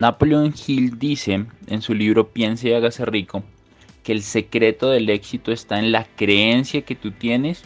Napoleon 0.00 0.54
Hill 0.54 0.96
dice 0.96 1.44
en 1.66 1.82
su 1.82 1.92
libro 1.92 2.28
Piense 2.28 2.68
y 2.68 2.72
hágase 2.72 3.04
rico 3.04 3.42
que 4.04 4.12
el 4.12 4.22
secreto 4.22 4.90
del 4.90 5.10
éxito 5.10 5.50
está 5.50 5.80
en 5.80 5.90
la 5.90 6.04
creencia 6.04 6.82
que 6.82 6.94
tú 6.94 7.10
tienes 7.10 7.64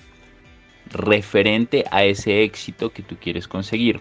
referente 0.90 1.84
a 1.90 2.04
ese 2.04 2.42
éxito 2.42 2.90
que 2.90 3.02
tú 3.02 3.16
quieres 3.20 3.46
conseguir. 3.46 4.00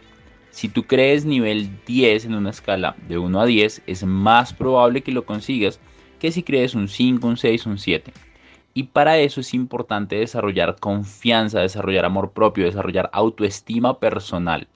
Si 0.49 0.69
tú 0.69 0.83
crees 0.83 1.25
nivel 1.25 1.69
10 1.85 2.25
en 2.25 2.35
una 2.35 2.51
escala 2.51 2.95
de 3.09 3.17
1 3.17 3.41
a 3.41 3.45
10, 3.45 3.83
es 3.85 4.03
más 4.05 4.53
probable 4.53 5.01
que 5.01 5.11
lo 5.11 5.25
consigas 5.25 5.81
que 6.19 6.31
si 6.31 6.41
crees 6.41 6.73
un 6.73 6.87
5, 6.87 7.27
un 7.27 7.35
6, 7.35 7.65
un 7.65 7.77
7. 7.77 8.13
Y 8.73 8.83
para 8.83 9.17
eso 9.17 9.41
es 9.41 9.53
importante 9.53 10.15
desarrollar 10.15 10.77
confianza, 10.79 11.59
desarrollar 11.59 12.05
amor 12.05 12.31
propio, 12.31 12.63
desarrollar 12.63 13.09
autoestima 13.11 13.99
personal. 13.99 14.67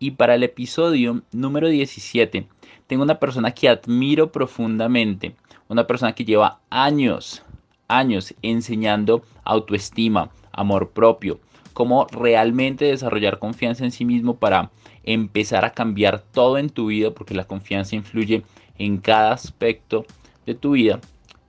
Y 0.00 0.12
para 0.12 0.34
el 0.34 0.42
episodio 0.42 1.22
número 1.32 1.68
17 1.68 2.48
tengo 2.86 3.02
una 3.02 3.18
persona 3.18 3.52
que 3.52 3.68
admiro 3.68 4.30
profundamente, 4.32 5.34
una 5.68 5.86
persona 5.86 6.14
que 6.14 6.24
lleva 6.24 6.60
años, 6.70 7.42
años 7.88 8.34
enseñando 8.42 9.22
autoestima, 9.44 10.30
amor 10.52 10.90
propio, 10.90 11.40
cómo 11.72 12.06
realmente 12.10 12.86
desarrollar 12.86 13.38
confianza 13.38 13.84
en 13.84 13.90
sí 13.90 14.04
mismo 14.04 14.36
para 14.36 14.70
empezar 15.04 15.64
a 15.64 15.72
cambiar 15.72 16.20
todo 16.20 16.58
en 16.58 16.70
tu 16.70 16.86
vida, 16.86 17.10
porque 17.10 17.34
la 17.34 17.44
confianza 17.44 17.96
influye 17.96 18.42
en 18.78 18.98
cada 18.98 19.32
aspecto 19.32 20.04
de 20.46 20.54
tu 20.54 20.72
vida. 20.72 21.00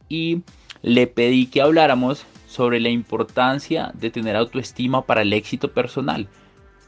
Y 0.10 0.42
le 0.82 1.08
pedí 1.08 1.48
que 1.48 1.62
habláramos 1.62 2.26
sobre 2.48 2.80
la 2.80 2.90
importancia 2.90 3.92
de 3.94 4.10
tener 4.10 4.36
autoestima 4.36 5.06
para 5.06 5.22
el 5.22 5.34
éxito 5.34 5.72
personal. 5.72 6.28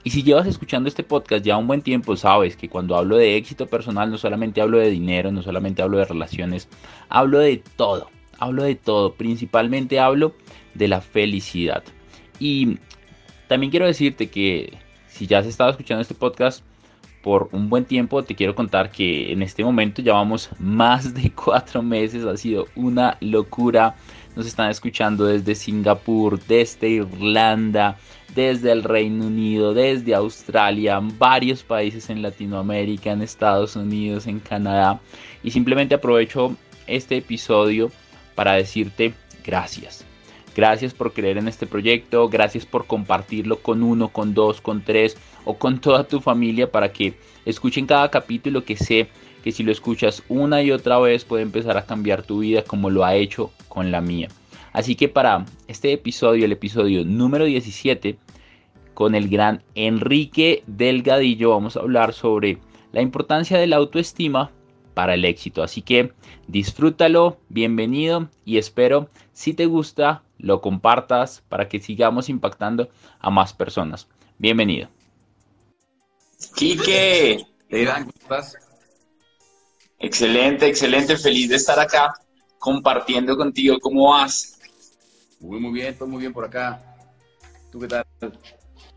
Y 0.03 0.11
si 0.11 0.23
llevas 0.23 0.47
escuchando 0.47 0.88
este 0.88 1.03
podcast 1.03 1.44
ya 1.44 1.58
un 1.58 1.67
buen 1.67 1.81
tiempo, 1.81 2.16
sabes 2.16 2.55
que 2.55 2.69
cuando 2.69 2.95
hablo 2.95 3.17
de 3.17 3.36
éxito 3.36 3.67
personal 3.67 4.09
no 4.09 4.17
solamente 4.17 4.61
hablo 4.61 4.78
de 4.78 4.89
dinero, 4.89 5.31
no 5.31 5.41
solamente 5.41 5.81
hablo 5.81 5.97
de 5.97 6.06
relaciones, 6.06 6.69
hablo 7.09 7.39
de 7.39 7.61
todo, 7.75 8.09
hablo 8.38 8.64
de 8.64 8.75
todo, 8.75 9.14
principalmente 9.16 10.00
hablo 10.00 10.33
de 10.73 10.88
la 10.88 11.01
felicidad. 11.01 11.84
Y 12.40 12.78
también 13.50 13.72
quiero 13.72 13.88
decirte 13.88 14.29
que 14.29 14.78
si 15.07 15.28
ya 15.28 15.40
has 15.40 15.46
estado 15.46 15.72
escuchando 15.72 16.02
este 16.02 16.16
podcast 16.16 16.63
por 17.22 17.50
un 17.52 17.69
buen 17.69 17.84
tiempo, 17.84 18.23
te 18.23 18.35
quiero 18.35 18.56
contar 18.56 18.91
que 18.91 19.34
en 19.34 19.41
este 19.41 19.63
momento 19.63 20.02
llevamos 20.02 20.50
más 20.59 21.13
de 21.13 21.31
cuatro 21.35 21.84
meses, 21.84 22.23
ha 22.23 22.38
sido 22.38 22.68
una 22.75 23.18
locura. 23.19 23.96
Nos 24.35 24.45
están 24.45 24.69
escuchando 24.69 25.25
desde 25.25 25.56
Singapur, 25.56 26.40
desde 26.40 26.90
Irlanda, 26.90 27.97
desde 28.35 28.72
el 28.72 28.84
Reino 28.84 29.25
Unido, 29.25 29.73
desde 29.73 30.16
Australia, 30.16 31.00
varios 31.01 31.63
países 31.63 32.09
en 32.09 32.22
Latinoamérica, 32.22 33.12
en 33.12 33.22
Estados 33.22 33.75
Unidos, 33.75 34.28
en 34.28 34.40
Canadá. 34.40 35.00
Y 35.44 35.51
simplemente 35.51 35.95
aprovecho 35.95 36.56
este 36.88 37.17
episodio 37.17 37.91
para 38.35 38.53
decirte 38.53 39.13
gracias. 39.44 40.06
Gracias 40.56 40.94
por 40.94 41.13
creer 41.13 41.38
en 41.38 41.47
este 41.47 41.67
proyecto, 41.67 42.28
gracias 42.28 42.66
por 42.66 42.85
compartirlo 42.85 43.57
con 43.61 43.84
uno, 43.84 44.09
con 44.09 44.34
dos, 44.34 44.61
con 44.61 44.81
tres 44.81 45.17
o 45.46 45.56
con 45.57 45.79
toda 45.79 46.06
tu 46.06 46.19
familia 46.19 46.72
para 46.72 46.91
que 46.91 47.13
escuchen 47.46 47.85
cada 47.85 48.09
capítulo 48.11 48.63
que 48.63 48.75
sé 48.75 49.07
que 49.44 49.51
si 49.51 49.63
lo 49.63 49.72
escuchas 49.72 50.22
una 50.28 50.61
y 50.61 50.72
otra 50.72 51.00
vez 51.00 51.23
puede 51.23 51.44
empezar 51.44 51.78
a 51.78 51.85
cambiar 51.85 52.23
tu 52.23 52.40
vida 52.40 52.63
como 52.63 52.90
lo 52.90 53.06
ha 53.06 53.16
hecho 53.16 53.51
con 53.69 53.91
la 53.91 54.02
mía. 54.02 54.28
Así 54.74 54.96
que 54.96 55.07
para 55.07 55.46
este 55.68 55.94
episodio, 55.94 56.46
el 56.46 56.52
episodio 56.52 57.06
número 57.06 57.46
17, 57.46 58.18
con 58.94 59.16
el 59.16 59.30
gran 59.30 59.63
Enrique 59.75 60.63
Delgadillo, 60.68 61.52
vamos 61.52 61.78
a 61.78 61.79
hablar 61.79 62.13
sobre 62.13 62.58
la 62.91 63.02
importancia 63.02 63.58
de 63.58 63.68
la 63.68 63.78
autoestima 63.78 64.52
para 64.94 65.13
el 65.13 65.24
éxito. 65.24 65.63
Así 65.63 65.81
que 65.81 66.12
disfrútalo, 66.47 67.40
bienvenido 67.47 68.29
y 68.44 68.58
espero 68.58 69.09
si 69.31 69.53
te 69.53 69.66
gusta 69.66 70.24
lo 70.38 70.62
compartas 70.62 71.44
para 71.50 71.68
que 71.68 71.79
sigamos 71.79 72.29
impactando 72.29 72.90
a 73.19 73.29
más 73.29 73.53
personas. 73.53 74.08
Bienvenido. 74.38 74.90
Quique, 76.56 77.46
¿cómo 77.69 78.12
estás? 78.19 78.58
Excelente, 80.00 80.68
excelente, 80.68 81.18
feliz 81.18 81.50
de 81.50 81.56
estar 81.56 81.78
acá 81.79 82.13
compartiendo 82.59 83.36
contigo. 83.36 83.78
¿Cómo 83.81 84.09
vas? 84.09 84.59
Muy, 85.40 85.59
muy 85.59 85.72
bien, 85.72 85.97
todo 85.97 86.08
muy 86.08 86.20
bien 86.20 86.34
por 86.34 86.46
acá. 86.46 86.84
¿Tú 87.72 87.80
qué 87.80 87.88
tal? 87.88 88.06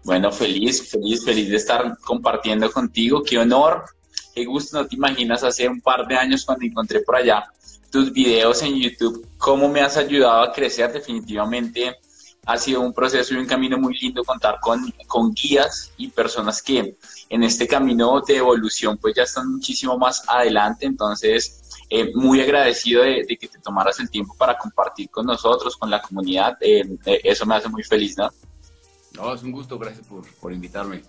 Bueno, 0.04 0.32
feliz, 0.32 0.90
feliz, 0.90 1.24
feliz 1.24 1.48
de 1.48 1.56
estar 1.56 1.96
compartiendo 1.98 2.70
contigo. 2.70 3.22
Qué 3.22 3.38
honor, 3.38 3.84
qué 4.34 4.44
gusto. 4.44 4.82
No 4.82 4.88
te 4.88 4.96
imaginas 4.96 5.44
hace 5.44 5.68
un 5.68 5.80
par 5.80 6.06
de 6.06 6.16
años 6.16 6.44
cuando 6.44 6.66
encontré 6.66 7.00
por 7.00 7.16
allá 7.16 7.44
tus 7.90 8.10
videos 8.10 8.62
en 8.62 8.74
YouTube, 8.74 9.28
cómo 9.36 9.68
me 9.68 9.82
has 9.82 9.98
ayudado 9.98 10.42
a 10.42 10.52
crecer. 10.52 10.90
Definitivamente 10.92 11.98
ha 12.44 12.58
sido 12.58 12.80
un 12.80 12.92
proceso 12.92 13.34
y 13.34 13.36
un 13.36 13.46
camino 13.46 13.78
muy 13.78 13.96
lindo 13.96 14.24
contar 14.24 14.58
con, 14.60 14.92
con 15.06 15.32
guías 15.32 15.92
y 15.96 16.08
personas 16.08 16.60
que 16.60 16.96
en 17.28 17.42
este 17.44 17.68
camino 17.68 18.20
de 18.20 18.36
evolución 18.36 18.98
pues 18.98 19.14
ya 19.14 19.22
están 19.22 19.52
muchísimo 19.52 19.96
más 19.96 20.24
adelante. 20.28 20.86
Entonces, 20.86 21.62
eh, 21.88 22.10
muy 22.14 22.40
agradecido 22.40 23.04
de, 23.04 23.24
que 23.26 23.48
te 23.48 23.58
tomaras 23.60 24.00
el 24.00 24.10
tiempo 24.10 24.34
para 24.36 24.58
compartir 24.58 25.08
con 25.08 25.26
nosotros, 25.26 25.76
con 25.76 25.88
la 25.88 26.02
comunidad. 26.02 26.56
Eh, 26.60 26.82
eh, 27.06 27.20
eso 27.22 27.46
me 27.46 27.54
hace 27.54 27.68
muy 27.68 27.84
feliz, 27.84 28.16
¿no? 28.18 28.28
No, 29.14 29.34
es 29.34 29.42
un 29.42 29.52
gusto, 29.52 29.78
gracias 29.78 30.06
por, 30.06 30.26
por 30.40 30.52
invitarme. 30.52 31.02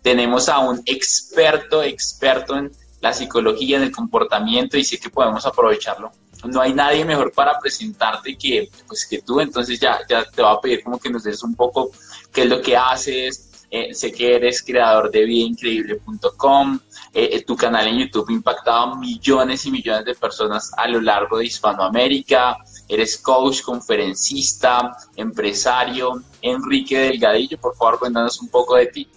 Tenemos 0.00 0.48
a 0.48 0.60
un 0.60 0.80
experto, 0.86 1.82
experto 1.82 2.56
en 2.56 2.72
la 3.00 3.12
psicología, 3.12 3.76
en 3.76 3.82
el 3.82 3.92
comportamiento 3.92 4.78
y 4.78 4.84
sé 4.84 4.98
que 4.98 5.10
podemos 5.10 5.44
aprovecharlo. 5.44 6.12
No 6.44 6.60
hay 6.60 6.74
nadie 6.74 7.04
mejor 7.04 7.32
para 7.32 7.58
presentarte 7.58 8.36
que, 8.36 8.68
pues, 8.86 9.06
que 9.06 9.22
tú, 9.22 9.40
entonces 9.40 9.78
ya, 9.78 10.00
ya 10.08 10.24
te 10.24 10.42
va 10.42 10.52
a 10.52 10.60
pedir 10.60 10.82
como 10.82 10.98
que 10.98 11.10
nos 11.10 11.24
des 11.24 11.42
un 11.42 11.54
poco 11.54 11.90
qué 12.32 12.42
es 12.42 12.48
lo 12.48 12.60
que 12.60 12.76
haces, 12.76 13.52
eh, 13.74 13.94
sé 13.94 14.12
que 14.12 14.36
eres 14.36 14.62
creador 14.62 15.10
de 15.10 15.24
vidaincreíble.com. 15.24 16.78
Eh, 17.14 17.30
eh, 17.32 17.42
tu 17.42 17.56
canal 17.56 17.86
en 17.86 18.00
YouTube 18.00 18.26
ha 18.28 18.32
impactado 18.32 18.92
a 18.92 18.98
millones 18.98 19.64
y 19.64 19.70
millones 19.70 20.04
de 20.04 20.14
personas 20.14 20.70
a 20.76 20.86
lo 20.88 21.00
largo 21.00 21.38
de 21.38 21.46
Hispanoamérica. 21.46 22.58
Eres 22.86 23.16
coach, 23.16 23.62
conferencista, 23.62 24.94
empresario. 25.16 26.22
Enrique 26.42 26.98
Delgadillo, 26.98 27.56
por 27.56 27.74
favor, 27.74 27.98
cuéntanos 27.98 28.42
un 28.42 28.50
poco 28.50 28.76
de 28.76 28.86
ti. 28.88 29.08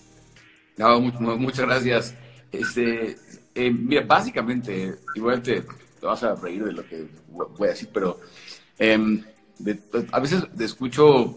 No, 0.78 1.02
muchas 1.02 1.66
gracias. 1.66 2.16
Este, 2.50 3.18
mira, 3.56 4.04
básicamente, 4.08 4.96
igual 5.16 5.42
te, 5.42 5.66
te, 6.06 6.08
vas 6.08 6.24
a 6.24 6.36
reír 6.36 6.64
de 6.64 6.72
lo 6.72 6.88
que 6.88 7.08
voy 7.28 7.68
a 7.68 7.72
decir, 7.72 7.90
pero 7.92 8.20
em, 8.78 9.24
a 10.12 10.20
veces 10.20 10.44
escucho 10.60 11.34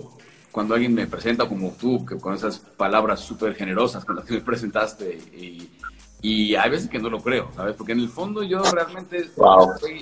cuando 0.52 0.74
alguien 0.74 0.94
me 0.94 1.06
presenta 1.06 1.48
como 1.48 1.72
tú, 1.72 2.04
que 2.04 2.18
con 2.18 2.34
esas 2.34 2.58
palabras 2.58 3.20
súper 3.20 3.54
generosas 3.54 4.04
con 4.04 4.16
las 4.16 4.24
que 4.24 4.34
me 4.34 4.40
presentaste, 4.40 5.18
y, 5.34 5.70
y, 6.20 6.54
hay 6.54 6.70
veces 6.70 6.88
que 6.88 6.98
no 6.98 7.08
lo 7.08 7.20
creo, 7.20 7.50
¿sabes? 7.54 7.76
Porque 7.76 7.92
en 7.92 8.00
el 8.00 8.08
fondo 8.08 8.42
yo 8.42 8.62
realmente 8.62 9.30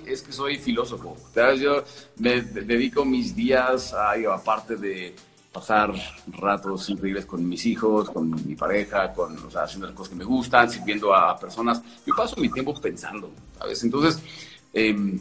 es 0.07 0.23
que 0.23 0.33
soy 0.33 0.57
filósofo, 0.57 1.17
¿sabes? 1.35 1.61
Yo 1.61 1.85
me 2.19 2.41
dedico 2.41 3.05
mis 3.05 3.37
días, 3.37 3.93
a, 3.93 4.15
aparte 4.35 4.77
de 4.77 5.15
pasar 5.53 5.91
ratos 6.39 6.91
increíbles 6.91 7.25
con 7.25 7.47
mis 7.49 7.65
hijos, 7.65 8.11
con 8.11 8.31
mi 8.47 8.55
pareja, 8.55 9.13
con, 9.13 9.39
o 9.39 9.51
sea, 9.51 9.63
haciendo 9.63 9.87
las 9.87 9.97
cosas 9.97 10.11
que 10.11 10.17
me 10.17 10.25
gustan, 10.25 10.71
sirviendo 10.71 11.15
a 11.15 11.35
personas. 11.39 11.83
Yo 12.07 12.15
paso 12.15 12.37
mi 12.39 12.51
tiempo 12.51 12.79
pensando, 12.79 13.31
¿sabes? 13.59 13.83
Entonces, 13.83 14.23
em, 14.76 15.19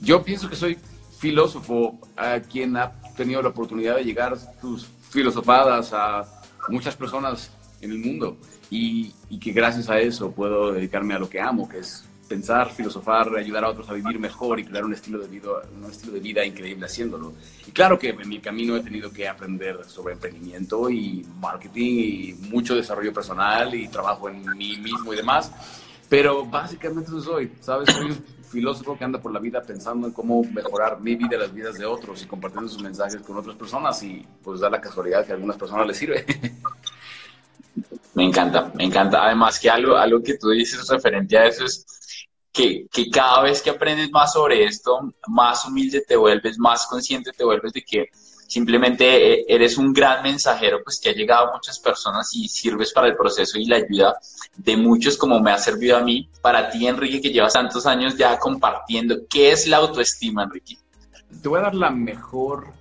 yo 0.00 0.22
pienso 0.22 0.48
que 0.48 0.56
soy 0.56 0.78
filósofo 1.18 1.98
a 2.16 2.40
quien 2.40 2.76
ha 2.76 2.92
tenido 3.16 3.42
la 3.42 3.48
oportunidad 3.48 3.96
de 3.96 4.04
llegar 4.04 4.36
tus 4.60 4.86
filosofadas 5.10 5.92
a 5.92 6.24
muchas 6.68 6.96
personas 6.96 7.50
en 7.80 7.92
el 7.92 7.98
mundo 7.98 8.36
y, 8.70 9.12
y 9.28 9.38
que 9.38 9.52
gracias 9.52 9.90
a 9.90 9.98
eso 10.00 10.30
puedo 10.32 10.72
dedicarme 10.72 11.14
a 11.14 11.18
lo 11.18 11.28
que 11.28 11.40
amo, 11.40 11.68
que 11.68 11.78
es 11.78 12.04
pensar, 12.32 12.70
filosofar, 12.70 13.36
ayudar 13.36 13.64
a 13.64 13.68
otros 13.68 13.90
a 13.90 13.92
vivir 13.92 14.18
mejor 14.18 14.58
y 14.58 14.64
crear 14.64 14.84
un 14.84 14.94
estilo 14.94 15.18
de 15.18 15.28
vida, 15.28 15.50
un 15.76 15.90
estilo 15.90 16.12
de 16.12 16.20
vida 16.20 16.44
increíble 16.46 16.86
haciéndolo. 16.86 17.34
Y 17.66 17.72
claro 17.72 17.98
que 17.98 18.08
en 18.08 18.26
mi 18.26 18.40
camino 18.40 18.74
he 18.74 18.80
tenido 18.80 19.12
que 19.12 19.28
aprender 19.28 19.84
sobre 19.86 20.14
emprendimiento 20.14 20.88
y 20.88 21.26
marketing 21.40 21.90
y 21.98 22.32
mucho 22.48 22.74
desarrollo 22.74 23.12
personal 23.12 23.74
y 23.74 23.86
trabajo 23.88 24.30
en 24.30 24.44
mí 24.56 24.78
mismo 24.78 25.12
y 25.12 25.16
demás. 25.16 25.52
Pero 26.08 26.46
básicamente 26.46 27.10
eso 27.10 27.20
soy, 27.20 27.52
¿sabes? 27.60 27.90
Soy 27.92 28.16
filósofo 28.52 28.96
que 28.96 29.04
anda 29.04 29.20
por 29.20 29.32
la 29.32 29.40
vida 29.40 29.62
pensando 29.62 30.06
en 30.06 30.12
cómo 30.12 30.44
mejorar 30.44 31.00
mi 31.00 31.16
vida 31.16 31.36
y 31.36 31.38
las 31.38 31.52
vidas 31.52 31.78
de 31.78 31.86
otros 31.86 32.22
y 32.22 32.26
compartiendo 32.26 32.68
sus 32.68 32.82
mensajes 32.82 33.20
con 33.22 33.36
otras 33.36 33.56
personas 33.56 34.00
y 34.02 34.24
pues 34.42 34.60
da 34.60 34.70
la 34.70 34.80
casualidad 34.80 35.24
que 35.26 35.32
a 35.32 35.34
algunas 35.34 35.56
personas 35.56 35.86
les 35.86 35.96
sirve. 35.96 36.24
Me 38.14 38.24
encanta, 38.24 38.70
me 38.74 38.84
encanta. 38.84 39.24
Además 39.24 39.58
que 39.58 39.70
algo, 39.70 39.96
algo 39.96 40.22
que 40.22 40.36
tú 40.36 40.50
dices 40.50 40.86
referente 40.86 41.38
a 41.38 41.46
eso 41.46 41.64
es 41.64 41.86
que, 42.52 42.86
que, 42.92 43.08
cada 43.08 43.40
vez 43.40 43.62
que 43.62 43.70
aprendes 43.70 44.10
más 44.10 44.34
sobre 44.34 44.64
esto, 44.64 45.14
más 45.28 45.64
humilde 45.64 46.02
te 46.06 46.14
vuelves, 46.16 46.58
más 46.58 46.86
consciente 46.86 47.32
te 47.32 47.42
vuelves 47.42 47.72
de 47.72 47.80
que 47.80 48.10
simplemente 48.52 49.32
eh, 49.32 49.44
eres 49.48 49.78
un 49.78 49.94
gran 49.94 50.22
mensajero, 50.22 50.82
pues 50.84 51.00
que 51.00 51.08
ha 51.08 51.14
llegado 51.14 51.48
a 51.48 51.52
muchas 51.54 51.78
personas 51.78 52.34
y 52.34 52.48
sirves 52.48 52.92
para 52.92 53.06
el 53.06 53.16
proceso 53.16 53.58
y 53.58 53.64
la 53.64 53.76
ayuda 53.76 54.14
de 54.58 54.76
muchos 54.76 55.16
como 55.16 55.40
me 55.40 55.52
ha 55.52 55.58
servido 55.58 55.96
a 55.96 56.02
mí. 56.02 56.28
Para 56.42 56.68
ti, 56.70 56.86
Enrique, 56.86 57.22
que 57.22 57.30
llevas 57.30 57.54
tantos 57.54 57.86
años 57.86 58.14
ya 58.18 58.38
compartiendo, 58.38 59.20
¿qué 59.30 59.52
es 59.52 59.66
la 59.66 59.78
autoestima, 59.78 60.42
Enrique? 60.42 60.76
Te 61.40 61.48
voy 61.48 61.60
a 61.60 61.62
dar 61.62 61.74
la 61.74 61.88
mejor 61.88 62.74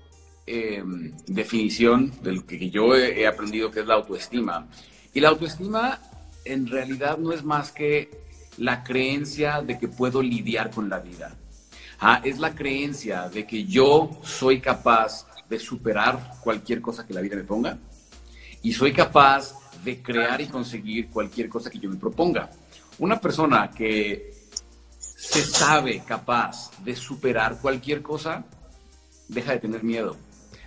eh, 0.46 0.84
definición 1.28 2.12
del 2.22 2.46
que 2.46 2.70
yo 2.70 2.94
he 2.94 3.26
aprendido 3.26 3.72
que 3.72 3.80
es 3.80 3.86
la 3.86 3.94
autoestima. 3.94 4.68
Y 5.14 5.22
la 5.22 5.30
autoestima 5.30 6.02
en 6.44 6.68
realidad 6.68 7.18
no 7.18 7.32
es 7.32 7.46
más 7.46 7.72
que 7.72 8.10
la 8.58 8.84
creencia 8.84 9.62
de 9.62 9.80
que 9.80 9.88
puedo 9.88 10.22
lidiar 10.22 10.70
con 10.70 10.90
la 10.90 11.00
vida. 11.00 11.34
Ah, 12.02 12.20
es 12.26 12.40
la 12.40 12.54
creencia 12.54 13.30
de 13.30 13.48
que 13.48 13.64
yo 13.64 14.10
soy 14.22 14.60
capaz 14.60 15.28
de 15.52 15.60
superar 15.60 16.40
cualquier 16.42 16.82
cosa 16.82 17.06
que 17.06 17.14
la 17.14 17.22
vida 17.22 17.36
me 17.36 17.44
ponga 17.44 17.78
y 18.64 18.74
soy 18.74 18.94
capaz 18.94 19.54
de 19.84 20.02
crear 20.02 20.40
y 20.42 20.48
conseguir 20.48 21.10
cualquier 21.10 21.50
cosa 21.50 21.70
que 21.70 21.78
yo 21.78 21.90
me 21.90 21.98
proponga. 21.98 22.50
Una 23.00 23.20
persona 23.20 23.70
que 23.70 24.34
se 24.98 25.44
sabe 25.44 26.04
capaz 26.08 26.72
de 26.84 26.96
superar 26.96 27.60
cualquier 27.60 28.02
cosa, 28.02 28.46
deja 29.28 29.52
de 29.52 29.60
tener 29.60 29.84
miedo 29.84 30.16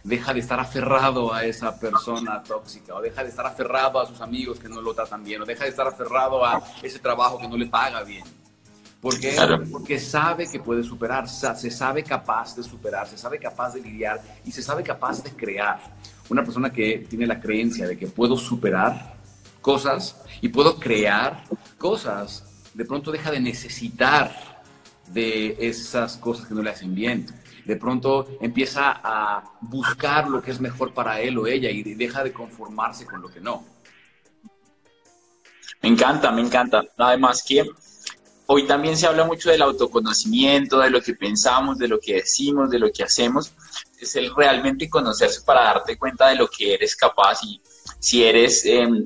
deja 0.04 0.34
de 0.34 0.40
estar 0.40 0.60
aferrado 0.60 1.32
a 1.32 1.44
esa 1.44 1.78
persona 1.80 2.42
tóxica, 2.42 2.94
o 2.94 3.00
deja 3.00 3.22
de 3.22 3.30
estar 3.30 3.46
aferrado 3.46 3.98
a 3.98 4.06
sus 4.06 4.20
amigos 4.20 4.60
que 4.60 4.68
no 4.68 4.82
lo 4.82 4.94
tratan 4.94 5.24
bien, 5.24 5.40
o 5.40 5.46
deja 5.46 5.64
de 5.64 5.70
estar 5.70 5.88
aferrado 5.88 6.44
a 6.44 6.62
ese 6.82 6.98
trabajo 6.98 7.38
que 7.38 7.48
no 7.48 7.56
le 7.56 7.66
paga 7.66 8.02
bien. 8.04 8.24
¿Por 9.04 9.20
qué? 9.20 9.36
Porque 9.70 10.00
sabe 10.00 10.50
que 10.50 10.60
puede 10.60 10.82
superar, 10.82 11.28
se 11.28 11.70
sabe 11.70 12.02
capaz 12.02 12.56
de 12.56 12.62
superar, 12.62 13.06
se 13.06 13.18
sabe 13.18 13.38
capaz 13.38 13.74
de 13.74 13.82
lidiar 13.82 14.22
y 14.46 14.50
se 14.50 14.62
sabe 14.62 14.82
capaz 14.82 15.22
de 15.22 15.30
crear. 15.30 15.78
Una 16.30 16.42
persona 16.42 16.72
que 16.72 17.04
tiene 17.06 17.26
la 17.26 17.38
creencia 17.38 17.86
de 17.86 17.98
que 17.98 18.06
puedo 18.06 18.34
superar 18.38 19.16
cosas 19.60 20.22
y 20.40 20.48
puedo 20.48 20.78
crear 20.78 21.44
cosas, 21.76 22.44
de 22.72 22.86
pronto 22.86 23.12
deja 23.12 23.30
de 23.30 23.40
necesitar 23.40 24.34
de 25.08 25.54
esas 25.60 26.16
cosas 26.16 26.46
que 26.46 26.54
no 26.54 26.62
le 26.62 26.70
hacen 26.70 26.94
bien 26.94 27.26
de 27.66 27.76
pronto 27.76 28.26
empieza 28.40 29.00
a 29.02 29.42
buscar 29.60 30.28
lo 30.28 30.42
que 30.42 30.50
es 30.50 30.60
mejor 30.60 30.92
para 30.92 31.20
él 31.20 31.38
o 31.38 31.46
ella 31.46 31.70
y 31.70 31.82
deja 31.94 32.22
de 32.22 32.32
conformarse 32.32 33.06
con 33.06 33.22
lo 33.22 33.28
que 33.28 33.40
no. 33.40 33.64
Me 35.80 35.88
encanta, 35.88 36.30
me 36.30 36.42
encanta. 36.42 36.82
Además 36.98 37.42
que 37.46 37.64
hoy 38.46 38.66
también 38.66 38.96
se 38.96 39.06
habla 39.06 39.24
mucho 39.24 39.50
del 39.50 39.62
autoconocimiento, 39.62 40.78
de 40.78 40.90
lo 40.90 41.00
que 41.00 41.14
pensamos, 41.14 41.78
de 41.78 41.88
lo 41.88 41.98
que 41.98 42.14
decimos, 42.14 42.70
de 42.70 42.78
lo 42.78 42.90
que 42.92 43.04
hacemos. 43.04 43.52
Es 44.00 44.16
el 44.16 44.34
realmente 44.34 44.88
conocerse 44.88 45.42
para 45.42 45.62
darte 45.62 45.96
cuenta 45.96 46.28
de 46.28 46.36
lo 46.36 46.48
que 46.48 46.74
eres 46.74 46.94
capaz 46.96 47.42
y 47.42 47.60
si 47.98 48.24
eres 48.24 48.64
em, 48.64 49.04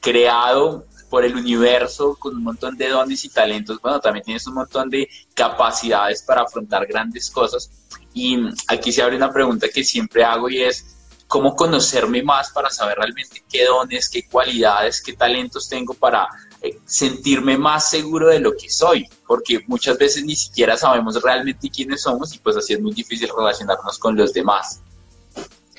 creado 0.00 0.86
por 1.08 1.24
el 1.24 1.34
universo 1.34 2.16
con 2.16 2.36
un 2.36 2.44
montón 2.44 2.76
de 2.76 2.88
dones 2.88 3.24
y 3.24 3.28
talentos, 3.28 3.80
bueno, 3.82 4.00
también 4.00 4.24
tienes 4.24 4.46
un 4.46 4.54
montón 4.54 4.88
de 4.88 5.08
capacidades 5.34 6.22
para 6.22 6.42
afrontar 6.42 6.86
grandes 6.86 7.30
cosas. 7.30 7.70
Y 8.14 8.38
aquí 8.68 8.92
se 8.92 9.02
abre 9.02 9.16
una 9.16 9.32
pregunta 9.32 9.68
que 9.68 9.82
siempre 9.84 10.24
hago 10.24 10.48
y 10.48 10.62
es, 10.62 10.84
¿cómo 11.26 11.54
conocerme 11.56 12.22
más 12.22 12.50
para 12.50 12.70
saber 12.70 12.96
realmente 12.98 13.42
qué 13.48 13.64
dones, 13.64 14.08
qué 14.08 14.26
cualidades, 14.28 15.00
qué 15.02 15.12
talentos 15.12 15.68
tengo 15.68 15.94
para 15.94 16.24
eh, 16.24 16.49
sentirme 16.84 17.56
más 17.56 17.90
seguro 17.90 18.28
de 18.28 18.40
lo 18.40 18.56
que 18.56 18.68
soy? 18.68 19.06
Porque 19.26 19.60
muchas 19.66 19.98
veces 19.98 20.24
ni 20.24 20.36
siquiera 20.36 20.76
sabemos 20.76 21.22
realmente 21.22 21.70
quiénes 21.70 22.02
somos 22.02 22.34
y 22.34 22.38
pues 22.38 22.56
así 22.56 22.74
es 22.74 22.80
muy 22.80 22.92
difícil 22.92 23.28
relacionarnos 23.36 23.98
con 23.98 24.16
los 24.16 24.32
demás. 24.32 24.80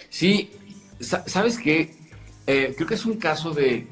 Sí, 0.10 0.52
sabes 1.00 1.58
qué, 1.58 1.96
eh, 2.48 2.74
creo 2.76 2.88
que 2.88 2.96
es 2.96 3.06
un 3.06 3.18
caso 3.18 3.52
de 3.52 3.88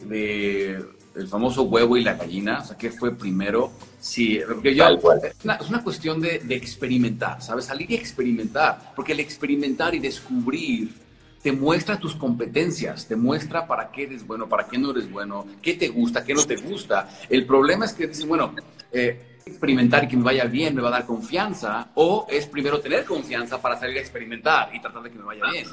el 1.20 1.28
famoso 1.28 1.64
huevo 1.64 1.98
y 1.98 2.04
la 2.04 2.14
gallina, 2.14 2.60
o 2.62 2.66
sea, 2.66 2.78
¿qué 2.78 2.92
fue 2.92 3.16
primero? 3.16 3.72
Sí, 4.00 4.40
porque 4.48 4.74
yo, 4.74 4.88
es, 4.88 5.70
una, 5.70 5.84
cuestión 5.84 6.22
de, 6.22 6.42
experimentar, 6.50 7.42
¿sabes? 7.42 7.66
Salir 7.66 7.92
y 7.92 7.96
experimentar, 7.96 8.94
porque 8.96 9.12
el 9.12 9.20
experimentar 9.20 9.94
y 9.94 10.00
descubrir 10.00 10.94
te 11.42 11.52
muestra 11.52 12.00
tus 12.00 12.16
competencias, 12.16 13.08
te 13.08 13.16
muestra 13.16 13.66
para 13.68 13.92
qué 13.92 14.04
eres 14.04 14.26
bueno, 14.26 14.48
para 14.48 14.68
qué 14.68 14.78
no 14.78 14.92
eres 14.92 15.10
bueno, 15.10 15.46
qué 15.62 15.74
te 15.74 15.88
gusta, 15.88 16.24
qué 16.24 16.34
no 16.34 16.44
te 16.44 16.58
gusta. 16.58 17.10
El 17.30 17.46
problema 17.46 17.86
es 17.86 17.94
que 17.94 18.08
dicen, 18.08 18.28
bueno, 18.28 18.54
eh, 18.92 19.38
experimentar 19.46 20.04
y 20.04 20.08
que 20.08 20.18
me 20.18 20.24
vaya 20.24 20.46
bien 20.46 20.76
me 20.76 20.82
va 20.82 20.90
a 20.90 20.92
dar 20.92 21.06
confianza, 21.06 21.90
o 21.96 22.28
es 22.30 22.46
primero 22.46 22.80
tener 22.80 23.06
confianza 23.06 23.62
para 23.62 23.80
salir 23.80 23.98
a 23.98 24.02
experimentar 24.02 24.74
y 24.74 24.80
tratar 24.80 25.04
de 25.04 25.12
que 25.12 25.18
me 25.18 25.26
vaya 25.26 25.44
bien. 25.52 25.66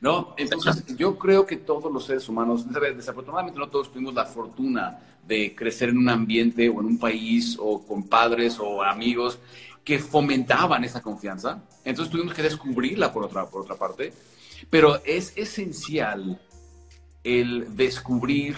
¿no? 0.00 0.34
Entonces, 0.36 0.84
yo 0.96 1.18
creo 1.18 1.46
que 1.46 1.56
todos 1.56 1.90
los 1.90 2.04
seres 2.04 2.28
humanos, 2.28 2.66
desafortunadamente 2.70 3.58
no 3.58 3.68
todos 3.68 3.90
tuvimos 3.90 4.14
la 4.14 4.26
fortuna 4.26 4.98
de 5.26 5.54
crecer 5.54 5.88
en 5.88 5.98
un 5.98 6.08
ambiente 6.08 6.68
o 6.68 6.80
en 6.80 6.86
un 6.86 6.98
país 6.98 7.56
o 7.58 7.84
con 7.86 8.02
padres 8.02 8.58
o 8.60 8.82
amigos 8.82 9.38
que 9.82 9.98
fomentaban 9.98 10.84
esa 10.84 11.00
confianza. 11.00 11.62
Entonces 11.84 12.12
tuvimos 12.12 12.34
que 12.34 12.42
descubrirla 12.42 13.12
por 13.12 13.24
otra, 13.24 13.46
por 13.46 13.62
otra 13.62 13.76
parte. 13.76 14.12
Pero 14.70 15.02
es 15.04 15.32
esencial 15.36 16.40
el 17.22 17.76
descubrir 17.76 18.56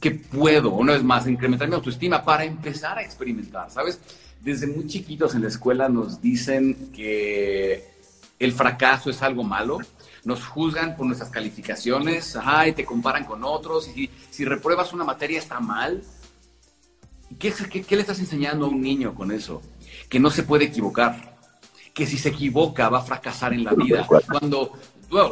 que 0.00 0.10
puedo, 0.10 0.70
una 0.70 0.94
vez 0.94 1.02
más, 1.02 1.26
incrementar 1.26 1.68
mi 1.68 1.74
autoestima 1.74 2.24
para 2.24 2.44
empezar 2.44 2.98
a 2.98 3.02
experimentar, 3.02 3.70
¿sabes? 3.70 4.00
Desde 4.40 4.66
muy 4.66 4.86
chiquitos 4.86 5.34
en 5.34 5.42
la 5.42 5.48
escuela 5.48 5.88
nos 5.88 6.20
dicen 6.20 6.90
que 6.92 7.88
el 8.38 8.52
fracaso 8.52 9.10
es 9.10 9.22
algo 9.22 9.44
malo, 9.44 9.78
nos 10.24 10.44
juzgan 10.44 10.96
por 10.96 11.06
nuestras 11.06 11.30
calificaciones, 11.30 12.36
y 12.66 12.72
te 12.72 12.84
comparan 12.84 13.24
con 13.24 13.44
otros, 13.44 13.90
si 14.30 14.44
repruebas 14.44 14.92
una 14.92 15.04
materia 15.04 15.38
está 15.38 15.60
mal. 15.60 16.02
¿Qué, 17.38 17.52
qué, 17.52 17.96
le 17.96 18.02
estás 18.02 18.18
enseñando 18.18 18.66
a 18.66 18.68
un 18.68 18.80
niño 18.80 19.14
con 19.14 19.30
eso? 19.30 19.62
Que 20.08 20.18
no 20.18 20.30
se 20.30 20.42
puede 20.42 20.64
equivocar, 20.64 21.35
que 21.96 22.06
si 22.06 22.18
se 22.18 22.28
equivoca 22.28 22.90
va 22.90 22.98
a 22.98 23.02
fracasar 23.02 23.54
en 23.54 23.64
la 23.64 23.72
vida. 23.72 24.06
Cuando 24.06 24.72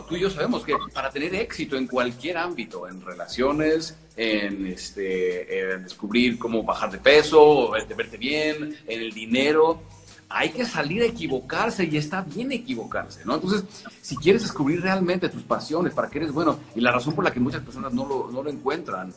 tú 0.09 0.17
y 0.17 0.21
yo 0.21 0.31
sabemos 0.31 0.65
que 0.65 0.75
para 0.95 1.11
tener 1.11 1.35
éxito 1.35 1.77
en 1.77 1.87
cualquier 1.87 2.39
ámbito, 2.39 2.89
en 2.89 3.05
relaciones, 3.05 3.99
en, 4.17 4.67
este, 4.69 5.75
en 5.75 5.83
descubrir 5.83 6.39
cómo 6.39 6.63
bajar 6.63 6.91
de 6.91 6.97
peso, 6.97 7.73
verte 7.73 8.17
bien, 8.17 8.79
en 8.87 9.01
el 9.01 9.13
dinero, 9.13 9.83
hay 10.31 10.49
que 10.51 10.65
salir 10.65 11.03
a 11.03 11.07
equivocarse 11.07 11.85
y 11.85 11.99
está 11.99 12.23
bien 12.23 12.51
equivocarse, 12.51 13.27
¿no? 13.27 13.35
Entonces, 13.35 13.65
si 14.01 14.17
quieres 14.17 14.41
descubrir 14.41 14.81
realmente 14.81 15.29
tus 15.29 15.43
pasiones, 15.43 15.93
para 15.93 16.09
qué 16.09 16.17
eres 16.17 16.33
bueno, 16.33 16.59
y 16.75 16.81
la 16.81 16.93
razón 16.93 17.15
por 17.15 17.25
la 17.25 17.31
que 17.31 17.41
muchas 17.41 17.63
personas 17.63 17.93
no 17.93 18.07
lo, 18.07 18.31
no 18.33 18.43
lo 18.43 18.49
encuentran, 18.49 19.13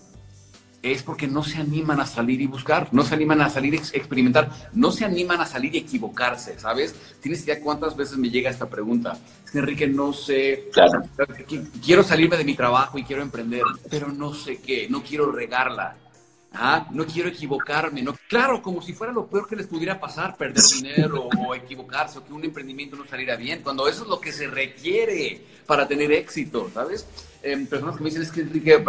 es 0.84 1.04
porque 1.04 1.28
no 1.28 1.44
se 1.44 1.58
animan 1.58 2.00
a 2.00 2.06
salir 2.06 2.42
y 2.42 2.48
buscar, 2.48 2.90
no 2.92 3.04
se 3.04 3.16
animan 3.16 3.42
a 3.42 3.50
salir 3.50 3.74
y 3.74 3.78
experimentar, 3.78 4.50
no 4.74 4.92
se 4.92 5.06
animan 5.06 5.42
a 5.42 5.46
salir 5.46 5.76
y 5.76 5.80
equivocarse, 5.80 6.60
¿sabes? 6.60 6.96
Tienes 7.22 7.44
idea 7.44 7.60
cuántas 7.60 7.96
veces 7.96 8.18
me 8.18 8.30
llega 8.30 8.50
esta 8.50 8.70
pregunta. 8.70 9.18
Es 9.46 9.52
que 9.52 9.60
Enrique, 9.60 9.88
no 9.88 10.14
sé, 10.14 10.70
claro. 10.72 11.04
quiero 11.84 12.04
salirme 12.04 12.38
de 12.38 12.46
mi 12.46 12.56
trabajo 12.56 12.98
y 12.98 13.04
quiero 13.04 13.22
emprender, 13.22 13.64
pero 13.90 14.10
no 14.10 14.34
sé 14.34 14.60
qué, 14.62 14.88
no 14.90 15.04
quiero 15.04 15.32
regarla. 15.32 15.96
Ah, 16.54 16.88
no 16.92 17.06
quiero 17.06 17.30
equivocarme, 17.30 18.02
no. 18.02 18.16
Claro, 18.28 18.62
como 18.62 18.82
si 18.82 18.94
fuera 18.94 19.14
lo 19.14 19.28
peor 19.28 19.48
que 19.48 19.56
les 19.56 19.68
pudiera 19.68 20.00
pasar, 20.00 20.38
perder 20.38 20.64
dinero 20.64 21.30
o 21.38 21.54
equivocarse 21.54 22.18
o 22.18 22.26
que 22.26 22.34
un 22.34 22.44
emprendimiento 22.44 22.96
no 22.96 23.06
saliera 23.06 23.36
bien, 23.36 23.62
cuando 23.62 23.88
eso 23.88 24.04
es 24.04 24.10
lo 24.10 24.20
que 24.20 24.32
se 24.32 24.48
requiere 24.48 25.42
para 25.68 25.88
tener 25.88 26.12
éxito, 26.12 26.72
¿sabes? 26.74 27.06
Personas 27.70 27.98
que 27.98 28.04
me 28.04 28.10
dicen 28.10 28.24
es 28.24 28.32
que 28.32 28.42
Enrique, 28.42 28.84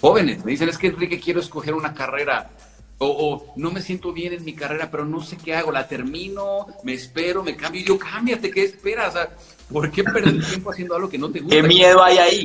jóvenes, 0.00 0.44
me 0.44 0.52
dicen 0.52 0.68
es 0.68 0.78
que 0.78 0.88
Enrique 0.88 1.20
quiero 1.20 1.40
escoger 1.40 1.74
una 1.74 1.94
carrera 1.94 2.50
o, 2.98 3.06
o, 3.06 3.52
no 3.56 3.70
me 3.70 3.80
siento 3.80 4.12
bien 4.12 4.32
en 4.32 4.44
mi 4.44 4.52
carrera, 4.52 4.90
pero 4.90 5.04
no 5.04 5.20
sé 5.20 5.36
qué 5.36 5.54
hago, 5.54 5.72
la 5.72 5.88
termino, 5.88 6.66
me 6.84 6.92
espero, 6.92 7.42
me 7.42 7.56
cambio 7.56 7.80
y 7.80 7.84
yo 7.84 7.98
cámbiate, 7.98 8.50
¿qué 8.50 8.62
esperas? 8.62 9.08
O 9.08 9.12
sea, 9.12 9.30
¿por 9.72 9.90
qué 9.90 10.04
perder 10.04 10.44
tiempo 10.46 10.70
haciendo 10.70 10.94
algo 10.94 11.08
que 11.08 11.18
no 11.18 11.30
te 11.30 11.40
gusta? 11.40 11.56
¿Qué 11.56 11.62
miedo 11.62 12.02
hay 12.02 12.18
ahí? 12.18 12.44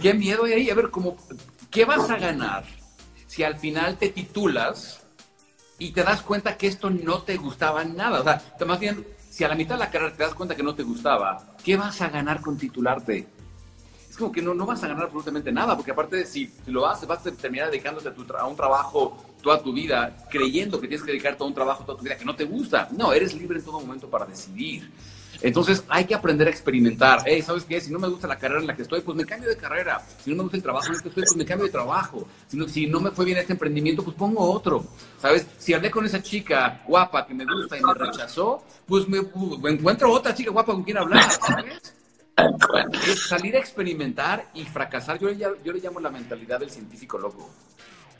¿Qué 0.00 0.14
miedo 0.14 0.44
hay 0.44 0.54
ahí? 0.54 0.70
A 0.70 0.74
ver, 0.74 0.90
como, 0.90 1.16
¿qué 1.70 1.84
vas 1.84 2.10
a 2.10 2.16
ganar? 2.16 2.64
si 3.32 3.42
al 3.44 3.56
final 3.56 3.96
te 3.96 4.10
titulas 4.10 5.00
y 5.78 5.92
te 5.92 6.02
das 6.02 6.20
cuenta 6.20 6.58
que 6.58 6.66
esto 6.66 6.90
no 6.90 7.22
te 7.22 7.38
gustaba 7.38 7.82
nada. 7.82 8.20
O 8.20 8.22
sea, 8.22 8.42
más 8.66 8.78
bien, 8.78 9.06
si 9.30 9.42
a 9.42 9.48
la 9.48 9.54
mitad 9.54 9.76
de 9.76 9.78
la 9.78 9.90
carrera 9.90 10.14
te 10.14 10.22
das 10.22 10.34
cuenta 10.34 10.54
que 10.54 10.62
no 10.62 10.74
te 10.74 10.82
gustaba, 10.82 11.56
¿qué 11.64 11.78
vas 11.78 12.02
a 12.02 12.10
ganar 12.10 12.42
con 12.42 12.58
titularte? 12.58 13.26
Que 14.30 14.42
no, 14.42 14.54
no 14.54 14.66
vas 14.66 14.82
a 14.84 14.88
ganar 14.88 15.04
absolutamente 15.04 15.50
nada, 15.50 15.74
porque 15.74 15.90
aparte, 15.90 16.24
si, 16.26 16.52
lo 16.66 16.86
haces, 16.86 17.08
vas 17.08 17.26
a 17.26 17.32
terminar 17.32 17.70
dedicándote 17.70 18.08
a, 18.08 18.14
tu 18.14 18.24
a 18.36 18.46
un 18.46 18.56
trabajo 18.56 19.16
toda 19.42 19.60
tu 19.60 19.72
vida, 19.72 20.16
creyendo 20.30 20.80
que 20.80 20.86
tienes 20.86 21.04
que 21.04 21.12
dedicarte 21.12 21.42
a 21.42 21.46
un 21.46 21.54
trabajo 21.54 21.84
toda 21.84 21.98
tu 21.98 22.04
vida 22.04 22.16
que 22.16 22.24
no 22.24 22.36
te 22.36 22.44
gusta. 22.44 22.88
No, 22.92 23.12
eres 23.12 23.34
libre 23.34 23.58
en 23.58 23.64
todo 23.64 23.80
momento 23.80 24.08
para 24.08 24.26
decidir. 24.26 24.88
Entonces 25.42 25.84
hay 25.88 26.04
que 26.04 26.14
aprender 26.14 26.46
a 26.46 26.50
experimentar. 26.50 27.22
Hey, 27.26 27.42
¿sabes 27.42 27.64
qué? 27.64 27.80
Si 27.80 27.90
no 27.90 27.98
me 27.98 28.08
gusta 28.08 28.28
la 28.28 28.38
carrera 28.38 28.60
en 28.60 28.66
la 28.66 28.76
que 28.76 28.82
estoy, 28.82 29.00
pues 29.00 29.16
me 29.16 29.24
cambio 29.24 29.48
de 29.48 29.56
carrera. 29.56 30.00
Si 30.22 30.30
no 30.30 30.36
me 30.36 30.42
gusta 30.42 30.56
el 30.56 30.62
trabajo 30.62 30.86
en 30.86 30.94
el 30.94 31.02
que 31.02 31.08
estoy, 31.08 31.24
pues 31.24 31.36
me 31.36 31.44
cambio 31.44 31.66
de 31.66 31.72
trabajo. 31.72 32.28
Si 32.46 32.56
no, 32.56 32.68
si 32.68 32.86
no 32.86 33.00
me 33.00 33.10
fue 33.10 33.24
bien 33.24 33.38
este 33.38 33.52
emprendimiento, 33.52 34.04
pues 34.04 34.16
pongo 34.16 34.48
otro. 34.50 34.84
¿Sabes? 35.20 35.46
Si 35.58 35.74
hablé 35.74 35.90
con 35.90 36.06
esa 36.06 36.22
chica 36.22 36.82
guapa 36.86 37.26
que 37.26 37.34
me 37.34 37.44
gusta 37.44 37.76
y 37.76 37.82
me 37.82 37.94
rechazó, 37.94 38.62
pues 38.86 39.08
me, 39.08 39.18
encuentro 39.68 40.12
otra 40.12 40.32
chica 40.32 40.52
guapa 40.52 40.72
con 40.72 40.84
quien 40.84 40.98
hablar. 40.98 41.28
¿sabes? 41.32 41.94
Salir 43.16 43.56
a 43.56 43.58
experimentar 43.58 44.46
y 44.54 44.64
fracasar, 44.64 45.18
yo, 45.18 45.30
yo 45.30 45.72
le 45.72 45.80
llamo 45.80 46.00
la 46.00 46.10
mentalidad 46.10 46.60
del 46.60 46.70
científico 46.70 47.18
loco. 47.18 47.50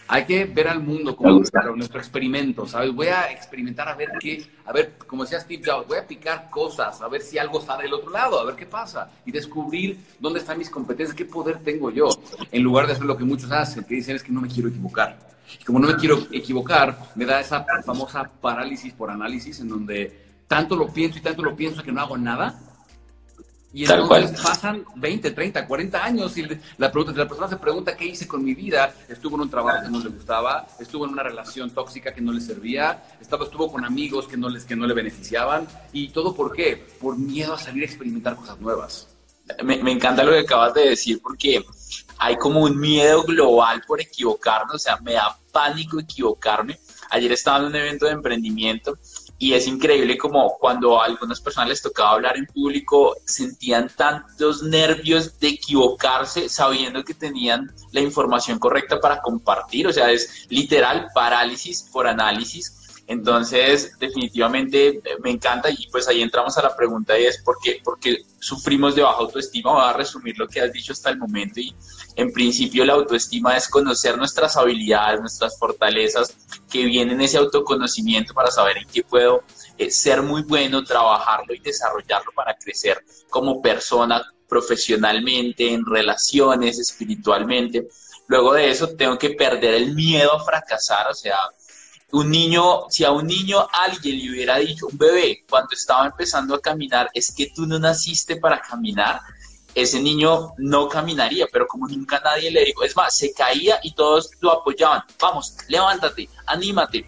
Hay 0.09 0.25
que 0.27 0.45
ver 0.45 0.69
al 0.69 0.83
mundo 0.83 1.17
como 1.17 1.31
nuestro 1.77 1.99
experimento, 1.99 2.67
¿sabes? 2.67 2.93
Voy 2.93 3.07
a 3.07 3.31
experimentar 3.31 3.89
a 3.89 3.95
ver 3.95 4.11
qué, 4.21 4.45
a 4.67 4.73
ver, 4.73 4.99
como 5.07 5.23
decía 5.23 5.41
Steve 5.41 5.63
Jobs, 5.65 5.87
voy 5.87 5.99
a 5.99 6.07
picar 6.07 6.51
cosas, 6.51 7.01
a 7.01 7.09
ver 7.09 7.23
si 7.23 7.39
algo 7.39 7.61
está 7.61 7.79
del 7.79 7.95
otro 7.95 8.11
lado, 8.11 8.41
a 8.41 8.45
ver 8.45 8.57
qué 8.57 8.67
pasa 8.67 9.11
y 9.25 9.33
descubrir 9.33 9.99
dónde 10.19 10.41
están 10.41 10.59
mis 10.59 10.69
competencias, 10.69 11.17
qué 11.17 11.25
poder 11.25 11.61
tengo 11.61 11.91
yo, 11.91 12.09
en 12.51 12.63
lugar 12.63 12.87
de 12.87 12.95
hacer 12.95 13.07
lo 13.07 13.17
que 13.17 13.25
muchos 13.25 13.51
hacen, 13.53 13.85
que 13.85 13.95
dicen 13.95 14.17
es 14.17 14.23
que 14.23 14.33
no 14.33 14.41
me 14.41 14.49
quiero 14.49 14.69
equivocar. 14.69 15.17
Y 15.61 15.65
como 15.65 15.79
no 15.79 15.87
me 15.87 15.97
quiero 15.97 16.19
equivocar, 16.31 16.99
me 17.15 17.25
da 17.25 17.41
esa 17.41 17.65
famosa 17.85 18.29
parálisis 18.41 18.93
por 18.93 19.11
análisis 19.11 19.61
en 19.61 19.69
donde 19.69 20.21
tanto 20.47 20.77
lo 20.77 20.93
pienso 20.93 21.19
y 21.19 21.23
tanto 21.23 21.43
lo 21.43 21.55
pienso 21.55 21.83
que 21.83 21.93
no 21.93 22.01
hago 22.01 22.19
nada 22.19 22.72
y 23.75 23.85
entonces 23.85 24.39
pasan 24.41 24.85
20, 24.97 25.31
30, 25.31 25.67
40 25.67 26.05
años 26.05 26.37
y 26.37 26.47
la, 26.77 26.93
pregunta, 26.93 27.19
la 27.19 27.27
persona 27.27 27.49
se 27.49 27.57
pregunta 27.57 27.97
qué 27.97 28.05
hice 28.05 28.29
con 28.29 28.45
mi 28.45 28.55
vida. 28.55 28.95
Estuvo 29.09 29.37
en 29.37 29.43
un 29.43 29.51
trabajo 29.51 29.83
que 29.83 29.89
no 29.89 29.99
le 30.01 30.11
gustaba, 30.11 30.67
estuvo 30.79 31.07
en 31.07 31.13
una 31.13 31.23
relación 31.23 31.71
tóxica 31.71 32.13
que 32.13 32.21
no 32.21 32.33
le 32.33 32.41
servía, 32.43 33.03
estaba, 33.21 33.45
estuvo 33.45 33.73
con 33.73 33.85
amigos 33.85 34.29
que 34.29 34.37
no, 34.37 34.51
les, 34.51 34.65
que 34.65 34.77
no 34.77 34.87
le 34.87 34.93
beneficiaban. 34.93 35.67
¿Y 35.93 36.09
todo 36.09 36.35
por 36.35 36.53
qué? 36.53 36.87
Por 37.01 37.17
miedo 37.17 37.55
a 37.55 37.59
salir 37.59 37.83
a 37.83 37.87
experimentar 37.87 38.37
cosas 38.37 38.61
nuevas. 38.61 39.09
Me, 39.65 39.83
me 39.83 39.93
encanta 39.93 40.23
lo 40.23 40.33
que 40.33 40.41
acabas 40.41 40.75
de 40.75 40.91
decir 40.91 41.21
porque 41.23 41.65
hay 42.19 42.37
como 42.37 42.61
un 42.61 42.79
miedo 42.79 43.23
global 43.23 43.83
por 43.87 44.01
equivocarnos, 44.01 44.75
o 44.75 44.79
sea, 44.79 44.99
me 44.99 45.15
da 45.15 45.37
pánico 45.51 45.99
equivocarme. 45.99 46.79
Ayer 47.11 47.33
estaba 47.33 47.59
en 47.59 47.65
un 47.65 47.77
evento 47.77 48.07
de 48.07 48.13
emprendimiento 48.13 48.99
y 49.43 49.55
es 49.55 49.67
increíble 49.67 50.17
como 50.17 50.57
cuando 50.61 51.03
a 51.03 51.07
algunas 51.07 51.41
personas 51.41 51.71
les 51.71 51.83
tocaba 51.83 52.13
hablar 52.13 52.37
en 52.37 52.47
público 52.47 53.17
sentían 53.25 53.89
tantos 53.89 54.63
nervios 54.63 55.37
de 55.41 55.49
equivocarse 55.49 56.49
sabiendo 56.49 57.03
que 57.03 57.13
tenían 57.13 57.69
la 57.91 58.01
información 58.01 58.61
correcta 58.61 59.01
para 59.01 59.21
compartir, 59.21 59.89
o 59.89 59.93
sea, 59.93 60.13
es 60.13 60.47
literal 60.49 61.09
parálisis 61.13 61.83
por 61.93 62.07
análisis. 62.07 62.82
Entonces, 63.07 63.99
definitivamente 63.99 64.89
eh, 64.89 65.03
me 65.23 65.31
encanta 65.31 65.71
y 65.71 65.89
pues 65.91 66.07
ahí 66.09 66.23
entramos 66.23 66.57
a 66.57 66.63
la 66.63 66.77
pregunta 66.77 67.19
y 67.19 67.25
es 67.25 67.43
¿por 67.43 67.59
qué, 67.63 67.81
porque 67.85 68.25
sufrimos 68.39 68.95
de 68.95 69.03
baja 69.03 69.19
autoestima? 69.19 69.73
Voy 69.73 69.83
a 69.85 69.93
resumir 69.93 70.39
lo 70.39 70.47
que 70.47 70.61
has 70.61 70.73
dicho 70.73 70.93
hasta 70.93 71.11
el 71.11 71.19
momento 71.19 71.61
y 71.61 71.75
en 72.17 72.33
principio 72.33 72.85
la 72.85 72.95
autoestima 72.95 73.57
es 73.57 73.69
conocer 73.69 74.17
nuestras 74.17 74.57
habilidades, 74.57 75.21
nuestras 75.21 75.59
fortalezas, 75.59 76.37
que 76.71 76.85
vienen 76.85 77.21
ese 77.21 77.39
autoconocimiento 77.39 78.35
para 78.35 78.51
saber 78.51 78.79
en 78.79 78.87
qué 78.89 79.03
puedo 79.03 79.43
eh, 79.79 79.91
ser 79.91 80.23
muy 80.23 80.43
bueno, 80.43 80.85
trabajarlo 80.85 81.55
y 81.55 81.59
desarrollarlo 81.59 82.33
para 82.35 82.55
crecer 82.55 83.05
como 83.29 83.61
persona 83.61 84.23
profesionalmente, 84.49 85.73
en 85.73 85.85
relaciones, 85.85 86.79
espiritualmente. 86.79 87.89
Luego 88.27 88.53
de 88.53 88.71
eso 88.71 88.89
tengo 88.97 89.19
que 89.19 89.31
perder 89.31 89.75
el 89.75 89.95
miedo 89.95 90.35
a 90.35 90.45
fracasar, 90.45 91.09
o 91.11 91.15
sea, 91.15 91.37
un 92.13 92.31
niño, 92.31 92.91
si 92.91 93.05
a 93.05 93.11
un 93.11 93.27
niño 93.27 93.67
alguien 93.73 94.19
le 94.19 94.31
hubiera 94.31 94.59
dicho, 94.59 94.87
un 94.87 94.99
bebé, 94.99 95.45
cuando 95.49 95.71
estaba 95.73 96.07
empezando 96.07 96.55
a 96.55 96.61
caminar, 96.61 97.11
es 97.15 97.33
que 97.35 97.51
tú 97.55 97.67
no 97.67 97.79
naciste 97.79 98.37
para 98.37 98.61
caminar, 98.61 99.23
ese 99.75 99.99
niño 99.99 100.53
no 100.59 100.89
caminaría, 100.89 101.47
pero 101.51 101.67
como 101.67 101.89
nunca 101.89 102.21
nadie 102.23 102.51
le 102.51 102.67
dijo, 102.67 102.85
es 102.85 102.95
más, 102.95 103.17
se 103.17 103.33
caía 103.33 103.81
y 103.83 103.95
todos 103.95 104.31
lo 104.41 104.53
apoyaban, 104.53 105.03
vamos, 105.19 105.57
levántate, 105.69 106.29
anímate. 106.47 107.07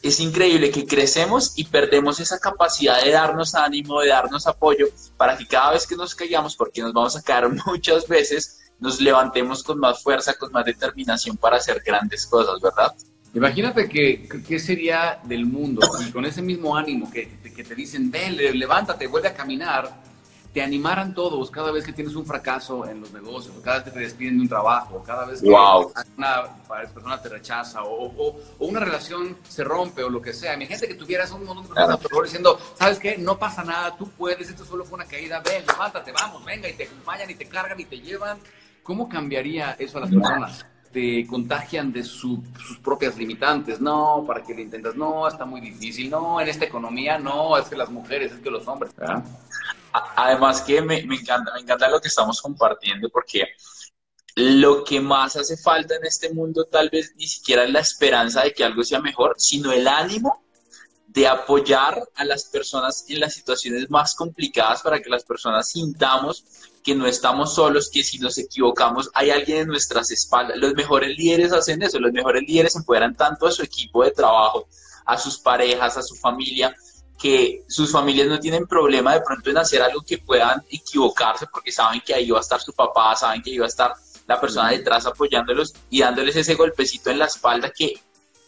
Es 0.00 0.18
increíble 0.18 0.70
que 0.70 0.86
crecemos 0.86 1.52
y 1.56 1.64
perdemos 1.64 2.18
esa 2.18 2.38
capacidad 2.38 3.02
de 3.02 3.10
darnos 3.10 3.54
ánimo, 3.54 4.00
de 4.00 4.08
darnos 4.08 4.46
apoyo, 4.46 4.86
para 5.18 5.36
que 5.36 5.46
cada 5.46 5.72
vez 5.72 5.86
que 5.86 5.96
nos 5.96 6.14
caigamos, 6.14 6.56
porque 6.56 6.80
nos 6.80 6.94
vamos 6.94 7.16
a 7.16 7.22
caer 7.22 7.50
muchas 7.66 8.08
veces, 8.08 8.60
nos 8.78 8.98
levantemos 8.98 9.62
con 9.62 9.78
más 9.78 10.02
fuerza, 10.02 10.32
con 10.38 10.52
más 10.52 10.64
determinación 10.64 11.36
para 11.36 11.58
hacer 11.58 11.82
grandes 11.84 12.26
cosas, 12.26 12.60
¿verdad? 12.62 12.94
Imagínate 13.34 13.88
que, 13.88 14.28
qué 14.46 14.58
sería 14.58 15.20
del 15.24 15.44
mundo 15.46 15.82
si 15.98 16.10
con 16.10 16.24
ese 16.24 16.40
mismo 16.40 16.76
ánimo 16.76 17.10
que, 17.10 17.38
que 17.54 17.62
te 17.62 17.74
dicen, 17.74 18.10
ven, 18.10 18.36
levántate, 18.36 19.06
vuelve 19.06 19.28
a 19.28 19.34
caminar, 19.34 20.00
te 20.52 20.62
animaran 20.62 21.14
todos 21.14 21.50
cada 21.50 21.70
vez 21.70 21.84
que 21.84 21.92
tienes 21.92 22.14
un 22.14 22.24
fracaso 22.24 22.86
en 22.88 23.00
los 23.00 23.12
negocios, 23.12 23.54
o 23.56 23.62
cada 23.62 23.78
vez 23.78 23.84
que 23.84 23.90
te 23.90 24.00
despiden 24.00 24.36
de 24.38 24.42
un 24.42 24.48
trabajo, 24.48 25.02
cada 25.04 25.26
vez 25.26 25.42
que 25.42 25.48
una 25.48 26.58
persona 26.68 27.20
te 27.20 27.28
rechaza, 27.28 27.84
o, 27.84 28.36
una 28.60 28.80
relación 28.80 29.36
se 29.46 29.62
rompe, 29.62 30.02
o 30.02 30.08
lo 30.08 30.22
que 30.22 30.32
sea. 30.32 30.54
Imagínate 30.54 30.88
que 30.88 30.94
tuvieras 30.94 31.30
un 31.32 31.44
montón 31.44 31.68
de 31.68 31.74
personas 31.74 32.24
diciendo, 32.24 32.58
¿sabes 32.74 32.98
qué? 32.98 33.18
No 33.18 33.38
pasa 33.38 33.62
nada, 33.62 33.96
tú 33.96 34.08
puedes, 34.10 34.48
esto 34.48 34.64
solo 34.64 34.84
fue 34.84 34.96
una 34.96 35.06
caída, 35.06 35.40
ven, 35.40 35.66
levántate, 35.66 36.12
vamos, 36.12 36.44
venga, 36.44 36.68
y 36.68 36.72
te 36.72 36.84
acompañan, 36.84 37.30
y 37.30 37.34
te 37.34 37.46
cargan, 37.46 37.78
y 37.78 37.84
te 37.84 38.00
llevan. 38.00 38.38
¿Cómo 38.82 39.06
cambiaría 39.08 39.76
eso 39.78 39.98
a 39.98 40.00
las 40.00 40.10
personas? 40.10 40.64
Te 40.92 41.26
contagian 41.26 41.92
de 41.92 42.04
sus 42.04 42.40
propias 42.82 43.16
limitantes. 43.16 43.80
No, 43.80 44.24
¿para 44.26 44.42
qué 44.42 44.54
le 44.54 44.62
intentas? 44.62 44.96
No, 44.96 45.26
está 45.28 45.44
muy 45.44 45.60
difícil. 45.60 46.10
No, 46.10 46.40
en 46.40 46.48
esta 46.48 46.64
economía 46.64 47.18
no, 47.18 47.56
es 47.56 47.68
que 47.68 47.76
las 47.76 47.90
mujeres, 47.90 48.32
es 48.32 48.40
que 48.40 48.50
los 48.50 48.66
hombres. 48.66 48.92
Además 49.92 50.62
que 50.62 50.80
me, 50.82 50.98
encanta, 50.98 51.52
me 51.54 51.60
encanta 51.60 51.88
lo 51.88 52.00
que 52.00 52.08
estamos 52.08 52.40
compartiendo 52.40 53.08
porque 53.10 53.48
lo 54.36 54.84
que 54.84 55.00
más 55.00 55.36
hace 55.36 55.56
falta 55.56 55.96
en 55.96 56.04
este 56.04 56.32
mundo 56.32 56.64
tal 56.66 56.90
vez 56.90 57.14
ni 57.16 57.26
siquiera 57.26 57.64
es 57.64 57.70
la 57.72 57.80
esperanza 57.80 58.42
de 58.42 58.52
que 58.52 58.64
algo 58.64 58.84
sea 58.84 59.00
mejor, 59.00 59.34
sino 59.36 59.72
el 59.72 59.88
ánimo 59.88 60.47
de 61.08 61.26
apoyar 61.26 62.06
a 62.16 62.24
las 62.24 62.44
personas 62.44 63.06
en 63.08 63.20
las 63.20 63.34
situaciones 63.34 63.90
más 63.90 64.14
complicadas 64.14 64.82
para 64.82 65.00
que 65.00 65.08
las 65.08 65.24
personas 65.24 65.70
sintamos 65.70 66.44
que 66.84 66.94
no 66.94 67.06
estamos 67.06 67.54
solos, 67.54 67.90
que 67.90 68.04
si 68.04 68.18
nos 68.18 68.36
equivocamos 68.38 69.10
hay 69.14 69.30
alguien 69.30 69.58
en 69.58 69.68
nuestras 69.68 70.10
espaldas. 70.10 70.58
Los 70.58 70.74
mejores 70.74 71.16
líderes 71.16 71.52
hacen 71.52 71.82
eso, 71.82 71.98
los 71.98 72.12
mejores 72.12 72.42
líderes 72.46 72.76
empoderan 72.76 73.16
tanto 73.16 73.46
a 73.46 73.52
su 73.52 73.62
equipo 73.62 74.04
de 74.04 74.10
trabajo, 74.10 74.68
a 75.06 75.16
sus 75.16 75.38
parejas, 75.38 75.96
a 75.96 76.02
su 76.02 76.14
familia, 76.14 76.76
que 77.18 77.64
sus 77.68 77.90
familias 77.90 78.28
no 78.28 78.38
tienen 78.38 78.66
problema 78.66 79.14
de 79.14 79.22
pronto 79.22 79.50
en 79.50 79.58
hacer 79.58 79.82
algo 79.82 80.02
que 80.02 80.18
puedan 80.18 80.62
equivocarse 80.70 81.46
porque 81.46 81.72
saben 81.72 82.02
que 82.04 82.14
ahí 82.14 82.30
va 82.30 82.38
a 82.38 82.42
estar 82.42 82.60
su 82.60 82.72
papá, 82.72 83.16
saben 83.16 83.42
que 83.42 83.50
ahí 83.50 83.58
va 83.58 83.64
a 83.66 83.68
estar 83.68 83.94
la 84.26 84.38
persona 84.38 84.70
detrás 84.70 85.06
apoyándolos 85.06 85.74
y 85.88 86.00
dándoles 86.00 86.36
ese 86.36 86.54
golpecito 86.54 87.10
en 87.10 87.18
la 87.18 87.24
espalda 87.24 87.70
que 87.70 87.94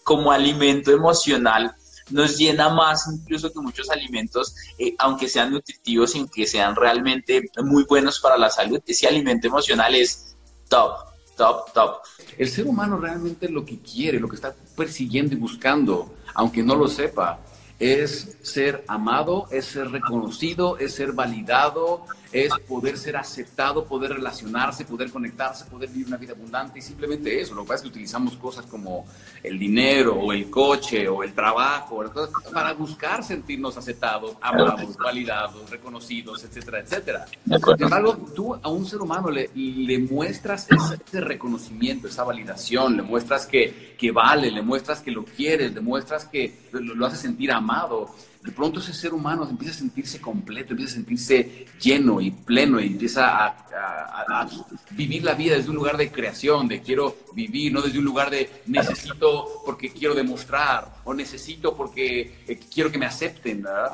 como 0.04 0.30
alimento 0.30 0.92
emocional 0.92 1.74
nos 2.10 2.36
llena 2.36 2.68
más 2.68 3.08
incluso 3.12 3.52
que 3.52 3.60
muchos 3.60 3.90
alimentos, 3.90 4.54
eh, 4.78 4.94
aunque 4.98 5.28
sean 5.28 5.52
nutritivos 5.52 6.14
y 6.14 6.28
que 6.28 6.46
sean 6.46 6.76
realmente 6.76 7.50
muy 7.64 7.84
buenos 7.84 8.20
para 8.20 8.36
la 8.36 8.50
salud, 8.50 8.80
ese 8.86 9.06
alimento 9.06 9.46
emocional 9.48 9.94
es 9.94 10.36
top, 10.68 10.92
top, 11.36 11.72
top. 11.72 11.96
El 12.38 12.48
ser 12.48 12.66
humano 12.66 12.98
realmente 12.98 13.48
lo 13.48 13.64
que 13.64 13.78
quiere, 13.80 14.20
lo 14.20 14.28
que 14.28 14.36
está 14.36 14.54
persiguiendo 14.76 15.34
y 15.34 15.38
buscando, 15.38 16.14
aunque 16.34 16.62
no 16.62 16.74
lo 16.74 16.88
sepa, 16.88 17.40
es 17.78 18.36
ser 18.42 18.84
amado, 18.86 19.46
es 19.50 19.64
ser 19.64 19.90
reconocido, 19.90 20.78
es 20.78 20.94
ser 20.94 21.12
validado, 21.12 22.04
es 22.32 22.52
poder 22.68 22.96
ser 22.96 23.16
aceptado, 23.16 23.84
poder 23.84 24.12
relacionarse, 24.12 24.84
poder 24.84 25.10
conectarse, 25.10 25.64
poder 25.64 25.88
vivir 25.90 26.06
una 26.06 26.16
vida 26.16 26.32
abundante 26.32 26.78
y 26.78 26.82
simplemente 26.82 27.40
eso. 27.40 27.54
Lo 27.54 27.62
que 27.62 27.68
pasa 27.68 27.76
es 27.76 27.82
que 27.82 27.88
utilizamos 27.88 28.36
cosas 28.36 28.66
como 28.66 29.06
el 29.42 29.58
dinero 29.58 30.14
o 30.14 30.32
el 30.32 30.50
coche 30.50 31.08
o 31.08 31.22
el 31.22 31.32
trabajo 31.32 32.04
para 32.52 32.72
buscar 32.72 33.24
sentirnos 33.24 33.76
aceptados, 33.76 34.36
amados, 34.40 34.96
validados, 34.96 35.68
reconocidos, 35.70 36.44
etcétera, 36.44 36.80
etcétera. 36.80 37.26
Sin 37.26 37.82
embargo, 37.84 38.16
tú 38.34 38.54
a 38.54 38.68
un 38.68 38.86
ser 38.86 39.00
humano 39.00 39.30
le, 39.30 39.50
le 39.54 39.98
muestras 39.98 40.68
ese, 40.70 41.20
reconocimiento, 41.20 42.06
esa 42.06 42.24
validación, 42.24 42.96
le 42.96 43.02
muestras 43.02 43.46
que, 43.46 43.96
que 43.98 44.10
vale, 44.12 44.50
le 44.50 44.62
muestras 44.62 45.00
que 45.00 45.10
lo 45.10 45.24
quieres, 45.24 45.74
le 45.74 45.80
muestras 45.80 46.26
que 46.26 46.68
lo, 46.72 46.94
lo 46.94 47.06
hace 47.06 47.16
sentir 47.16 47.50
amado 47.52 48.08
de 48.42 48.52
pronto 48.52 48.80
ese 48.80 48.94
ser 48.94 49.12
humano 49.12 49.46
empieza 49.48 49.74
a 49.74 49.78
sentirse 49.78 50.20
completo, 50.20 50.72
empieza 50.72 50.92
a 50.92 50.94
sentirse 50.96 51.66
lleno 51.78 52.20
y 52.20 52.30
pleno 52.30 52.80
y 52.80 52.86
empieza 52.86 53.46
a, 53.46 54.48
vivir 54.92 55.24
la 55.24 55.34
vida 55.34 55.56
desde 55.56 55.70
un 55.70 55.76
lugar 55.76 55.96
de 55.96 56.10
creación, 56.10 56.66
de 56.66 56.80
quiero 56.80 57.16
vivir, 57.34 57.72
no 57.72 57.82
desde 57.82 57.98
un 57.98 58.04
lugar 58.04 58.30
de 58.30 58.62
necesito 58.66 59.62
porque 59.64 59.92
quiero 59.92 60.14
demostrar 60.14 60.94
o 61.04 61.12
necesito 61.12 61.76
porque 61.76 62.44
eh, 62.46 62.60
quiero 62.72 62.90
que 62.90 62.98
me 62.98 63.06
acepten, 63.06 63.62
¿verdad? 63.62 63.92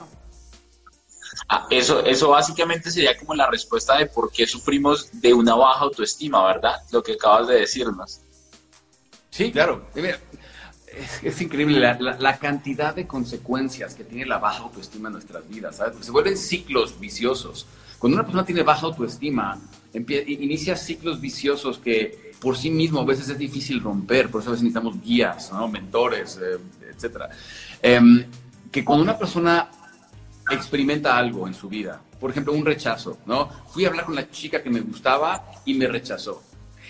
Ah, 1.48 1.66
eso, 1.70 2.04
eso 2.04 2.30
básicamente 2.30 2.90
sería 2.90 3.16
como 3.16 3.34
la 3.34 3.50
respuesta 3.50 3.98
de 3.98 4.06
por 4.06 4.30
qué 4.30 4.46
sufrimos 4.46 5.08
de 5.20 5.34
una 5.34 5.54
baja 5.54 5.80
autoestima, 5.80 6.46
¿verdad? 6.46 6.76
Lo 6.92 7.02
que 7.02 7.14
acabas 7.14 7.48
de 7.48 7.60
decirnos. 7.60 8.20
Sí, 9.30 9.52
claro. 9.52 9.86
Mira, 9.94 10.18
es, 11.22 11.40
increíble 11.40 11.80
la, 11.80 12.38
cantidad 12.38 12.94
de 12.94 13.06
consecuencias 13.06 13.94
que 13.94 14.04
tiene 14.04 14.26
la 14.26 14.38
baja 14.38 14.62
autoestima 14.62 15.08
en 15.08 15.14
nuestras 15.14 15.48
vidas, 15.48 15.76
¿sabes? 15.76 16.04
se 16.04 16.10
vuelven 16.10 16.36
ciclos 16.36 16.98
viciosos. 16.98 17.66
Cuando 17.98 18.16
una 18.16 18.24
persona 18.24 18.44
tiene 18.44 18.62
baja 18.62 18.86
autoestima, 18.86 19.58
inicia 19.94 20.76
ciclos 20.76 21.20
viciosos 21.20 21.78
que 21.78 22.32
por 22.40 22.56
sí 22.56 22.70
mismo 22.70 23.00
a 23.00 23.04
veces 23.04 23.28
es 23.30 23.38
difícil 23.38 23.82
romper, 23.82 24.30
por 24.30 24.42
eso 24.42 24.50
a 24.50 24.52
veces 24.52 24.64
necesitamos 24.64 25.02
guías, 25.02 25.50
mentores, 25.70 26.38
eh, 26.42 26.58
etc. 26.90 27.22
Em, 27.80 28.24
que 28.70 28.84
cuando 28.84 29.02
una 29.02 29.18
persona 29.18 29.70
experimenta 30.50 31.16
algo 31.16 31.48
en 31.48 31.54
su 31.54 31.68
vida, 31.68 32.00
por 32.20 32.30
ejemplo, 32.30 32.52
un 32.52 32.64
rechazo, 32.64 33.18
¿no? 33.26 33.48
Fui 33.68 33.84
a 33.84 33.88
hablar 33.88 34.04
con 34.04 34.14
la 34.14 34.30
chica 34.30 34.62
que 34.62 34.70
me 34.70 34.80
gustaba 34.80 35.50
y 35.64 35.74
me 35.74 35.86
rechazó. 35.86 36.42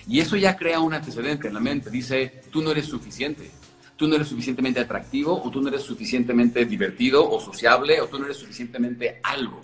Y 0.08 0.20
eso 0.20 0.36
ya 0.36 0.56
crea 0.56 0.80
un 0.80 0.92
antecedente 0.92 1.48
en 1.48 1.54
la 1.54 1.60
mente. 1.60 1.90
Dice, 1.90 2.42
tú 2.50 2.62
no 2.62 2.70
eres 2.70 2.86
suficiente 2.86 3.50
tú 3.96 4.06
no 4.06 4.14
eres 4.14 4.28
suficientemente 4.28 4.80
atractivo 4.80 5.42
o 5.42 5.50
tú 5.50 5.60
no 5.60 5.68
eres 5.68 5.82
suficientemente 5.82 6.64
divertido 6.64 7.28
o 7.28 7.40
sociable 7.40 8.00
o 8.00 8.06
tú 8.06 8.18
no 8.18 8.26
eres 8.26 8.36
suficientemente 8.36 9.20
algo. 9.22 9.60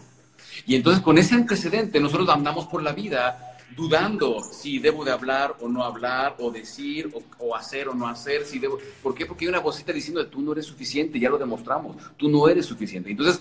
Y 0.66 0.74
entonces 0.74 1.02
con 1.02 1.18
ese 1.18 1.34
antecedente 1.34 2.00
nosotros 2.00 2.28
andamos 2.28 2.66
por 2.66 2.82
la 2.82 2.92
vida 2.92 3.52
dudando 3.76 4.42
si 4.42 4.78
debo 4.78 5.04
de 5.04 5.10
hablar 5.10 5.56
o 5.60 5.68
no 5.68 5.82
hablar, 5.82 6.36
o 6.38 6.50
decir 6.50 7.10
o, 7.38 7.56
hacer 7.56 7.88
o 7.88 7.94
no 7.94 8.06
hacer, 8.06 8.44
si 8.44 8.58
debo... 8.58 8.78
¿Por 9.02 9.14
qué? 9.14 9.26
Porque 9.26 9.44
hay 9.44 9.48
una 9.48 9.60
vocita 9.60 9.92
diciendo, 9.92 10.26
tú 10.26 10.42
no 10.42 10.52
eres 10.52 10.66
suficiente, 10.66 11.18
ya 11.18 11.30
lo 11.30 11.38
demostramos, 11.38 11.96
tú 12.16 12.28
no 12.28 12.48
eres 12.48 12.66
suficiente. 12.66 13.10
Entonces, 13.10 13.40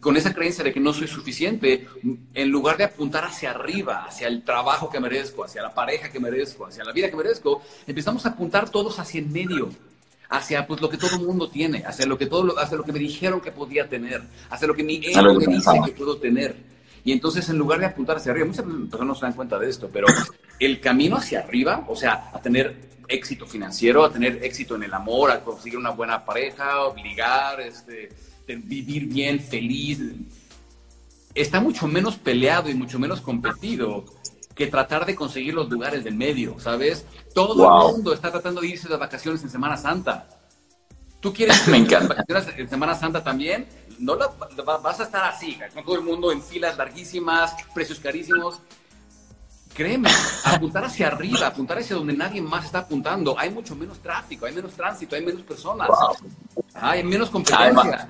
con 0.00 0.16
esa 0.16 0.34
creencia 0.34 0.64
de 0.64 0.72
que 0.72 0.80
no 0.80 0.92
soy 0.92 1.06
suficiente, 1.06 1.86
en 2.34 2.48
lugar 2.50 2.76
de 2.76 2.84
apuntar 2.84 3.24
hacia 3.24 3.50
arriba, 3.50 4.04
hacia 4.04 4.28
el 4.28 4.42
trabajo 4.42 4.90
que 4.90 5.00
merezco, 5.00 5.44
hacia 5.44 5.62
la 5.62 5.74
pareja 5.74 6.10
que 6.10 6.20
merezco, 6.20 6.66
hacia 6.66 6.84
la 6.84 6.92
vida 6.92 7.08
que 7.10 7.16
merezco, 7.16 7.62
empezamos 7.86 8.26
a 8.26 8.30
apuntar 8.30 8.70
todos 8.70 8.98
hacia 8.98 9.20
el 9.20 9.26
medio 9.26 9.70
hacia 10.28 10.66
pues 10.66 10.80
lo 10.80 10.88
que 10.88 10.96
todo 10.96 11.16
el 11.16 11.26
mundo 11.26 11.48
tiene, 11.48 11.82
hacia 11.86 12.06
lo 12.06 12.18
que 12.18 12.26
todo 12.26 12.58
hacia 12.58 12.76
lo 12.76 12.84
que 12.84 12.92
me 12.92 12.98
dijeron 12.98 13.40
que 13.40 13.52
podía 13.52 13.88
tener, 13.88 14.22
hacia 14.50 14.68
lo 14.68 14.74
que 14.74 14.82
mi 14.82 14.96
ego 14.96 15.34
me 15.34 15.46
dice 15.46 15.70
que 15.84 15.92
puedo 15.92 16.18
tener. 16.18 16.56
Y 17.04 17.12
entonces 17.12 17.48
en 17.48 17.56
lugar 17.56 17.80
de 17.80 17.86
apuntar 17.86 18.16
hacia 18.16 18.32
arriba, 18.32 18.46
muchas 18.46 18.64
personas 18.64 19.06
no 19.06 19.14
se 19.14 19.22
dan 19.22 19.32
cuenta 19.32 19.58
de 19.58 19.70
esto, 19.70 19.88
pero 19.92 20.06
el 20.58 20.80
camino 20.80 21.16
hacia 21.16 21.40
arriba, 21.40 21.84
o 21.88 21.96
sea, 21.96 22.30
a 22.34 22.42
tener 22.42 22.76
éxito 23.08 23.46
financiero, 23.46 24.04
a 24.04 24.12
tener 24.12 24.44
éxito 24.44 24.76
en 24.76 24.82
el 24.82 24.92
amor, 24.92 25.30
a 25.30 25.42
conseguir 25.42 25.78
una 25.78 25.90
buena 25.90 26.24
pareja, 26.24 26.82
obligar, 26.82 27.60
este, 27.60 28.10
vivir 28.46 29.06
bien, 29.06 29.40
feliz, 29.40 30.00
está 31.34 31.60
mucho 31.60 31.86
menos 31.86 32.16
peleado 32.16 32.68
y 32.68 32.74
mucho 32.74 32.98
menos 32.98 33.20
competido 33.20 34.04
que 34.58 34.66
tratar 34.66 35.06
de 35.06 35.14
conseguir 35.14 35.54
los 35.54 35.70
lugares 35.70 36.02
del 36.02 36.16
medio, 36.16 36.58
¿sabes? 36.58 37.06
Todo 37.32 37.52
el 37.54 37.92
mundo 37.92 38.12
está 38.12 38.32
tratando 38.32 38.60
de 38.60 38.66
irse 38.66 38.88
de 38.88 38.96
vacaciones 38.96 39.40
en 39.44 39.50
Semana 39.50 39.76
Santa. 39.76 40.26
¿Tú 41.20 41.32
quieres 41.32 41.68
Me 41.68 41.76
encanta. 41.76 42.08
vacaciones 42.08 42.58
en 42.58 42.68
Semana 42.68 42.96
Santa 42.96 43.22
también? 43.22 43.68
No 44.00 44.18
vas 44.18 44.98
a 44.98 45.04
estar 45.04 45.24
así, 45.26 45.56
con 45.72 45.84
todo 45.84 45.94
el 45.94 46.02
mundo 46.02 46.32
en 46.32 46.42
filas 46.42 46.76
larguísimas, 46.76 47.54
precios 47.72 48.00
carísimos. 48.00 48.58
Créeme, 49.74 50.10
apuntar 50.42 50.84
hacia 50.84 51.06
arriba, 51.06 51.46
apuntar 51.46 51.78
hacia 51.78 51.94
donde 51.94 52.14
nadie 52.14 52.42
más 52.42 52.64
está 52.64 52.80
apuntando. 52.80 53.38
Hay 53.38 53.50
mucho 53.50 53.76
menos 53.76 54.00
tráfico, 54.00 54.46
hay 54.46 54.54
menos 54.54 54.72
tránsito, 54.72 55.14
hay 55.14 55.24
menos 55.24 55.42
personas, 55.42 55.88
hay 56.74 57.04
menos 57.04 57.30
competencia. 57.30 58.08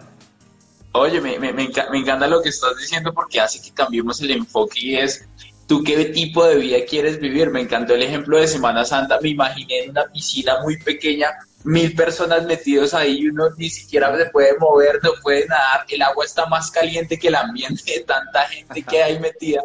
oye, 0.93 1.21
me, 1.21 1.39
me, 1.39 1.53
me, 1.53 1.65
encanta 1.65 2.27
lo 2.27 2.41
que 2.41 2.49
estás 2.49 2.75
diciendo 2.79 3.13
porque 3.13 3.39
hace 3.39 3.61
que 3.61 3.71
cambiemos 3.71 4.19
el 4.23 4.31
enfoque 4.31 4.81
y 4.81 4.97
es 4.97 5.29
¿Tú 5.69 5.85
qué 5.85 6.07
tipo 6.07 6.47
de 6.47 6.57
vida 6.57 6.79
quieres 6.89 7.21
vivir? 7.21 7.51
Me 7.51 7.61
encantó 7.61 7.95
el 7.95 8.03
ejemplo 8.03 8.39
de 8.39 8.49
Semana 8.49 8.87
Santa. 8.87 9.21
Me 9.21 9.29
imaginé 9.29 9.81
en 9.81 9.91
una 9.91 10.07
piscina 10.07 10.63
muy 10.63 10.79
pequeña, 10.79 11.29
mil 11.63 11.95
personas 11.95 12.47
metidos 12.47 12.95
ahí 12.95 13.19
y 13.19 13.29
uno 13.29 13.51
ni 13.59 13.69
siquiera 13.69 14.17
se 14.17 14.31
puede 14.31 14.57
mover, 14.59 14.99
no 15.03 15.11
puede 15.23 15.47
nadar. 15.47 15.85
El 15.91 16.01
agua 16.01 16.25
está 16.25 16.47
más 16.47 16.71
caliente 16.71 17.19
que 17.19 17.29
el 17.29 17.35
ambiente 17.35 17.83
de 17.93 18.01
tanta 18.01 18.49
gente 18.49 18.83
que 18.83 19.03
hay 19.03 19.21
metida. 19.21 19.63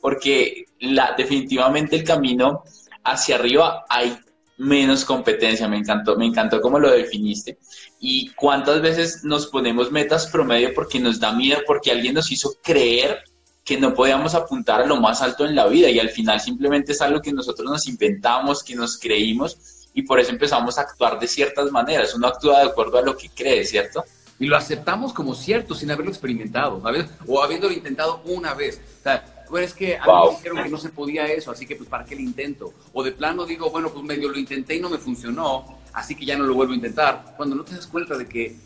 Porque 0.00 0.64
la, 0.80 1.14
definitivamente 1.16 1.94
el 1.94 2.02
camino 2.02 2.64
hacia 3.04 3.36
arriba 3.36 3.84
hay 3.88 4.18
menos 4.58 5.04
competencia. 5.04 5.68
Me 5.68 5.76
encantó, 5.76 6.16
me 6.16 6.26
encantó 6.26 6.60
cómo 6.60 6.80
lo 6.80 6.90
definiste. 6.90 7.58
Y 8.00 8.30
cuántas 8.30 8.82
veces 8.82 9.22
nos 9.22 9.46
ponemos 9.46 9.92
metas 9.92 10.26
promedio 10.26 10.74
porque 10.74 10.98
nos 10.98 11.20
da 11.20 11.30
miedo, 11.30 11.60
porque 11.64 11.92
alguien 11.92 12.14
nos 12.14 12.32
hizo 12.32 12.54
creer 12.60 13.22
que 13.64 13.78
no 13.78 13.94
podíamos 13.94 14.34
apuntar 14.34 14.82
a 14.82 14.86
lo 14.86 15.00
más 15.00 15.22
alto 15.22 15.46
en 15.46 15.54
la 15.54 15.66
vida 15.66 15.88
y 15.88 15.98
al 15.98 16.10
final 16.10 16.38
simplemente 16.38 16.92
es 16.92 17.00
algo 17.00 17.22
que 17.22 17.32
nosotros 17.32 17.70
nos 17.70 17.88
inventamos, 17.88 18.62
que 18.62 18.74
nos 18.74 18.98
creímos 18.98 19.88
y 19.94 20.02
por 20.02 20.20
eso 20.20 20.30
empezamos 20.30 20.76
a 20.76 20.82
actuar 20.82 21.18
de 21.18 21.26
ciertas 21.26 21.70
maneras. 21.70 22.14
Uno 22.14 22.26
actúa 22.26 22.60
de 22.60 22.66
acuerdo 22.66 22.98
a 22.98 23.02
lo 23.02 23.16
que 23.16 23.30
cree, 23.30 23.64
¿cierto? 23.64 24.04
Y 24.38 24.46
lo 24.46 24.56
aceptamos 24.56 25.14
como 25.14 25.34
cierto 25.34 25.74
sin 25.74 25.90
haberlo 25.90 26.10
experimentado, 26.10 26.82
¿sabes? 26.82 27.06
O 27.26 27.42
habiéndolo 27.42 27.72
intentado 27.72 28.20
una 28.26 28.52
vez. 28.52 28.82
O 29.00 29.02
sea, 29.02 29.46
bueno, 29.48 29.66
es 29.66 29.72
que 29.72 29.96
a 29.96 30.04
mí 30.04 30.12
me 30.12 30.36
dijeron 30.36 30.62
que 30.64 30.68
no 30.68 30.78
se 30.78 30.88
podía 30.90 31.26
eso, 31.26 31.50
así 31.50 31.66
que 31.66 31.76
pues 31.76 31.88
¿para 31.88 32.04
qué 32.04 32.16
lo 32.16 32.20
intento? 32.20 32.74
O 32.92 33.02
de 33.02 33.12
plano 33.12 33.46
digo, 33.46 33.70
bueno, 33.70 33.90
pues 33.90 34.04
medio 34.04 34.28
lo 34.28 34.38
intenté 34.38 34.74
y 34.74 34.80
no 34.80 34.90
me 34.90 34.98
funcionó, 34.98 35.78
así 35.94 36.14
que 36.14 36.26
ya 36.26 36.36
no 36.36 36.44
lo 36.44 36.54
vuelvo 36.54 36.72
a 36.72 36.76
intentar. 36.76 37.34
Cuando 37.36 37.54
no 37.56 37.64
te 37.64 37.76
das 37.76 37.86
cuenta 37.86 38.18
de 38.18 38.26
que 38.26 38.56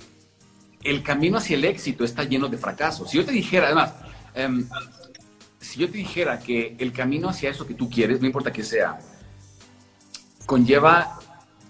el 0.82 1.02
camino 1.02 1.38
hacia 1.38 1.56
el 1.56 1.64
éxito 1.64 2.04
está 2.04 2.24
lleno 2.24 2.48
de 2.48 2.56
fracasos. 2.56 3.10
Si 3.10 3.18
yo 3.18 3.24
te 3.24 3.32
dijera, 3.32 3.66
además, 3.66 3.92
Em, 4.38 4.68
si 5.58 5.80
yo 5.80 5.90
te 5.90 5.98
dijera 5.98 6.38
que 6.38 6.76
el 6.78 6.92
camino 6.92 7.28
hacia 7.28 7.50
eso 7.50 7.66
que 7.66 7.74
tú 7.74 7.90
quieres, 7.90 8.20
no 8.20 8.26
importa 8.26 8.52
que 8.52 8.62
sea, 8.62 8.96
conlleva 10.46 11.18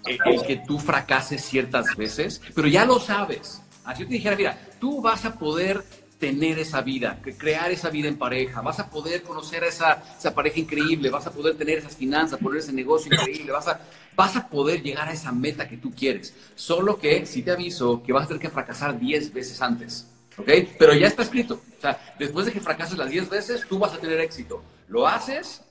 el, 0.05 0.43
que 0.43 0.57
tú 0.57 0.77
fracases 0.77 1.43
ciertas 1.43 1.97
veces, 1.97 2.39
pero 2.53 2.67
ya 2.67 2.85
lo 2.85 2.99
sabes. 2.99 3.63
Así 3.83 4.03
yo 4.03 4.07
te 4.07 4.13
dijera, 4.13 4.35
mira, 4.35 4.59
tú 4.79 5.01
vas 5.01 5.25
a 5.25 5.33
poder 5.33 5.83
tener 6.19 6.59
esa 6.59 6.81
vida, 6.81 7.19
crear 7.39 7.71
esa 7.71 7.89
vida 7.89 8.07
en 8.07 8.19
pareja, 8.19 8.61
vas 8.61 8.79
a 8.79 8.87
poder 8.91 9.23
conocer 9.23 9.63
a 9.63 9.67
esa, 9.67 10.03
esa 10.15 10.35
pareja 10.35 10.59
increíble, 10.59 11.09
vas 11.09 11.25
a 11.25 11.31
poder 11.31 11.55
tener 11.55 11.79
esas 11.79 11.95
finanzas, 11.95 12.39
poner 12.39 12.59
ese 12.59 12.73
negocio 12.73 13.11
increíble, 13.11 13.51
vas 13.51 13.67
a, 13.67 13.81
vas 14.15 14.35
a 14.35 14.47
poder 14.47 14.83
llegar 14.83 15.07
a 15.07 15.13
esa 15.13 15.31
meta 15.31 15.67
que 15.67 15.77
tú 15.77 15.91
quieres. 15.91 16.35
Solo 16.53 16.99
que, 16.99 17.25
si 17.25 17.41
te 17.41 17.49
aviso, 17.49 18.03
que 18.03 18.13
vas 18.13 18.25
a 18.25 18.27
tener 18.27 18.41
que 18.41 18.49
fracasar 18.49 18.99
10 18.99 19.33
veces 19.33 19.59
antes. 19.59 20.05
¿Ok? 20.39 20.49
Pero 20.77 20.93
ya 20.93 21.07
está 21.07 21.23
escrito. 21.23 21.61
O 21.77 21.81
sea, 21.81 21.99
después 22.17 22.45
de 22.45 22.51
que 22.51 22.59
fracases 22.59 22.97
las 22.97 23.09
10 23.09 23.29
veces, 23.29 23.65
tú 23.67 23.79
vas 23.79 23.93
a 23.93 23.97
tener 23.97 24.19
éxito. 24.19 24.61
¿Lo 24.87 25.07
haces? 25.07 25.61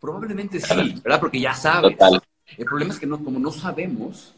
Probablemente 0.00 0.60
sí, 0.60 1.00
¿verdad? 1.02 1.20
Porque 1.20 1.40
ya 1.40 1.54
sabes. 1.54 1.96
El 2.56 2.64
problema 2.64 2.92
es 2.92 3.00
que 3.00 3.06
no, 3.06 3.22
como 3.22 3.38
no 3.38 3.50
sabemos 3.50 4.34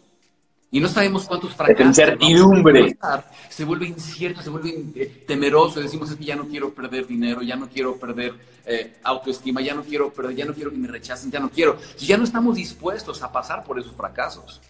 y 0.72 0.78
no 0.78 0.88
sabemos 0.88 1.24
cuántos 1.24 1.54
fracasos. 1.54 1.86
Incertidumbre. 1.86 2.96
Se 3.48 3.64
vuelve 3.64 3.86
incierto, 3.86 4.40
se 4.40 4.50
vuelve 4.50 4.84
eh, 4.94 5.24
temeroso. 5.26 5.80
Decimos 5.80 6.10
es 6.10 6.16
que 6.16 6.24
ya 6.24 6.36
no 6.36 6.46
quiero 6.46 6.72
perder 6.72 7.06
dinero, 7.06 7.42
ya 7.42 7.56
no 7.56 7.68
quiero 7.68 7.96
perder 7.96 8.34
eh, 8.64 8.94
autoestima, 9.02 9.60
ya 9.60 9.74
no 9.74 9.82
quiero 9.82 10.12
perder, 10.12 10.36
ya 10.36 10.44
no 10.44 10.54
quiero 10.54 10.70
que 10.70 10.76
me 10.76 10.86
rechacen, 10.86 11.30
ya 11.30 11.40
no 11.40 11.50
quiero. 11.50 11.76
Ya 11.98 12.16
no 12.16 12.24
estamos 12.24 12.54
dispuestos 12.54 13.20
a 13.22 13.32
pasar 13.32 13.64
por 13.64 13.80
esos 13.80 13.92
fracasos. 13.96 14.60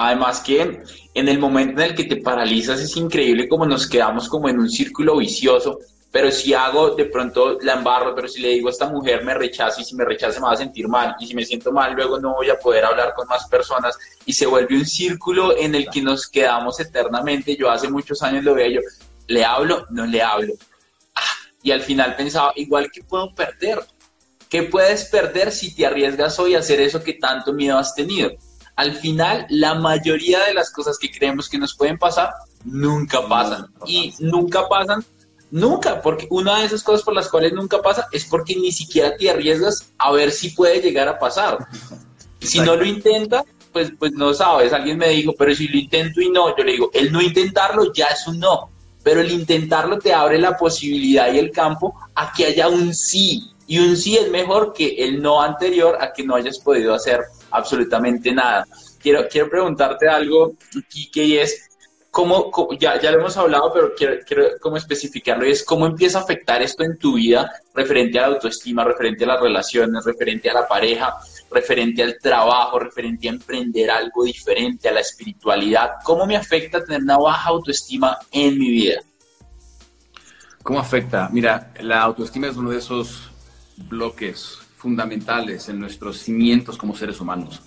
Además 0.00 0.38
que 0.38 0.80
en 1.12 1.28
el 1.28 1.40
momento 1.40 1.82
en 1.82 1.90
el 1.90 1.96
que 1.96 2.04
te 2.04 2.18
paralizas 2.18 2.78
es 2.78 2.96
increíble 2.96 3.48
como 3.48 3.66
nos 3.66 3.88
quedamos 3.88 4.28
como 4.28 4.48
en 4.48 4.60
un 4.60 4.70
círculo 4.70 5.16
vicioso, 5.16 5.80
pero 6.12 6.30
si 6.30 6.54
hago 6.54 6.94
de 6.94 7.06
pronto 7.06 7.58
la 7.62 7.72
embarro, 7.72 8.14
pero 8.14 8.28
si 8.28 8.40
le 8.40 8.50
digo 8.50 8.68
a 8.68 8.70
esta 8.70 8.88
mujer 8.88 9.24
me 9.24 9.34
rechaza 9.34 9.80
y 9.80 9.84
si 9.84 9.96
me 9.96 10.04
rechaza 10.04 10.38
me 10.38 10.46
va 10.46 10.52
a 10.52 10.56
sentir 10.56 10.86
mal 10.86 11.16
y 11.18 11.26
si 11.26 11.34
me 11.34 11.44
siento 11.44 11.72
mal 11.72 11.94
luego 11.94 12.20
no 12.20 12.36
voy 12.36 12.48
a 12.48 12.60
poder 12.60 12.84
hablar 12.84 13.12
con 13.12 13.26
más 13.26 13.48
personas 13.48 13.98
y 14.24 14.32
se 14.32 14.46
vuelve 14.46 14.76
un 14.76 14.86
círculo 14.86 15.56
en 15.58 15.74
el 15.74 15.90
que 15.90 16.00
nos 16.00 16.28
quedamos 16.28 16.78
eternamente. 16.78 17.56
Yo 17.56 17.68
hace 17.68 17.90
muchos 17.90 18.22
años 18.22 18.44
lo 18.44 18.54
veía 18.54 18.76
yo, 18.76 18.80
le 19.26 19.44
hablo, 19.44 19.84
no 19.90 20.06
le 20.06 20.22
hablo. 20.22 20.54
Ah, 21.16 21.22
y 21.60 21.72
al 21.72 21.80
final 21.80 22.14
pensaba, 22.14 22.52
igual 22.54 22.88
que 22.92 23.02
puedo 23.02 23.34
perder. 23.34 23.80
¿Qué 24.48 24.62
puedes 24.62 25.06
perder 25.06 25.50
si 25.50 25.74
te 25.74 25.86
arriesgas 25.86 26.38
hoy 26.38 26.54
a 26.54 26.60
hacer 26.60 26.80
eso 26.80 27.02
que 27.02 27.14
tanto 27.14 27.52
miedo 27.52 27.76
has 27.76 27.96
tenido? 27.96 28.30
Al 28.78 28.94
final, 28.94 29.44
la 29.50 29.74
mayoría 29.74 30.44
de 30.44 30.54
las 30.54 30.70
cosas 30.70 30.96
que 30.98 31.10
creemos 31.10 31.48
que 31.48 31.58
nos 31.58 31.74
pueden 31.74 31.98
pasar, 31.98 32.30
nunca 32.64 33.26
pasan. 33.26 33.66
Y 33.86 34.14
nunca 34.20 34.68
pasan, 34.68 35.04
nunca, 35.50 36.00
porque 36.00 36.28
una 36.30 36.60
de 36.60 36.66
esas 36.66 36.84
cosas 36.84 37.02
por 37.02 37.14
las 37.14 37.28
cuales 37.28 37.52
nunca 37.52 37.82
pasa 37.82 38.06
es 38.12 38.24
porque 38.24 38.54
ni 38.54 38.70
siquiera 38.70 39.16
te 39.16 39.30
arriesgas 39.30 39.92
a 39.98 40.12
ver 40.12 40.30
si 40.30 40.50
puede 40.50 40.80
llegar 40.80 41.08
a 41.08 41.18
pasar. 41.18 41.58
Si 42.40 42.60
no 42.60 42.76
lo 42.76 42.84
intentas, 42.84 43.42
pues, 43.72 43.90
pues 43.98 44.12
no 44.12 44.32
sabes. 44.32 44.72
Alguien 44.72 44.96
me 44.96 45.08
dijo, 45.08 45.34
pero 45.36 45.52
si 45.56 45.66
lo 45.66 45.76
intento 45.76 46.20
y 46.20 46.30
no, 46.30 46.56
yo 46.56 46.62
le 46.62 46.70
digo, 46.70 46.88
el 46.94 47.10
no 47.10 47.20
intentarlo 47.20 47.92
ya 47.92 48.06
es 48.06 48.28
un 48.28 48.38
no 48.38 48.70
pero 49.02 49.22
el 49.22 49.30
intentarlo 49.30 49.98
te 49.98 50.12
abre 50.12 50.38
la 50.38 50.54
posibilidad 50.56 51.32
y 51.32 51.38
el 51.38 51.50
campo 51.50 51.94
a 52.14 52.30
que 52.30 52.44
haya 52.44 52.68
un 52.68 52.94
sí. 52.94 53.50
Y 53.68 53.78
un 53.78 53.98
sí 53.98 54.16
es 54.16 54.30
mejor 54.30 54.72
que 54.72 54.96
el 55.04 55.20
no 55.20 55.42
anterior 55.42 55.98
a 56.00 56.10
que 56.10 56.24
no 56.24 56.34
hayas 56.34 56.58
podido 56.58 56.94
hacer 56.94 57.20
absolutamente 57.50 58.32
nada. 58.32 58.66
Quiero, 58.98 59.28
quiero 59.28 59.50
preguntarte 59.50 60.08
algo, 60.08 60.54
Kike, 60.88 61.22
y 61.22 61.36
es, 61.36 61.68
¿cómo, 62.10 62.50
ya, 62.80 62.98
ya 62.98 63.12
lo 63.12 63.18
hemos 63.20 63.36
hablado, 63.36 63.70
pero 63.74 63.92
quiero, 63.94 64.14
quiero 64.26 64.76
especificarlo, 64.76 65.46
y 65.46 65.50
es 65.50 65.62
cómo 65.64 65.84
empieza 65.84 66.18
a 66.18 66.22
afectar 66.22 66.62
esto 66.62 66.82
en 66.82 66.96
tu 66.96 67.16
vida 67.16 67.52
referente 67.74 68.18
a 68.18 68.22
la 68.22 68.34
autoestima, 68.34 68.84
referente 68.84 69.24
a 69.24 69.28
las 69.28 69.40
relaciones, 69.40 70.02
referente 70.02 70.48
a 70.48 70.54
la 70.54 70.66
pareja, 70.66 71.18
referente 71.50 72.02
al 72.02 72.16
trabajo, 72.18 72.78
referente 72.78 73.28
a 73.28 73.32
emprender 73.32 73.90
algo 73.90 74.24
diferente, 74.24 74.88
a 74.88 74.92
la 74.92 75.00
espiritualidad? 75.00 75.90
¿Cómo 76.04 76.24
me 76.24 76.38
afecta 76.38 76.82
tener 76.82 77.02
una 77.02 77.18
baja 77.18 77.50
autoestima 77.50 78.16
en 78.32 78.58
mi 78.58 78.70
vida? 78.70 79.00
¿Cómo 80.62 80.80
afecta? 80.80 81.28
Mira, 81.30 81.70
la 81.80 82.00
autoestima 82.00 82.48
es 82.48 82.56
uno 82.56 82.70
de 82.70 82.78
esos 82.78 83.30
bloques 83.88 84.58
fundamentales 84.76 85.68
en 85.68 85.80
nuestros 85.80 86.18
cimientos 86.18 86.76
como 86.76 86.94
seres 86.94 87.20
humanos. 87.20 87.60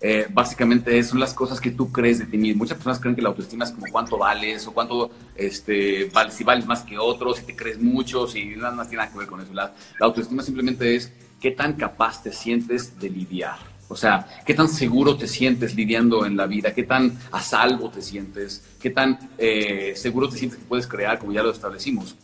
Eh, 0.00 0.28
básicamente 0.30 1.02
son 1.02 1.18
las 1.18 1.34
cosas 1.34 1.60
que 1.60 1.72
tú 1.72 1.90
crees 1.90 2.20
de 2.20 2.26
ti 2.26 2.38
mismo. 2.38 2.58
Muchas 2.58 2.76
personas 2.76 3.00
creen 3.00 3.16
que 3.16 3.22
la 3.22 3.30
autoestima 3.30 3.64
es 3.64 3.72
como 3.72 3.86
cuánto 3.90 4.16
vales 4.16 4.66
o 4.66 4.72
cuánto, 4.72 5.10
este, 5.34 6.10
si 6.30 6.44
vales 6.44 6.66
más 6.66 6.82
que 6.82 6.98
otros, 6.98 7.38
si 7.38 7.44
te 7.44 7.56
crees 7.56 7.80
mucho, 7.80 8.26
si 8.26 8.56
no, 8.56 8.70
no 8.70 8.86
tiene 8.86 9.08
que 9.10 9.18
ver 9.18 9.26
con 9.26 9.40
eso. 9.40 9.52
la 9.52 9.72
autoestima 10.00 10.42
simplemente 10.42 10.94
es 10.94 11.12
qué 11.40 11.50
tan 11.50 11.74
capaz 11.74 12.22
te 12.22 12.32
sientes 12.32 12.98
de 12.98 13.10
lidiar. 13.10 13.58
O 13.88 13.96
sea, 13.96 14.28
qué 14.44 14.52
tan 14.52 14.68
seguro 14.68 15.16
te 15.16 15.26
sientes 15.26 15.74
lidiando 15.74 16.26
en 16.26 16.36
la 16.36 16.46
vida, 16.46 16.74
qué 16.74 16.82
tan 16.82 17.18
a 17.32 17.40
salvo 17.40 17.90
te 17.90 18.02
sientes, 18.02 18.62
qué 18.80 18.90
tan 18.90 19.18
eh, 19.38 19.94
seguro 19.96 20.28
te 20.28 20.36
sientes 20.36 20.58
que 20.58 20.64
puedes 20.66 20.86
crear, 20.86 21.18
como 21.18 21.32
ya 21.32 21.42
lo 21.42 21.50
establecimos. 21.50 22.14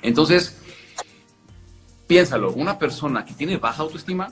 Entonces, 0.00 0.56
piénsalo, 2.06 2.52
una 2.52 2.78
persona 2.78 3.24
que 3.24 3.34
tiene 3.34 3.56
baja 3.56 3.82
autoestima, 3.82 4.30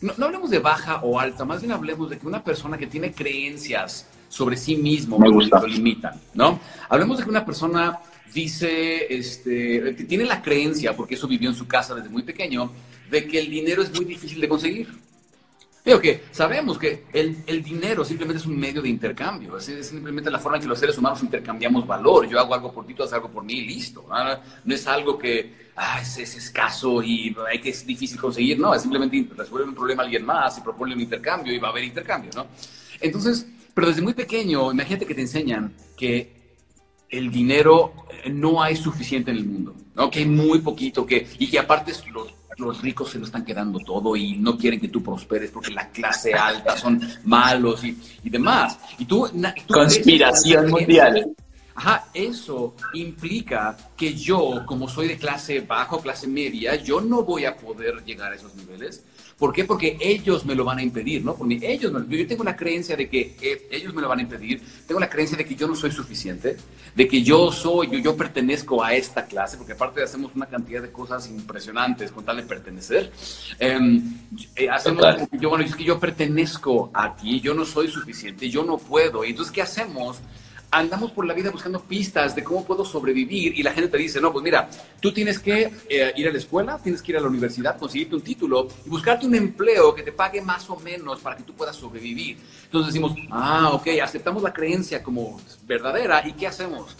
no, 0.00 0.14
no, 0.16 0.26
hablemos 0.26 0.50
de 0.50 0.58
baja 0.58 1.00
o 1.02 1.20
alta, 1.20 1.44
más 1.44 1.60
bien 1.60 1.72
hablemos 1.72 2.08
de 2.08 2.18
que 2.18 2.26
una 2.26 2.42
persona 2.42 2.78
que 2.78 2.86
tiene 2.86 3.12
creencias 3.12 4.06
sobre 4.28 4.56
sí 4.56 4.76
mismo 4.76 5.18
Me 5.18 5.28
lo 5.28 5.66
limitan, 5.66 6.14
¿no? 6.34 6.58
Hablemos 6.88 7.18
de 7.18 7.24
que 7.24 7.30
una 7.30 7.44
persona 7.44 7.98
dice, 8.32 9.12
este, 9.12 9.92
tiene 10.08 10.24
la 10.24 10.40
creencia, 10.40 10.96
porque 10.96 11.14
eso 11.14 11.26
vivió 11.26 11.50
en 11.50 11.56
su 11.56 11.66
casa 11.66 11.94
desde 11.94 12.08
muy 12.08 12.22
pequeño, 12.22 12.72
de 13.10 13.26
que 13.26 13.40
el 13.40 13.50
dinero 13.50 13.82
es 13.82 13.92
muy 13.94 14.04
difícil 14.04 14.40
de 14.40 14.48
conseguir. 14.48 14.88
Digo 15.84 15.98
que 15.98 16.24
sabemos 16.30 16.78
que 16.78 17.04
el, 17.12 17.42
el, 17.46 17.62
dinero 17.62 18.04
simplemente 18.04 18.40
es 18.40 18.46
un 18.46 18.58
medio 18.58 18.82
de 18.82 18.88
intercambio, 18.90 19.56
es, 19.56 19.64
simplemente 19.64 20.30
la 20.30 20.38
forma 20.38 20.58
en 20.58 20.62
que 20.62 20.68
los 20.68 20.78
seres 20.78 20.98
humanos 20.98 21.22
intercambiamos 21.22 21.86
valor. 21.86 22.28
Yo 22.28 22.38
hago 22.38 22.54
algo 22.54 22.70
por 22.70 22.86
ti, 22.86 22.92
tú 22.92 23.02
haces 23.02 23.14
algo 23.14 23.30
por 23.30 23.44
mí 23.44 23.54
y 23.54 23.66
listo. 23.66 24.04
No, 24.64 24.74
es 24.74 24.86
algo 24.86 25.16
que 25.18 25.70
ah, 25.76 26.00
es, 26.02 26.18
escaso 26.18 27.02
y 27.02 27.34
que 27.62 27.70
es 27.70 27.86
difícil 27.86 28.20
conseguir, 28.20 28.58
no, 28.58 28.74
es 28.74 28.82
simplemente 28.82 29.26
resuelve 29.34 29.68
un 29.68 29.74
problema 29.74 30.02
a 30.02 30.04
alguien 30.04 30.24
más 30.24 30.58
y 30.58 30.60
propone 30.60 30.94
un 30.94 31.00
intercambio 31.00 31.54
y 31.54 31.58
va 31.58 31.68
a 31.68 31.70
haber 31.70 31.84
intercambio, 31.84 32.30
¿no? 32.34 32.46
Entonces, 33.00 33.46
pero 33.72 33.86
desde 33.86 34.02
muy 34.02 34.12
pequeño, 34.12 34.70
imagínate 34.70 35.06
que 35.06 35.14
te 35.14 35.22
enseñan 35.22 35.72
que 35.96 36.40
el 37.08 37.30
dinero 37.30 37.94
no 38.30 38.62
hay 38.62 38.76
suficiente 38.76 39.30
en 39.30 39.38
el 39.38 39.44
mundo, 39.44 39.74
¿no? 39.94 40.10
que 40.10 40.20
hay 40.20 40.26
muy 40.26 40.60
poquito, 40.60 41.04
que, 41.06 41.26
y 41.38 41.48
que 41.48 41.58
aparte 41.58 41.92
los, 42.12 42.28
los 42.66 42.82
ricos 42.82 43.10
se 43.10 43.18
lo 43.18 43.24
están 43.24 43.44
quedando 43.44 43.78
todo 43.80 44.14
y 44.16 44.36
no 44.36 44.56
quieren 44.56 44.80
que 44.80 44.88
tú 44.88 45.02
prosperes 45.02 45.50
porque 45.50 45.72
la 45.72 45.88
clase 45.88 46.34
alta 46.34 46.76
son 46.76 47.00
malos 47.24 47.84
y, 47.84 47.96
y 48.22 48.30
demás. 48.30 48.78
Y 48.98 49.04
tú, 49.04 49.28
Conspiración 49.68 50.70
mundial. 50.70 51.34
Ajá, 51.74 52.08
eso 52.12 52.74
implica 52.92 53.76
que 53.96 54.12
yo, 54.12 54.64
como 54.66 54.86
soy 54.88 55.08
de 55.08 55.16
clase 55.16 55.60
bajo, 55.60 56.00
clase 56.00 56.26
media, 56.26 56.74
yo 56.74 57.00
no 57.00 57.22
voy 57.22 57.46
a 57.46 57.56
poder 57.56 58.04
llegar 58.04 58.32
a 58.32 58.34
esos 58.34 58.54
niveles 58.54 59.02
¿Por 59.40 59.54
qué? 59.54 59.64
Porque 59.64 59.96
ellos 59.98 60.44
me 60.44 60.54
lo 60.54 60.66
van 60.66 60.78
a 60.78 60.82
impedir, 60.82 61.24
¿no? 61.24 61.34
Porque 61.34 61.58
ellos 61.62 61.90
yo 62.06 62.26
tengo 62.26 62.44
la 62.44 62.54
creencia 62.54 62.94
de 62.94 63.08
que 63.08 63.36
eh, 63.40 63.68
ellos 63.70 63.94
me 63.94 64.02
lo 64.02 64.08
van 64.08 64.18
a 64.18 64.22
impedir, 64.22 64.62
tengo 64.86 65.00
la 65.00 65.08
creencia 65.08 65.34
de 65.34 65.46
que 65.46 65.54
yo 65.54 65.66
no 65.66 65.74
soy 65.74 65.90
suficiente, 65.90 66.58
de 66.94 67.08
que 67.08 67.22
yo 67.22 67.50
soy, 67.50 67.88
yo, 67.90 67.98
yo 68.00 68.16
pertenezco 68.18 68.84
a 68.84 68.92
esta 68.92 69.24
clase, 69.24 69.56
porque 69.56 69.72
aparte 69.72 70.02
hacemos 70.02 70.32
una 70.34 70.44
cantidad 70.44 70.82
de 70.82 70.92
cosas 70.92 71.26
impresionantes 71.30 72.12
con 72.12 72.22
tal 72.22 72.36
de 72.36 72.42
pertenecer. 72.42 73.10
Em, 73.58 74.02
eh, 74.56 74.68
hacemos 74.68 75.06
yo, 75.32 75.48
bueno, 75.48 75.64
es 75.64 75.74
que 75.74 75.84
yo 75.84 75.98
pertenezco 75.98 76.90
a 76.92 77.16
ti, 77.16 77.40
yo 77.40 77.54
no 77.54 77.64
soy 77.64 77.88
suficiente, 77.88 78.50
yo 78.50 78.62
no 78.62 78.76
puedo. 78.76 79.24
Y 79.24 79.30
entonces, 79.30 79.52
¿qué 79.52 79.62
hacemos? 79.62 80.18
Andamos 80.70 81.10
por 81.10 81.26
la 81.26 81.34
vida 81.34 81.50
buscando 81.50 81.80
pistas 81.80 82.34
de 82.34 82.44
cómo 82.44 82.64
puedo 82.64 82.84
sobrevivir 82.84 83.58
y 83.58 83.62
la 83.62 83.72
gente 83.72 83.88
te 83.88 83.98
dice, 83.98 84.20
no, 84.20 84.32
pues 84.32 84.44
mira, 84.44 84.68
tú 85.00 85.12
tienes 85.12 85.38
que 85.38 85.72
eh, 85.88 86.12
ir 86.16 86.28
a 86.28 86.32
la 86.32 86.38
escuela, 86.38 86.78
tienes 86.78 87.02
que 87.02 87.12
ir 87.12 87.18
a 87.18 87.20
la 87.20 87.28
universidad, 87.28 87.78
conseguirte 87.78 88.14
un 88.14 88.22
título 88.22 88.68
y 88.84 88.88
buscarte 88.88 89.26
un 89.26 89.34
empleo 89.34 89.94
que 89.94 90.02
te 90.02 90.12
pague 90.12 90.40
más 90.40 90.68
o 90.70 90.76
menos 90.76 91.20
para 91.20 91.36
que 91.36 91.42
tú 91.42 91.54
puedas 91.54 91.76
sobrevivir. 91.76 92.38
Entonces 92.64 92.92
decimos, 92.92 93.14
ah, 93.30 93.70
ok, 93.72 93.88
aceptamos 94.02 94.42
la 94.42 94.52
creencia 94.52 95.02
como 95.02 95.40
verdadera 95.66 96.26
y 96.26 96.32
¿qué 96.32 96.46
hacemos? 96.46 96.96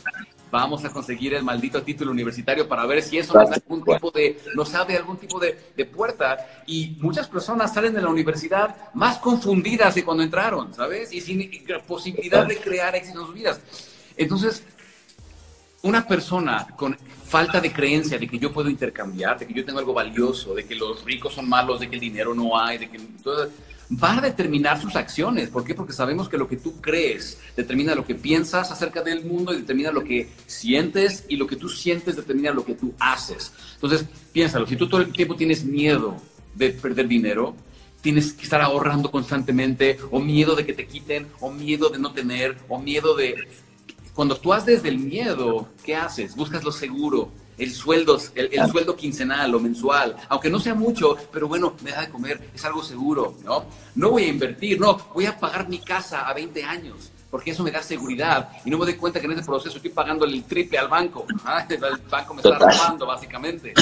Vamos 0.50 0.84
a 0.84 0.90
conseguir 0.90 1.34
el 1.34 1.42
maldito 1.42 1.82
título 1.82 2.10
universitario 2.10 2.68
para 2.68 2.86
ver 2.86 3.02
si 3.02 3.18
eso 3.18 3.34
nos 3.34 3.50
da 3.50 3.56
algún 3.56 3.84
tipo 3.84 4.10
de, 4.10 4.40
nos 4.54 4.74
abre 4.74 4.96
algún 4.96 5.16
tipo 5.16 5.38
de, 5.38 5.58
de, 5.76 5.84
puerta. 5.84 6.62
Y 6.66 6.96
muchas 7.00 7.28
personas 7.28 7.72
salen 7.72 7.94
de 7.94 8.02
la 8.02 8.08
universidad 8.08 8.92
más 8.94 9.18
confundidas 9.18 9.94
de 9.94 10.04
cuando 10.04 10.22
entraron, 10.22 10.74
¿sabes? 10.74 11.12
Y 11.12 11.20
sin 11.20 11.50
posibilidad 11.86 12.46
de 12.46 12.56
crear 12.58 12.94
éxito 12.94 13.20
en 13.20 13.26
sus 13.26 13.34
vidas. 13.34 13.60
Entonces, 14.16 14.64
una 15.82 16.06
persona 16.06 16.66
con 16.76 16.96
falta 17.24 17.60
de 17.60 17.72
creencia 17.72 18.18
de 18.18 18.26
que 18.26 18.38
yo 18.38 18.52
puedo 18.52 18.68
intercambiar, 18.68 19.38
de 19.38 19.46
que 19.46 19.54
yo 19.54 19.64
tengo 19.64 19.78
algo 19.78 19.94
valioso, 19.94 20.54
de 20.54 20.66
que 20.66 20.74
los 20.74 21.04
ricos 21.04 21.34
son 21.34 21.48
malos, 21.48 21.80
de 21.80 21.88
que 21.88 21.94
el 21.94 22.00
dinero 22.00 22.34
no 22.34 22.58
hay, 22.58 22.78
de 22.78 22.90
que 22.90 22.98
va 23.90 24.18
a 24.18 24.20
determinar 24.20 24.80
sus 24.80 24.94
acciones. 24.94 25.48
¿Por 25.48 25.64
qué? 25.64 25.74
Porque 25.74 25.92
sabemos 25.92 26.28
que 26.28 26.38
lo 26.38 26.48
que 26.48 26.56
tú 26.56 26.80
crees 26.80 27.40
determina 27.56 27.94
lo 27.94 28.06
que 28.06 28.14
piensas 28.14 28.70
acerca 28.70 29.02
del 29.02 29.24
mundo 29.24 29.52
y 29.52 29.58
determina 29.58 29.90
lo 29.90 30.04
que 30.04 30.28
sientes 30.46 31.24
y 31.28 31.36
lo 31.36 31.46
que 31.46 31.56
tú 31.56 31.68
sientes 31.68 32.16
determina 32.16 32.52
lo 32.52 32.64
que 32.64 32.74
tú 32.74 32.94
haces. 33.00 33.52
Entonces, 33.74 34.06
piénsalo, 34.32 34.66
si 34.66 34.76
tú 34.76 34.88
todo 34.88 35.00
el 35.00 35.12
tiempo 35.12 35.34
tienes 35.34 35.64
miedo 35.64 36.16
de 36.54 36.70
perder 36.70 37.08
dinero, 37.08 37.54
tienes 38.00 38.32
que 38.32 38.44
estar 38.44 38.60
ahorrando 38.60 39.10
constantemente 39.10 39.98
o 40.10 40.20
miedo 40.20 40.54
de 40.54 40.64
que 40.64 40.72
te 40.72 40.86
quiten 40.86 41.26
o 41.40 41.50
miedo 41.50 41.88
de 41.90 41.98
no 41.98 42.12
tener 42.12 42.56
o 42.68 42.78
miedo 42.78 43.16
de... 43.16 43.48
Cuando 44.14 44.36
tú 44.36 44.52
haces 44.52 44.82
desde 44.82 44.88
el 44.88 44.98
miedo, 44.98 45.68
¿qué 45.84 45.96
haces? 45.96 46.36
Buscas 46.36 46.62
lo 46.62 46.72
seguro, 46.72 47.30
el 47.60 47.72
sueldo, 47.72 48.18
el, 48.34 48.70
sueldo 48.70 48.96
quincenal 48.96 49.54
o 49.54 49.60
mensual, 49.60 50.16
aunque 50.28 50.50
no 50.50 50.58
sea 50.58 50.74
mucho, 50.74 51.16
pero 51.30 51.46
bueno, 51.46 51.74
me 51.82 51.90
da 51.92 52.00
de 52.00 52.08
comer, 52.08 52.50
es 52.54 52.64
algo 52.64 52.82
seguro, 52.82 53.34
¿no? 53.44 53.66
No 53.94 54.10
voy 54.10 54.24
a 54.24 54.28
invertir, 54.28 54.80
no, 54.80 54.98
voy 55.14 55.26
a 55.26 55.38
pagar 55.38 55.68
mi 55.68 55.78
casa 55.78 56.26
a 56.28 56.34
20 56.34 56.64
años 56.64 57.12
porque 57.30 57.52
eso 57.52 57.62
me 57.62 57.70
da 57.70 57.82
seguridad 57.82 58.50
y 58.64 58.70
no 58.70 58.78
me 58.78 58.84
doy 58.84 58.94
cuenta 58.94 59.20
que 59.20 59.26
en 59.26 59.32
ese 59.32 59.44
proceso 59.44 59.76
estoy 59.76 59.92
pagando 59.92 60.24
el 60.24 60.42
triple 60.44 60.78
al 60.78 60.88
banco. 60.88 61.26
El 61.68 61.78
banco 62.10 62.34
me 62.34 62.42
está 62.42 62.58
robando, 62.58 63.06
básicamente. 63.06 63.72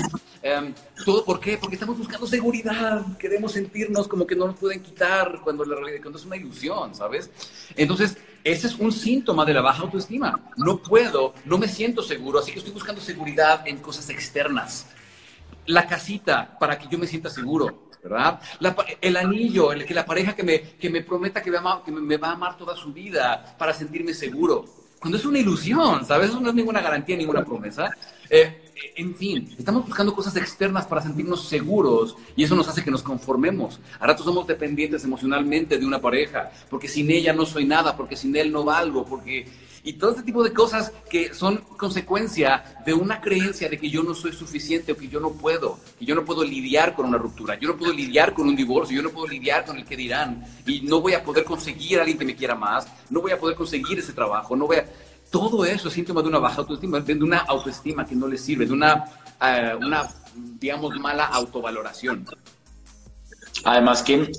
Em, 0.42 0.72
¿Todo 1.04 1.24
por 1.24 1.40
qué? 1.40 1.58
Porque 1.58 1.74
estamos 1.74 1.98
buscando 1.98 2.26
seguridad, 2.26 3.04
queremos 3.18 3.52
sentirnos 3.52 4.06
como 4.06 4.26
que 4.26 4.36
no 4.36 4.46
nos 4.46 4.56
pueden 4.56 4.80
quitar 4.80 5.40
cuando 5.42 5.64
la 5.64 5.74
realidad 5.74 6.00
cuando 6.00 6.18
es 6.18 6.24
una 6.24 6.36
ilusión, 6.36 6.94
¿sabes? 6.94 7.30
Entonces, 7.74 8.16
ese 8.44 8.68
es 8.68 8.76
un 8.76 8.92
síntoma 8.92 9.44
de 9.44 9.54
la 9.54 9.62
baja 9.62 9.82
autoestima. 9.82 10.40
No 10.56 10.78
puedo, 10.78 11.34
no 11.44 11.58
me 11.58 11.66
siento 11.66 12.02
seguro, 12.02 12.38
así 12.38 12.52
que 12.52 12.58
estoy 12.58 12.72
buscando 12.72 13.00
seguridad 13.00 13.66
en 13.66 13.78
cosas 13.78 14.08
externas. 14.10 14.86
La 15.66 15.86
casita 15.86 16.56
para 16.58 16.78
que 16.78 16.86
yo 16.88 16.98
me 16.98 17.06
sienta 17.06 17.28
seguro, 17.30 17.88
¿verdad? 18.02 18.40
el 19.00 19.16
anillo, 19.16 19.72
el, 19.72 19.84
que 19.84 19.92
la 19.92 20.06
pareja 20.06 20.36
que 20.36 20.44
me, 20.44 20.60
que 20.60 20.88
me 20.88 21.02
prometa 21.02 21.42
que, 21.42 21.50
me, 21.50 22.16
va 22.16 22.28
a 22.28 22.32
amar 22.32 22.56
toda 22.56 22.76
su 22.76 22.92
vida 22.92 23.56
para 23.58 23.74
sentirme 23.74 24.14
seguro. 24.14 24.64
Cuando 25.00 25.18
es 25.18 25.24
una 25.24 25.38
ilusión, 25.38 26.04
¿sabes? 26.06 26.30
Eso 26.30 26.40
no 26.40 26.48
es 26.48 26.54
ninguna 26.54 26.80
garantía, 26.80 27.16
ninguna 27.16 27.44
promesa. 27.44 27.90
Eh, 28.30 28.67
en 28.96 29.14
fin, 29.14 29.54
estamos 29.58 29.84
buscando 29.86 30.14
cosas 30.14 30.36
externas 30.36 30.86
para 30.86 31.02
sentirnos 31.02 31.48
seguros 31.48 32.16
y 32.36 32.44
eso 32.44 32.54
nos 32.54 32.68
hace 32.68 32.84
que 32.84 32.90
nos 32.90 33.02
conformemos. 33.02 33.80
A 33.98 34.06
ratos 34.06 34.24
somos 34.24 34.46
dependientes 34.46 35.04
emocionalmente 35.04 35.78
de 35.78 35.86
una 35.86 36.00
pareja, 36.00 36.50
porque 36.68 36.88
sin 36.88 37.10
ella 37.10 37.32
no 37.32 37.46
soy 37.46 37.64
nada, 37.64 37.96
porque 37.96 38.16
sin 38.16 38.34
él 38.36 38.52
no 38.52 38.64
valgo, 38.64 39.04
porque... 39.04 39.46
Y 39.84 39.94
todo 39.94 40.10
este 40.10 40.24
tipo 40.24 40.42
de 40.42 40.52
cosas 40.52 40.92
que 41.08 41.32
son 41.32 41.58
consecuencia 41.78 42.82
de 42.84 42.92
una 42.92 43.20
creencia 43.20 43.68
de 43.68 43.78
que 43.78 43.88
yo 43.88 44.02
no 44.02 44.12
soy 44.12 44.32
suficiente 44.32 44.92
o 44.92 44.96
que 44.96 45.08
yo 45.08 45.20
no 45.20 45.30
puedo, 45.30 45.78
que 45.98 46.04
yo 46.04 46.14
no 46.14 46.24
puedo 46.24 46.44
lidiar 46.44 46.94
con 46.94 47.06
una 47.06 47.16
ruptura, 47.16 47.58
yo 47.58 47.68
no 47.68 47.76
puedo 47.76 47.92
lidiar 47.92 48.34
con 48.34 48.48
un 48.48 48.56
divorcio, 48.56 48.96
yo 48.96 49.02
no 49.02 49.10
puedo 49.10 49.28
lidiar 49.28 49.64
con 49.64 49.78
el 49.78 49.84
que 49.84 49.96
dirán 49.96 50.44
y 50.66 50.82
no 50.82 51.00
voy 51.00 51.14
a 51.14 51.22
poder 51.22 51.44
conseguir 51.44 51.98
a 51.98 52.00
alguien 52.02 52.18
que 52.18 52.24
me 52.26 52.36
quiera 52.36 52.54
más, 52.54 52.86
no 53.08 53.22
voy 53.22 53.30
a 53.30 53.38
poder 53.38 53.56
conseguir 53.56 53.98
ese 54.00 54.12
trabajo, 54.12 54.56
no 54.56 54.66
voy 54.66 54.78
a 54.78 54.86
todo 55.30 55.64
eso 55.64 55.88
es 55.88 55.94
síntoma 55.94 56.22
de 56.22 56.28
una 56.28 56.38
baja 56.38 56.60
autoestima, 56.60 57.00
de 57.00 57.14
una 57.14 57.38
autoestima 57.38 58.04
que 58.04 58.14
no 58.14 58.26
le 58.26 58.38
sirve, 58.38 58.66
de 58.66 58.72
una, 58.72 59.04
eh, 59.42 59.74
digamos, 60.58 60.98
mala 60.98 61.26
autovaloración. 61.26 62.26
Además 63.64 64.02
que 64.02 64.30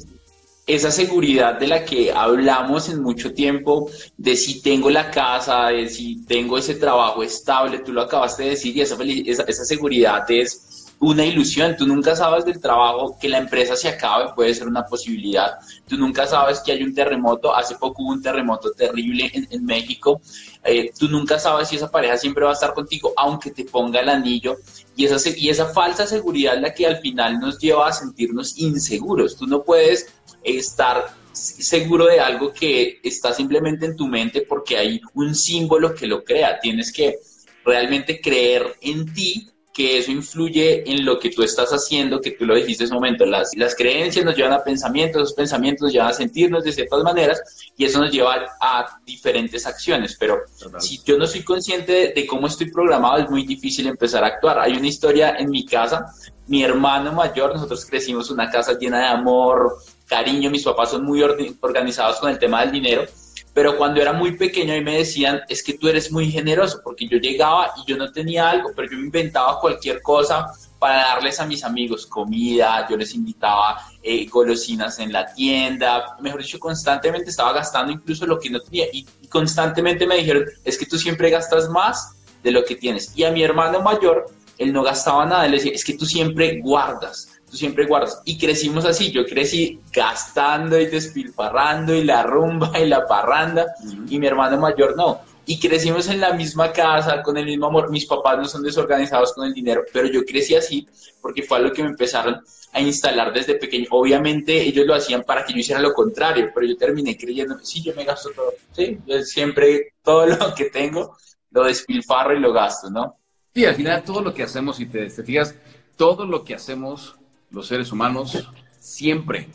esa 0.66 0.92
seguridad 0.92 1.60
de 1.60 1.68
la 1.68 1.84
que 1.84 2.12
hablamos 2.12 2.90
en 2.90 3.02
mucho 3.02 3.34
tiempo, 3.34 3.90
de 4.18 4.36
si 4.36 4.62
tengo 4.62 4.90
la 4.90 5.10
casa, 5.10 5.68
de 5.70 5.90
si 5.90 6.24
tengo 6.26 6.58
ese 6.58 6.76
trabajo 6.76 7.24
estable, 7.24 7.80
tú 7.80 7.92
lo 7.92 8.04
acabaste 8.04 8.44
de 8.44 8.50
decir, 8.52 8.78
y 8.78 8.82
esa, 8.82 8.96
esa, 9.04 9.44
esa 9.44 9.66
seguridad 9.66 10.30
es 10.30 10.69
una 11.00 11.26
ilusión. 11.26 11.76
Tú 11.78 11.88
nunca 11.88 12.16
sabes 12.16 12.46
del 12.46 12.60
trabajo, 12.60 13.18
que 13.20 13.30
la 13.30 13.38
empresa 13.38 13.76
se 13.76 13.88
acabe, 13.88 14.34
puede 14.36 14.54
ser 14.54 14.68
una 14.68 14.86
posibilidad. 14.86 15.58
Tú 15.88 15.98
nunca 15.98 16.28
sabes 16.28 16.60
que 16.60 16.72
hay 16.72 16.84
un 16.84 16.94
terremoto. 16.94 17.56
Hace 17.56 17.76
poco 17.76 18.04
hubo 18.04 18.12
un 18.12 18.22
terremoto 18.22 18.72
terrible 18.72 19.32
en, 19.34 19.66
México. 19.66 20.22
Eh, 20.64 20.92
tú 20.98 21.08
nunca 21.08 21.40
sabes 21.40 21.70
si 21.70 21.78
esa 21.78 21.90
pareja 21.90 22.18
siempre 22.18 22.44
va 22.44 22.52
a 22.52 22.54
estar 22.54 22.74
contigo, 22.74 23.14
aunque 23.18 23.52
te 23.52 23.66
ponga 23.66 24.02
el 24.02 24.10
anillo. 24.10 24.58
Y 24.96 25.06
esa, 25.06 25.30
y 25.36 25.50
esa 25.50 25.68
falsa 25.68 26.06
seguridad 26.06 26.56
es 26.56 26.62
la 26.62 26.74
que 26.74 26.86
al 26.86 26.98
final 26.98 27.40
nos 27.40 27.60
lleva 27.60 27.88
a 27.88 27.94
sentirnos 27.94 28.58
inseguros. 28.58 29.38
Tú 29.38 29.48
no 29.48 29.64
puedes 29.64 30.08
estar 30.44 31.06
seguro 31.34 32.06
de 32.06 32.20
algo 32.20 32.52
que 32.52 33.00
está 33.04 33.34
simplemente 33.34 33.86
en 33.86 33.96
tu 33.96 34.08
mente 34.08 34.42
porque 34.42 34.78
hay 34.78 35.02
un 35.14 35.34
símbolo 35.34 35.96
que 35.96 36.08
lo 36.08 36.24
crea. 36.24 36.60
Tienes 36.60 36.92
que 36.92 37.20
realmente 37.64 38.20
creer 38.20 38.76
en 38.82 39.14
ti 39.14 39.50
que 39.80 39.98
eso 39.98 40.12
influye 40.12 40.84
en 40.92 41.06
lo 41.06 41.20
que 41.20 41.30
tú 41.30 41.42
estás 41.42 41.70
haciendo, 41.70 42.20
que 42.20 42.32
tú 42.32 42.46
lo 42.46 42.54
dijiste 42.54 42.84
en 42.84 42.88
ese 42.88 42.94
momento. 42.94 43.26
Las, 43.26 43.56
las 43.56 43.74
creencias 43.76 44.26
nos 44.26 44.36
llevan 44.36 44.52
a 44.52 44.62
pensamientos, 44.62 45.22
esos 45.22 45.34
pensamientos 45.34 45.84
nos 45.84 45.94
llevan 45.94 46.10
a 46.10 46.14
sentirnos 46.14 46.66
de 46.66 46.74
ciertas 46.74 47.02
maneras 47.02 47.72
y 47.78 47.86
eso 47.86 48.02
nos 48.02 48.12
lleva 48.12 48.46
a 48.60 49.00
diferentes 49.06 49.66
acciones. 49.66 50.18
Pero 50.20 50.42
si 50.80 51.00
yo 51.06 51.18
no 51.18 51.26
soy 51.26 51.44
consciente 51.46 52.12
de, 52.14 52.28
cómo 52.28 52.48
estoy 52.48 52.70
programado, 52.70 53.20
es 53.20 53.30
muy 53.30 53.46
difícil 53.46 53.88
empezar 53.88 54.22
a 54.26 54.28
actuar. 54.28 54.60
Hay 54.60 54.74
una 54.74 54.88
historia 54.88 55.38
en 55.40 55.50
mi 55.50 55.66
casa, 55.66 56.08
mi 56.48 56.62
hermano 56.62 57.14
mayor, 57.14 57.54
nosotros 57.54 57.86
crecimos 57.86 58.28
en 58.28 58.34
una 58.34 58.52
casa 58.52 58.78
llena 58.78 59.00
de 59.00 59.08
amor, 59.08 59.78
cariño, 60.08 60.50
mis 60.50 60.66
papás 60.66 60.92
son 60.92 61.06
muy 61.06 61.24
organizados 61.24 62.20
con 62.20 62.30
el 62.30 62.38
tema 62.38 62.60
del 62.64 62.74
dinero 62.74 63.06
pero 63.54 63.78
cuando 63.78 64.02
era 64.02 64.14
muy 64.14 64.38
pequeño 64.38 64.76
y 64.76 64.84
me 64.84 64.98
decían, 64.98 65.42
es 65.50 65.64
que 65.64 65.74
tú 65.74 65.88
eres 65.88 66.12
muy 66.12 66.32
generoso, 66.32 66.82
porque 66.84 67.08
yo 67.08 67.18
llegaba 67.18 67.72
y 67.78 67.90
yo 67.90 67.98
no 67.98 68.12
tenía 68.12 68.50
algo, 68.50 68.72
pero 68.76 68.90
yo 68.90 68.98
me 68.98 69.06
inventaba 69.06 69.60
cualquier 69.60 70.02
cosa 70.02 70.52
para 70.78 71.00
darles 71.00 71.40
a 71.40 71.46
mis 71.46 71.64
amigos 71.64 72.06
comida, 72.06 72.88
yo 72.90 72.96
les 72.96 73.14
invitaba 73.14 73.82
eh, 74.02 74.26
golosinas 74.28 75.00
en 75.00 75.12
la 75.12 75.34
tienda, 75.34 76.18
mejor 76.22 76.42
dicho, 76.42 76.58
constantemente 76.58 77.30
estaba 77.30 77.52
gastando 77.54 77.92
incluso 77.92 78.26
lo 78.26 78.40
que 78.40 78.50
no 78.50 78.60
tenía 78.62 78.86
y, 78.94 79.06
constantemente 79.30 80.08
me 80.08 80.16
dijeron, 80.16 80.46
es 80.66 80.76
que 80.76 80.88
tú 80.88 80.98
siempre 80.98 81.30
gastas 81.30 81.70
más 81.70 82.16
de 82.42 82.50
lo 82.50 82.66
que 82.66 82.76
tienes. 82.76 83.16
Y 83.16 83.26
a 83.26 83.32
mi 83.32 83.44
hermano 83.44 83.80
mayor, 83.80 84.26
él 84.58 84.74
no 84.74 84.82
gastaba 84.82 85.24
nada, 85.26 85.46
él 85.46 85.52
decía, 85.52 85.72
es 85.72 85.84
que 85.84 85.94
tú 85.94 86.06
siempre 86.06 86.60
guardas 86.62 87.29
tú 87.50 87.58
siempre 87.58 87.86
guardas. 87.86 88.22
Y 88.26 88.38
crecimos 88.38 88.86
así, 88.86 89.12
yo 89.12 89.26
crecí 89.26 89.80
gastando 89.92 90.80
y 90.80 90.86
despilfarrando 90.86 91.94
y 91.94 92.04
la 92.04 92.24
rumba 92.24 92.80
y 92.80 92.88
la 92.88 93.06
parranda, 93.06 93.66
y 94.08 94.20
mi 94.20 94.28
hermano 94.28 94.58
mayor 94.58 94.96
no. 94.96 95.22
Y 95.46 95.60
crecimos 95.60 96.08
en 96.10 96.22
la 96.22 96.34
misma 96.34 96.72
casa, 96.72 97.24
con 97.24 97.36
el 97.36 97.46
mismo 97.46 97.66
amor. 97.66 97.90
Mis 97.90 98.06
papás 98.06 98.38
no 98.38 98.46
son 98.46 98.62
desorganizados 98.62 99.34
con 99.34 99.48
el 99.48 99.54
dinero, 99.54 99.84
pero 99.92 100.08
yo 100.08 100.24
crecí 100.24 100.56
así 100.56 100.88
porque 101.22 101.44
fue 101.44 101.58
algo 101.58 101.72
que 101.72 101.84
me 101.84 101.90
empezaron 101.90 102.40
a 102.72 102.82
instalar 102.82 103.34
desde 103.34 103.56
pequeño. 103.56 103.88
Obviamente 103.90 104.62
ellos 104.62 104.86
lo 104.86 104.94
hacían 104.94 105.24
para 105.24 105.44
que 105.44 105.54
yo 105.54 105.60
hiciera 105.60 105.82
lo 105.82 105.94
contrario, 105.94 106.52
pero 106.54 106.68
yo 106.68 106.78
terminé 106.78 107.18
creyendo, 107.18 107.58
sí, 107.64 107.82
yo 107.82 107.96
me 107.96 108.06
gasto 108.06 108.30
todo, 108.36 108.54
sí, 108.74 109.00
yo 109.06 109.24
siempre 109.24 109.94
todo 110.04 110.28
lo 110.28 110.54
que 110.54 110.66
tengo 110.66 111.18
lo 111.52 111.64
despilfarro 111.64 112.36
y 112.36 112.40
lo 112.40 112.54
gasto, 112.54 112.92
¿no? 112.92 113.18
Sí, 113.54 113.66
al 113.66 113.76
final 113.76 114.04
todo 114.04 114.22
lo 114.22 114.34
que 114.34 114.44
hacemos, 114.44 114.80
y 114.80 114.86
te 114.86 115.10
fijas, 115.10 115.56
todo 115.98 116.26
lo 116.26 116.44
que 116.44 116.54
hacemos 116.54 117.19
los 117.52 117.68
seres 117.68 117.92
humanos 117.92 118.48
siempre 118.80 119.48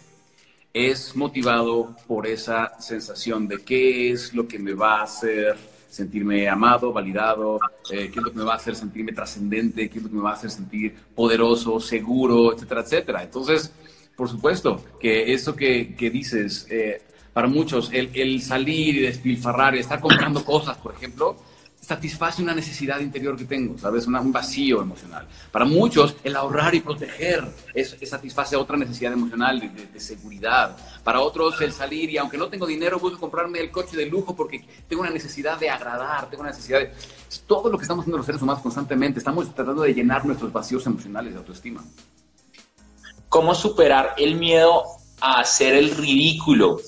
es 0.73 1.15
motivado 1.15 1.95
por 2.09 2.27
esa 2.27 2.73
sensación 2.81 3.47
de 3.47 3.59
qué 3.59 4.11
es 4.11 4.35
lo 4.35 4.49
que 4.49 4.59
me 4.59 4.75
va 4.75 5.01
a 5.01 5.05
hacer 5.05 5.57
sentirme 5.89 6.49
amado, 6.49 6.93
validado, 6.93 7.61
eh, 7.91 8.11
qué 8.13 8.19
es 8.19 8.25
lo 8.25 8.33
que 8.33 8.39
me 8.39 8.45
va 8.45 8.55
a 8.55 8.57
hacer 8.57 8.75
sentirme 8.75 9.13
trascendente, 9.13 9.89
qué 9.89 9.99
es 9.99 10.05
lo 10.05 10.11
que 10.11 10.17
me 10.17 10.23
va 10.23 10.31
a 10.31 10.35
hacer 10.35 10.51
sentir 10.51 10.93
poderoso, 11.15 11.79
seguro, 11.79 12.53
etcétera, 12.53 12.81
etcétera. 12.81 13.23
Entonces, 13.23 13.73
por 14.17 14.29
supuesto 14.29 14.85
que 14.99 15.33
eso 15.33 15.55
que, 15.55 15.95
dices, 16.13 16.67
eh, 16.69 17.01
para 17.33 17.47
muchos, 17.47 17.91
el 17.93 18.43
salir 18.43 18.97
y 18.97 19.01
despilfarrar 19.03 19.77
y 19.77 19.79
estar 19.79 20.01
comprando 20.01 20.45
cosas, 20.45 20.77
por 20.79 20.95
ejemplo, 20.95 21.37
satisface 21.85 22.43
una 22.43 22.55
necesidad 22.55 23.01
interior 23.01 23.37
que 23.37 23.45
tengo, 23.45 23.77
¿sabes? 23.79 24.07
un 24.07 24.33
vacío 24.33 24.81
emocional. 24.81 25.27
Para 25.53 25.65
muchos, 25.65 26.17
el 26.25 26.35
ahorrar 26.35 26.75
y 26.75 26.81
proteger 26.81 27.45
es, 27.75 27.97
satisface 28.05 28.57
otra 28.57 28.77
necesidad 28.77 29.13
emocional 29.13 29.61
de, 29.61 30.01
seguridad. 30.01 30.77
Para 31.03 31.21
otros, 31.21 31.61
el 31.61 31.73
salir 31.73 32.11
y 32.11 32.19
aunque 32.19 32.39
no 32.39 32.49
tengo 32.49 32.67
dinero, 32.67 32.99
busco 32.99 33.19
comprarme 33.19 33.61
el 33.61 33.71
coche 33.71 33.97
de 33.97 34.07
lujo 34.07 34.35
porque 34.35 34.65
tengo 34.89 35.03
una 35.03 35.11
necesidad 35.11 35.59
de 35.59 35.69
agradar, 35.69 36.31
tengo 36.31 36.43
una 36.43 36.51
necesidad 36.51 36.81
de... 36.81 36.93
Es 37.29 37.43
todo 37.47 37.69
lo 37.69 37.77
que 37.77 37.83
estamos 37.83 38.03
haciendo 38.03 38.17
los 38.17 38.27
seres 38.27 38.41
humanos 38.41 38.63
constantemente. 38.63 39.19
Estamos 39.19 39.55
tratando 39.55 39.83
de 39.83 39.93
llenar 39.93 40.25
nuestros 40.25 40.53
vacíos 40.53 40.87
emocionales 40.87 41.33
de 41.33 41.39
autoestima. 41.39 41.85
¿Cómo 43.29 43.55
superar 43.55 44.15
el 44.17 44.37
miedo 44.37 44.85
a 45.21 45.41
hacer 45.41 45.75
el 45.75 45.91
ridículo? 45.97 46.81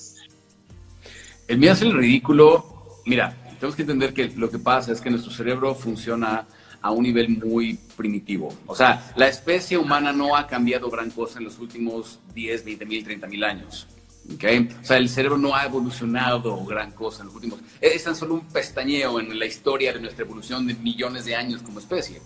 El 1.49 1.59
miedo 1.59 1.73
a 1.73 1.75
hacer 1.75 1.89
el 1.89 1.95
ridículo, 1.95 3.03
mira, 3.05 3.37
tenemos 3.59 3.77
que 3.77 3.83
entender 3.83 4.15
que 4.15 4.29
lo 4.37 4.51
que 4.51 4.59
pasa 4.59 4.93
es 4.93 5.01
que 5.01 5.11
nuestro 5.11 5.33
cerebro 5.33 5.75
funciona 5.75 6.47
a 6.83 6.91
un 6.91 7.03
nivel 7.03 7.29
muy 7.31 7.79
primitivo. 7.97 8.55
O 8.67 8.75
sea, 8.75 9.13
la 9.17 9.29
especie 9.29 9.77
humana 9.77 10.13
no 10.13 10.37
ha 10.37 10.47
cambiado 10.47 10.91
gran 10.91 11.11
cosa 11.11 11.39
en 11.39 11.45
los 11.45 11.59
últimos 11.59 12.21
10, 12.35 12.65
20 12.65 12.87
mil, 12.87 13.05
30 13.05 13.27
mil 13.27 13.45
años. 13.45 13.87
¿okay? 14.35 14.69
O 14.83 14.85
sea, 14.85 14.97
el 14.99 15.09
cerebro 15.09 15.39
no 15.39 15.55
ha 15.55 15.65
evolucionado 15.65 16.65
gran 16.65 16.93
cosa 16.93 17.23
en 17.23 17.27
los 17.27 17.35
últimos... 17.35 17.61
Es 17.81 18.05
tan 18.05 18.15
solo 18.15 18.35
un 18.35 18.47
pestañeo 18.47 19.19
en 19.19 19.39
la 19.39 19.47
historia 19.47 19.93
de 19.93 20.01
nuestra 20.01 20.25
evolución 20.25 20.67
de 20.67 20.75
millones 20.75 21.25
de 21.25 21.35
años 21.35 21.63
como 21.63 21.81
especie. 21.81 22.21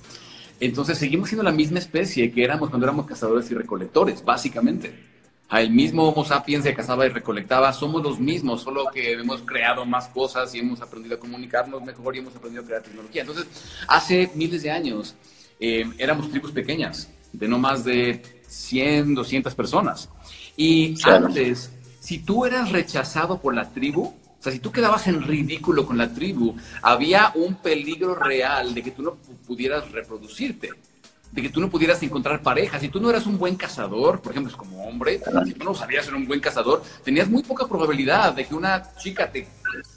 Entonces, 0.59 0.99
seguimos 0.99 1.29
siendo 1.29 1.43
la 1.43 1.53
misma 1.53 1.79
especie 1.79 2.31
que 2.31 2.45
éramos 2.45 2.69
cuando 2.69 2.87
éramos 2.87 3.07
cazadores 3.07 3.51
y 3.51 3.55
recolectores, 3.55 4.23
básicamente 4.23 4.93
el 5.59 5.71
mismo 5.71 6.09
Homo 6.09 6.25
sapiens 6.25 6.65
se 6.65 6.75
cazaba 6.75 7.07
y 7.07 7.09
recolectaba, 7.09 7.73
somos 7.73 8.03
los 8.03 8.21
mismos, 8.21 8.63
solo 8.63 8.87
que 8.93 9.13
hemos 9.13 9.43
creado 9.43 9.85
más 9.85 10.07
cosas 10.09 10.55
y 10.55 10.61
hemos 10.61 10.81
aprendido 10.81 11.17
a 11.17 11.19
comunicarnos 11.19 11.83
mejor 11.83 12.15
y 12.15 12.21
hemos 12.21 12.37
aprendido 12.37 12.63
a 12.63 12.67
crear 12.67 12.83
tecnología. 12.83 13.23
Entonces, 13.23 13.47
hace 13.89 14.31
miles 14.35 14.63
de 14.63 14.71
años 14.71 15.17
eh, 15.59 15.85
éramos 15.99 16.31
tribus 16.31 16.53
pequeñas, 16.53 17.11
de 17.33 17.49
no 17.49 17.59
más 17.59 17.85
de 17.85 18.23
100, 18.47 19.15
200 19.15 19.55
personas. 19.57 20.09
Y 20.57 20.95
antes, 21.05 21.73
si 21.99 22.21
tú 22.21 22.47
eras 22.47 22.71
rechazado 22.71 23.41
por 23.41 23.55
la 23.55 23.71
tribu, 23.71 24.05
o 24.05 24.43
sea, 24.43 24.53
si 24.53 24.61
tú 24.61 24.71
quedabas 24.71 25.07
en 25.09 25.23
ridículo 25.23 25.85
con 25.85 25.99
la 25.99 26.15
tribu, 26.15 26.55
había 26.81 27.33
un 27.35 27.57
peligro 27.57 28.15
real 28.15 28.73
de 28.73 28.83
que 28.83 28.93
tú 28.93 29.03
no 29.03 29.17
pudieras 29.47 29.91
reproducirte 29.91 30.71
de 31.33 31.43
que 31.43 31.49
tú 31.49 31.61
no 31.61 31.71
pudieras 31.71 32.03
encontrar 32.03 32.43
pareja. 32.43 32.79
Si 32.81 32.89
tú 32.89 33.01
no 33.01 33.11
eras 33.11 33.27
un 33.27 33.39
buen 33.39 33.57
cazador, 33.57 34.21
por 34.21 34.33
ejemplo, 34.33 34.57
como 34.57 34.85
hombre, 34.85 35.21
si 35.45 35.55
tú 35.55 35.65
no 35.65 35.75
sabías 35.75 36.05
ser 36.05 36.15
un 36.15 36.27
buen 36.27 36.41
cazador, 36.41 36.83
tenías 37.05 37.29
muy 37.29 37.43
poca 37.43 37.67
probabilidad 37.69 38.33
de 38.35 38.47
que 38.47 38.55
una 38.55 38.95
chica 38.97 39.31
te, 39.31 39.47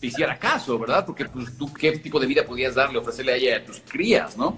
hiciera 0.02 0.38
caso, 0.38 0.78
¿verdad? 0.78 1.06
Porque 1.06 1.26
pues, 1.26 1.58
tú 1.58 1.74
qué 1.74 1.98
tipo 1.98 2.20
de 2.20 2.28
vida 2.28 2.46
podías 2.46 2.76
darle, 2.76 3.00
ofrecerle 3.00 3.34
a 3.34 3.36
ella 3.36 3.58
a 3.58 3.66
tus 3.66 3.80
crías, 3.80 4.38
¿no? 4.38 4.58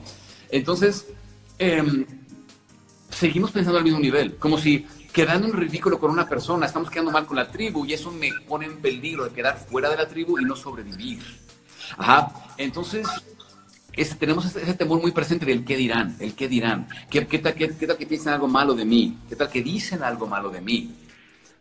Entonces, 0.50 1.08
em, 1.58 2.06
seguimos 3.10 3.52
pensando 3.52 3.78
al 3.78 3.84
mismo 3.84 4.00
nivel, 4.00 4.36
como 4.36 4.58
si 4.58 4.86
quedando 5.14 5.48
en 5.48 5.54
ridículo 5.54 5.98
con 5.98 6.12
una 6.12 6.28
persona, 6.28 6.66
estamos 6.66 6.90
quedando 6.90 7.12
mal 7.12 7.26
con 7.26 7.38
la 7.38 7.50
tribu 7.50 7.86
y 7.86 7.94
eso 7.94 8.12
me 8.12 8.32
pone 8.48 8.66
en 8.66 8.82
peligro 8.82 9.24
de 9.24 9.32
quedar 9.32 9.58
fuera 9.58 9.90
de 9.90 9.96
la 9.96 10.10
tribu 10.10 10.38
y 10.40 10.44
no 10.44 10.58
sobrevivir. 10.58 11.24
Ajá, 11.98 12.34
entonces 12.58 13.08
tenemos 14.18 14.46
ese, 14.46 14.74
temor 14.74 15.02
muy 15.02 15.12
presente 15.12 15.46
del 15.46 15.64
qué 15.64 15.78
dirán, 15.78 16.16
el 16.20 16.34
qué 16.34 16.48
dirán, 16.48 16.88
¿Qué, 17.10 17.22
tal, 17.22 17.54
qué, 17.54 17.68
tal 17.70 17.98
que 17.98 18.06
piensan 18.06 18.34
algo 18.34 18.48
malo 18.48 18.76
de 18.76 18.86
mí, 18.86 19.18
qué 19.30 19.36
tal 19.36 19.50
que 19.50 19.62
dicen 19.62 20.04
algo 20.04 20.28
malo 20.28 20.50
de 20.50 20.62
mí. 20.62 20.92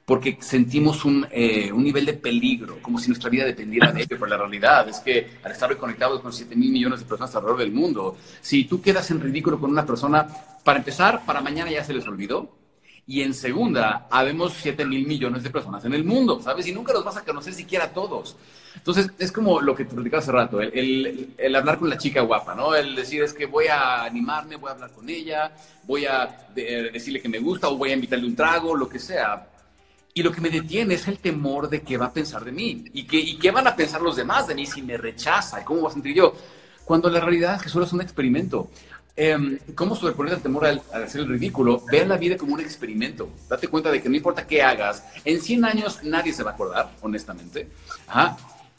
porque 0.05 0.37
sentimos 0.41 1.05
un, 1.07 1.27
eh, 1.31 1.73
un, 1.73 1.83
nivel 1.83 2.05
de 2.05 2.13
peligro, 2.13 2.79
como 2.83 2.99
si 2.99 3.09
nuestra 3.09 3.31
vida 3.31 3.45
dependiera 3.47 3.91
de 3.91 4.03
ello, 4.03 4.17
pero 4.19 4.27
la 4.27 4.37
realidad 4.37 4.87
es 4.87 4.99
que 4.99 5.39
al 5.43 5.53
estar 5.53 5.75
conectados 5.79 6.21
con 6.21 6.31
7 6.31 6.55
mil 6.57 6.71
millones 6.71 7.01
de 7.01 7.07
personas 7.07 7.35
alrededor 7.35 7.61
del 7.61 7.73
mundo, 7.73 8.19
si 8.43 8.65
tú 8.65 8.83
quedas 8.83 9.11
en 9.11 9.21
ridículo 9.21 9.59
con 9.59 9.71
una 9.71 9.87
persona, 9.87 10.27
para 10.63 10.79
empezar, 10.79 11.25
para 11.25 11.41
mañana 11.41 11.71
ya 11.71 11.83
se 11.85 11.95
les 11.95 12.07
olvidó, 12.07 12.64
y 13.07 13.21
en 13.21 13.35
segunda, 13.35 14.07
habemos 14.11 14.55
7 14.55 14.87
mil 14.87 15.07
millones 15.07 15.43
de 15.43 15.51
personas 15.51 15.85
en 15.85 15.93
el 15.93 16.05
mundo, 16.05 16.41
¿sabes? 16.43 16.67
Y 16.67 16.73
nunca 16.73 16.93
los 16.93 17.05
vas 17.05 17.19
a 17.19 17.25
conocer 17.25 17.53
siquiera 17.53 17.93
todos. 17.93 18.37
Entonces, 18.75 19.11
es 19.19 19.31
como 19.31 19.61
lo 19.61 19.75
que 19.75 19.85
te 19.85 19.95
platicaba 19.95 20.23
hace 20.23 20.33
rato, 20.33 20.61
el, 20.61 21.35
el, 21.37 21.57
hablar 21.57 21.79
con 21.79 21.91
la 21.91 21.99
chica 21.99 22.23
guapa, 22.23 22.55
¿no? 22.55 22.75
El 22.75 22.97
decir 22.97 23.23
es 23.23 23.35
que 23.35 23.45
voy 23.47 23.67
a 23.67 24.05
animarme, 24.05 24.57
voy 24.57 24.71
a 24.71 24.73
hablar 24.73 24.91
con 24.93 25.09
ella, 25.09 25.53
voy 25.85 26.07
a 26.07 26.49
decirle 26.55 27.21
que 27.21 27.29
me 27.29 27.39
gusta 27.39 27.69
o 27.69 27.77
voy 27.77 27.91
a 27.91 27.95
invitarle 27.95 28.27
un 28.27 28.35
trago, 28.35 28.75
lo 28.75 28.89
que 28.89 28.99
sea. 28.99 29.49
Y 30.15 30.23
lo 30.23 30.33
que 30.33 30.41
me 30.41 30.49
detiene 30.49 30.95
es 30.95 31.07
el 31.07 31.19
temor 31.19 31.69
de 31.69 31.83
qué 31.83 31.99
va 31.99 32.07
a 32.07 32.13
pensar 32.13 32.45
de 32.45 32.53
mí 32.53 32.85
y, 32.95 33.05
que, 33.05 33.19
y 33.19 33.37
qué 33.37 33.51
van 33.51 33.67
a 33.67 33.77
pensar 33.77 34.01
los 34.01 34.17
demás 34.17 34.47
de 34.47 34.55
mí 34.55 34.65
si 34.65 34.81
me 34.81 34.97
rechaza 34.97 35.61
y 35.61 35.65
cómo 35.65 35.83
va 35.83 35.91
a 35.91 35.93
sentir 35.93 36.15
yo. 36.15 36.35
Cuando 36.85 37.11
la 37.11 37.21
realidad 37.21 37.57
es 37.57 37.63
que 37.63 37.69
solo 37.69 37.85
es 37.85 37.93
un 37.93 38.01
experimento. 38.01 38.71
Eh, 39.17 39.59
¿Cómo 39.77 39.95
sobreponer 39.95 40.35
el 40.35 40.41
temor 40.41 40.67
al, 40.67 40.83
hacer 40.93 41.21
el 41.21 41.29
ridículo? 41.29 41.83
Ve 41.91 42.05
la 42.05 42.17
vida 42.17 42.37
como 42.37 42.55
un 42.55 42.61
experimento. 42.61 43.31
Date 43.49 43.69
cuenta 43.69 43.91
de 43.91 44.03
que 44.03 44.09
no 44.09 44.17
importa 44.17 44.47
qué 44.47 44.63
hagas, 44.63 45.05
en 45.25 45.41
100 45.41 45.65
años 45.65 46.01
nadie 46.03 46.33
se 46.33 46.43
va 46.43 46.53
a 46.53 46.55
acordar, 46.55 46.91
honestamente. 47.01 47.69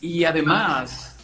Y 0.01 0.25
además, 0.25 1.15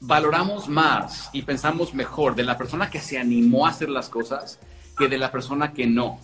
valoramos 0.00 0.68
más 0.68 1.30
y 1.32 1.42
pensamos 1.42 1.94
mejor 1.94 2.34
de 2.34 2.42
la 2.42 2.58
persona 2.58 2.90
que 2.90 3.00
se 3.00 3.18
animó 3.18 3.66
a 3.66 3.70
hacer 3.70 3.88
las 3.88 4.08
cosas 4.08 4.58
que 4.96 5.08
de 5.08 5.18
la 5.18 5.30
persona 5.30 5.72
que 5.72 5.86
no. 5.86 6.18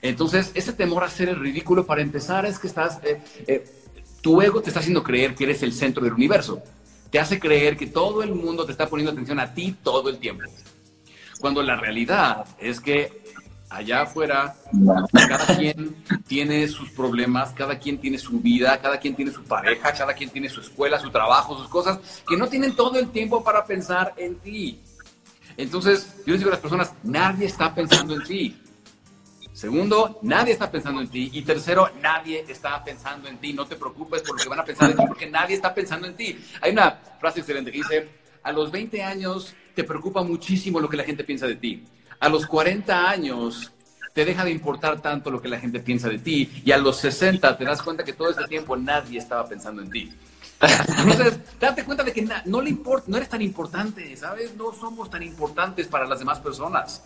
Entonces, 0.00 0.52
ese 0.54 0.72
temor 0.72 1.02
a 1.02 1.06
hacer 1.06 1.28
el 1.28 1.40
ridículo, 1.40 1.86
para 1.86 2.02
empezar, 2.02 2.46
es 2.46 2.58
que 2.58 2.68
estás, 2.68 3.00
eh, 3.04 3.20
eh, 3.46 3.64
tu 4.20 4.40
ego 4.40 4.62
te 4.62 4.70
está 4.70 4.80
haciendo 4.80 5.02
creer 5.02 5.34
que 5.34 5.44
eres 5.44 5.62
el 5.64 5.72
centro 5.72 6.02
del 6.04 6.12
universo 6.12 6.62
te 7.12 7.20
hace 7.20 7.38
creer 7.38 7.76
que 7.76 7.86
todo 7.86 8.22
el 8.22 8.34
mundo 8.34 8.64
te 8.64 8.72
está 8.72 8.88
poniendo 8.88 9.12
atención 9.12 9.38
a 9.38 9.52
ti 9.52 9.76
todo 9.82 10.08
el 10.08 10.16
tiempo. 10.16 10.44
Cuando 11.42 11.62
la 11.62 11.76
realidad 11.76 12.46
es 12.58 12.80
que 12.80 13.22
allá 13.68 14.02
afuera 14.02 14.56
cada 15.12 15.56
quien 15.58 15.94
tiene 16.26 16.66
sus 16.68 16.88
problemas, 16.90 17.52
cada 17.52 17.78
quien 17.78 17.98
tiene 17.98 18.16
su 18.16 18.40
vida, 18.40 18.80
cada 18.80 18.98
quien 18.98 19.14
tiene 19.14 19.30
su 19.30 19.44
pareja, 19.44 19.92
cada 19.92 20.14
quien 20.14 20.30
tiene 20.30 20.48
su 20.48 20.62
escuela, 20.62 20.98
su 20.98 21.10
trabajo, 21.10 21.58
sus 21.58 21.68
cosas, 21.68 21.98
que 22.26 22.36
no 22.38 22.48
tienen 22.48 22.74
todo 22.74 22.98
el 22.98 23.10
tiempo 23.10 23.44
para 23.44 23.66
pensar 23.66 24.14
en 24.16 24.36
ti. 24.36 24.80
Entonces, 25.58 26.16
yo 26.24 26.32
les 26.32 26.40
digo 26.40 26.48
a 26.48 26.54
las 26.54 26.60
personas, 26.60 26.94
nadie 27.02 27.44
está 27.44 27.74
pensando 27.74 28.14
en 28.14 28.24
ti. 28.24 28.61
Segundo, 29.52 30.18
nadie 30.22 30.52
está 30.52 30.70
pensando 30.70 31.00
en 31.00 31.08
ti. 31.08 31.30
Y 31.32 31.42
tercero, 31.42 31.90
nadie 32.00 32.44
está 32.48 32.82
pensando 32.82 33.28
en 33.28 33.38
ti. 33.38 33.52
No 33.52 33.66
te 33.66 33.76
preocupes 33.76 34.22
por 34.22 34.36
lo 34.36 34.42
que 34.42 34.48
van 34.48 34.60
a 34.60 34.64
pensar 34.64 34.90
en 34.90 34.96
ti, 34.96 35.04
porque 35.06 35.30
nadie 35.30 35.56
está 35.56 35.74
pensando 35.74 36.06
en 36.06 36.16
ti. 36.16 36.38
Hay 36.60 36.72
una 36.72 36.98
frase 37.20 37.40
excelente 37.40 37.70
que 37.70 37.78
dice, 37.78 38.08
a 38.42 38.52
los 38.52 38.70
20 38.70 39.02
años 39.02 39.54
te 39.74 39.84
preocupa 39.84 40.22
muchísimo 40.22 40.80
lo 40.80 40.88
que 40.88 40.96
la 40.96 41.04
gente 41.04 41.24
piensa 41.24 41.46
de 41.46 41.56
ti. 41.56 41.84
A 42.18 42.28
los 42.28 42.46
40 42.46 43.10
años 43.10 43.72
te 44.14 44.24
deja 44.24 44.44
de 44.44 44.50
importar 44.50 45.00
tanto 45.00 45.30
lo 45.30 45.40
que 45.40 45.48
la 45.48 45.58
gente 45.58 45.80
piensa 45.80 46.08
de 46.08 46.18
ti. 46.18 46.62
Y 46.64 46.72
a 46.72 46.78
los 46.78 46.96
60 46.98 47.58
te 47.58 47.64
das 47.64 47.82
cuenta 47.82 48.04
que 48.04 48.14
todo 48.14 48.30
ese 48.30 48.44
tiempo 48.44 48.76
nadie 48.76 49.18
estaba 49.18 49.46
pensando 49.46 49.82
en 49.82 49.90
ti. 49.90 50.12
Entonces, 50.62 51.40
date 51.58 51.84
cuenta 51.84 52.04
de 52.04 52.12
que 52.12 52.26
no 52.46 52.60
le 52.62 52.70
importa, 52.70 53.06
no 53.08 53.16
eres 53.16 53.28
tan 53.28 53.42
importante, 53.42 54.16
¿sabes? 54.16 54.54
No 54.54 54.72
somos 54.72 55.10
tan 55.10 55.22
importantes 55.22 55.88
para 55.88 56.06
las 56.06 56.20
demás 56.20 56.38
personas. 56.38 57.02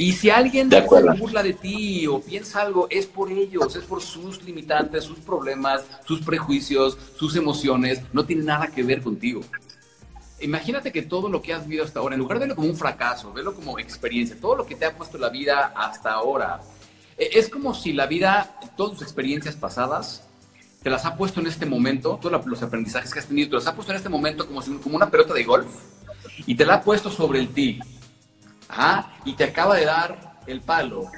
Y 0.00 0.12
si 0.12 0.30
alguien 0.30 0.70
se 0.70 0.80
burla 1.18 1.42
de 1.42 1.54
ti 1.54 2.06
o 2.06 2.20
piensa 2.20 2.62
algo, 2.62 2.86
es 2.88 3.04
por 3.04 3.32
ellos, 3.32 3.74
es 3.74 3.82
por 3.82 4.00
sus 4.00 4.40
limitantes, 4.44 5.02
sus 5.02 5.18
problemas, 5.18 5.84
sus 6.04 6.20
prejuicios, 6.20 6.96
sus 7.16 7.34
emociones, 7.34 8.00
no 8.12 8.24
tiene 8.24 8.44
nada 8.44 8.68
que 8.68 8.84
ver 8.84 9.02
contigo. 9.02 9.40
Imagínate 10.40 10.92
que 10.92 11.02
todo 11.02 11.28
lo 11.28 11.42
que 11.42 11.52
has 11.52 11.66
vivido 11.66 11.84
hasta 11.84 11.98
ahora, 11.98 12.14
en 12.14 12.20
lugar 12.20 12.38
de 12.38 12.44
verlo 12.44 12.54
como 12.54 12.68
un 12.68 12.76
fracaso, 12.76 13.32
verlo 13.32 13.56
como 13.56 13.76
experiencia, 13.80 14.36
todo 14.40 14.54
lo 14.54 14.66
que 14.66 14.76
te 14.76 14.84
ha 14.84 14.96
puesto 14.96 15.18
la 15.18 15.30
vida 15.30 15.72
hasta 15.74 16.12
ahora, 16.12 16.60
e, 17.18 17.30
es 17.32 17.48
como 17.48 17.74
si 17.74 17.92
la 17.92 18.06
vida, 18.06 18.56
todas 18.76 18.92
tus 18.92 19.02
experiencias 19.02 19.56
pasadas, 19.56 20.22
te 20.80 20.90
las 20.90 21.06
ha 21.06 21.16
puesto 21.16 21.40
en 21.40 21.48
este 21.48 21.66
momento, 21.66 22.20
todos 22.22 22.46
los 22.46 22.62
aprendizajes 22.62 23.12
que 23.12 23.18
has 23.18 23.26
tenido, 23.26 23.50
te 23.50 23.56
las 23.56 23.66
ha 23.66 23.74
puesto 23.74 23.90
en 23.90 23.96
este 23.96 24.08
momento 24.08 24.46
como, 24.46 24.62
si, 24.62 24.70
como 24.76 24.94
una 24.94 25.10
pelota 25.10 25.34
de 25.34 25.42
golf 25.42 25.66
y 26.46 26.54
te 26.54 26.64
la 26.64 26.74
ha 26.74 26.82
puesto 26.82 27.10
sobre 27.10 27.40
el 27.40 27.48
ti 27.48 27.80
y 29.24 29.32
te 29.34 29.44
acaba 29.44 29.76
de 29.76 29.84
dar 29.84 30.38
el 30.46 30.60
palo, 30.60 31.10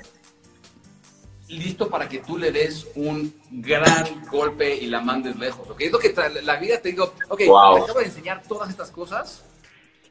listo 1.48 1.88
para 1.88 2.08
que 2.08 2.18
tú 2.18 2.38
le 2.38 2.52
des 2.52 2.86
un 2.94 3.34
gran 3.50 4.24
golpe 4.30 4.74
y 4.74 4.86
la 4.86 5.00
mandes 5.00 5.36
lejos, 5.36 5.68
¿ok? 5.68 5.80
Es 5.80 5.92
lo 5.92 5.98
que 5.98 6.14
la 6.42 6.56
vida 6.56 6.80
te 6.80 6.90
digo, 6.90 7.12
ok, 7.28 7.38
te 7.38 7.44
acabo 7.44 7.98
de 7.98 8.06
enseñar 8.06 8.42
todas 8.46 8.70
estas 8.70 8.90
cosas 8.90 9.44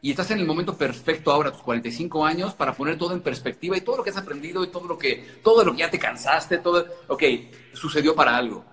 y 0.02 0.12
estás 0.12 0.32
en 0.32 0.40
el 0.40 0.46
momento 0.46 0.78
perfecto 0.78 1.32
ahora, 1.32 1.52
tus 1.52 1.62
45 1.62 2.26
años, 2.26 2.54
para 2.54 2.74
poner 2.74 2.98
todo 2.98 3.14
en 3.14 3.22
perspectiva 3.22 3.78
y 3.78 3.82
todo 3.82 3.98
lo 3.98 4.04
que 4.04 4.10
has 4.12 4.18
aprendido 4.18 4.64
y 4.64 4.68
todo 4.68 4.88
lo 4.88 4.98
que, 4.98 5.40
todo 5.44 5.64
lo 5.64 5.74
que 5.74 5.80
ya 5.80 5.90
te 5.90 6.00
cansaste, 6.00 6.60
todo, 6.60 6.86
ok, 7.08 7.24
sucedió 7.74 8.16
para 8.16 8.36
algo. 8.36 8.66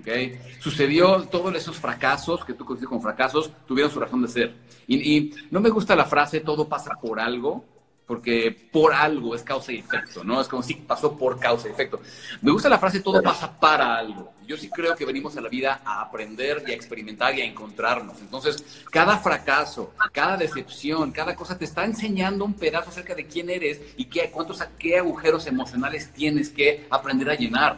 Okay. 0.00 0.38
Sucedió 0.60 1.22
todos 1.24 1.52
esos 1.56 1.76
fracasos 1.76 2.44
que 2.44 2.54
tú 2.54 2.64
consideras 2.64 2.88
como 2.88 3.02
fracasos, 3.02 3.50
tuvieron 3.66 3.90
su 3.90 3.98
razón 3.98 4.22
de 4.22 4.28
ser. 4.28 4.54
Y, 4.86 5.16
y 5.16 5.34
no 5.50 5.60
me 5.60 5.70
gusta 5.70 5.96
la 5.96 6.04
frase 6.04 6.40
todo 6.40 6.68
pasa 6.68 6.92
por 7.00 7.18
algo, 7.18 7.64
porque 8.08 8.50
por 8.72 8.94
algo 8.94 9.34
es 9.34 9.42
causa 9.42 9.70
y 9.70 9.80
efecto, 9.80 10.24
¿no? 10.24 10.40
Es 10.40 10.48
como 10.48 10.62
si 10.62 10.72
pasó 10.72 11.16
por 11.16 11.38
causa 11.38 11.68
y 11.68 11.72
efecto. 11.72 12.00
Me 12.40 12.50
gusta 12.50 12.70
la 12.70 12.78
frase 12.78 13.00
todo 13.00 13.22
pasa 13.22 13.60
para 13.60 13.96
algo. 13.98 14.32
Yo 14.46 14.56
sí 14.56 14.70
creo 14.70 14.96
que 14.96 15.04
venimos 15.04 15.36
a 15.36 15.42
la 15.42 15.50
vida 15.50 15.82
a 15.84 16.00
aprender 16.00 16.64
y 16.66 16.70
a 16.70 16.74
experimentar 16.74 17.38
y 17.38 17.42
a 17.42 17.44
encontrarnos. 17.44 18.18
Entonces, 18.22 18.82
cada 18.90 19.18
fracaso, 19.18 19.92
cada 20.10 20.38
decepción, 20.38 21.12
cada 21.12 21.36
cosa 21.36 21.58
te 21.58 21.66
está 21.66 21.84
enseñando 21.84 22.46
un 22.46 22.54
pedazo 22.54 22.88
acerca 22.88 23.14
de 23.14 23.26
quién 23.26 23.50
eres 23.50 23.78
y 23.98 24.06
qué, 24.06 24.30
cuántos, 24.30 24.64
qué 24.78 24.96
agujeros 24.96 25.46
emocionales 25.46 26.10
tienes 26.14 26.48
que 26.48 26.86
aprender 26.88 27.28
a 27.28 27.34
llenar. 27.34 27.76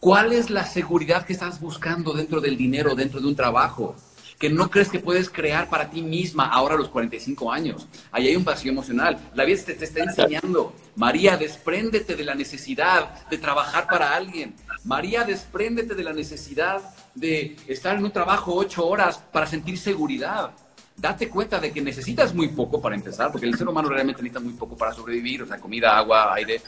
¿Cuál 0.00 0.32
es 0.32 0.48
la 0.48 0.64
seguridad 0.64 1.26
que 1.26 1.34
estás 1.34 1.60
buscando 1.60 2.14
dentro 2.14 2.40
del 2.40 2.56
dinero, 2.56 2.94
dentro 2.94 3.20
de 3.20 3.26
un 3.26 3.36
trabajo? 3.36 3.94
Que 4.38 4.48
no 4.48 4.70
crees 4.70 4.88
que 4.88 5.00
puedes 5.00 5.28
crear 5.28 5.68
para 5.68 5.90
ti 5.90 6.00
misma 6.00 6.46
ahora 6.46 6.74
a 6.74 6.78
los 6.78 6.88
45 6.88 7.50
años. 7.50 7.88
Ahí 8.12 8.28
hay 8.28 8.36
un 8.36 8.44
vacío 8.44 8.70
emocional. 8.70 9.18
La 9.34 9.44
vida 9.44 9.62
te, 9.64 9.74
te 9.74 9.84
está 9.84 10.04
enseñando. 10.04 10.74
María, 10.94 11.36
despréndete 11.36 12.14
de 12.14 12.24
la 12.24 12.34
necesidad 12.34 13.26
de 13.28 13.38
trabajar 13.38 13.88
para 13.88 14.14
alguien. 14.14 14.54
María, 14.84 15.24
despréndete 15.24 15.94
de 15.94 16.04
la 16.04 16.12
necesidad 16.12 16.80
de 17.14 17.56
estar 17.66 17.96
en 17.96 18.04
un 18.04 18.12
trabajo 18.12 18.54
ocho 18.54 18.86
horas 18.86 19.18
para 19.32 19.46
sentir 19.46 19.76
seguridad. 19.76 20.52
Date 20.96 21.28
cuenta 21.28 21.60
de 21.60 21.72
que 21.72 21.80
necesitas 21.80 22.34
muy 22.34 22.48
poco 22.48 22.80
para 22.80 22.94
empezar, 22.94 23.30
porque 23.30 23.46
el 23.46 23.56
ser 23.56 23.68
humano 23.68 23.88
realmente 23.88 24.22
necesita 24.22 24.40
muy 24.40 24.54
poco 24.54 24.76
para 24.76 24.92
sobrevivir, 24.92 25.42
o 25.42 25.46
sea, 25.46 25.58
comida, 25.58 25.96
agua, 25.96 26.34
aire. 26.34 26.60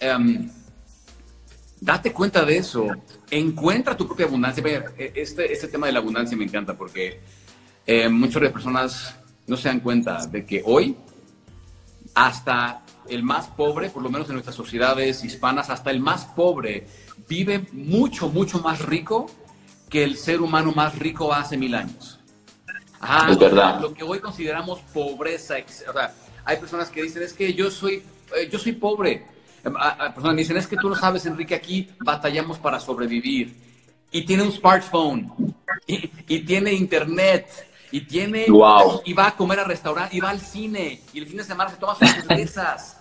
Em, 0.00 0.50
Date 1.80 2.12
cuenta 2.12 2.44
de 2.44 2.56
eso. 2.56 2.86
Encuentra 3.30 3.96
tu 3.96 4.06
propia 4.06 4.26
abundancia. 4.26 4.62
E, 4.96 5.12
este, 5.14 5.52
este 5.52 5.68
tema 5.68 5.86
de 5.86 5.92
la 5.92 6.00
abundancia 6.00 6.36
me 6.36 6.44
encanta 6.44 6.76
porque 6.76 7.20
eh, 7.86 8.08
muchas 8.08 8.42
de 8.42 8.50
personas 8.50 9.16
no 9.46 9.56
se 9.56 9.68
dan 9.68 9.80
cuenta 9.80 10.26
de 10.26 10.44
que 10.44 10.62
hoy 10.64 10.96
hasta 12.14 12.82
el 13.08 13.22
más 13.22 13.46
pobre, 13.46 13.90
por 13.90 14.02
lo 14.02 14.10
menos 14.10 14.28
en 14.28 14.34
nuestras 14.34 14.56
sociedades 14.56 15.24
hispanas, 15.24 15.70
hasta 15.70 15.90
el 15.90 16.00
más 16.00 16.26
pobre 16.26 16.86
vive 17.28 17.66
mucho, 17.72 18.28
mucho 18.28 18.60
más 18.60 18.80
rico 18.80 19.26
que 19.88 20.04
el 20.04 20.16
ser 20.16 20.40
humano 20.40 20.72
más 20.72 20.98
rico 20.98 21.32
hace 21.32 21.56
mil 21.56 21.74
años. 21.74 22.20
es 23.30 23.38
verdad. 23.38 23.80
Lo 23.80 23.94
que 23.94 24.02
hoy 24.02 24.18
consideramos 24.18 24.80
pobreza. 24.92 25.56
O 25.88 25.92
sea, 25.92 26.12
hay 26.44 26.56
personas 26.56 26.90
que 26.90 27.02
dicen, 27.02 27.22
es 27.22 27.32
que 27.32 27.54
yo 27.54 27.70
soy, 27.70 28.02
eh, 28.36 28.48
yo 28.50 28.58
soy 28.58 28.72
pobre 28.72 29.24
personas 29.62 30.34
me 30.34 30.42
dicen, 30.42 30.56
es 30.56 30.66
que 30.66 30.76
tú 30.76 30.88
no 30.88 30.94
sabes, 30.94 31.26
Enrique, 31.26 31.54
aquí 31.54 31.88
batallamos 32.00 32.58
para 32.58 32.80
sobrevivir. 32.80 33.54
Y 34.10 34.22
tiene 34.24 34.42
un 34.42 34.52
smartphone, 34.52 35.32
y, 35.86 36.08
tiene 36.40 36.72
internet, 36.72 37.46
y 37.90 38.00
tiene... 38.02 38.46
Y 39.04 39.12
va 39.12 39.26
a 39.26 39.36
comer 39.36 39.60
al 39.60 39.66
restaurante, 39.66 40.16
y 40.16 40.20
va 40.20 40.30
al 40.30 40.40
cine, 40.40 41.02
y 41.12 41.18
el 41.18 41.26
fin 41.26 41.36
de 41.38 41.44
semana 41.44 41.70
se 41.70 41.76
toma 41.76 41.94
sus 41.94 42.08
cervezas. 42.08 42.98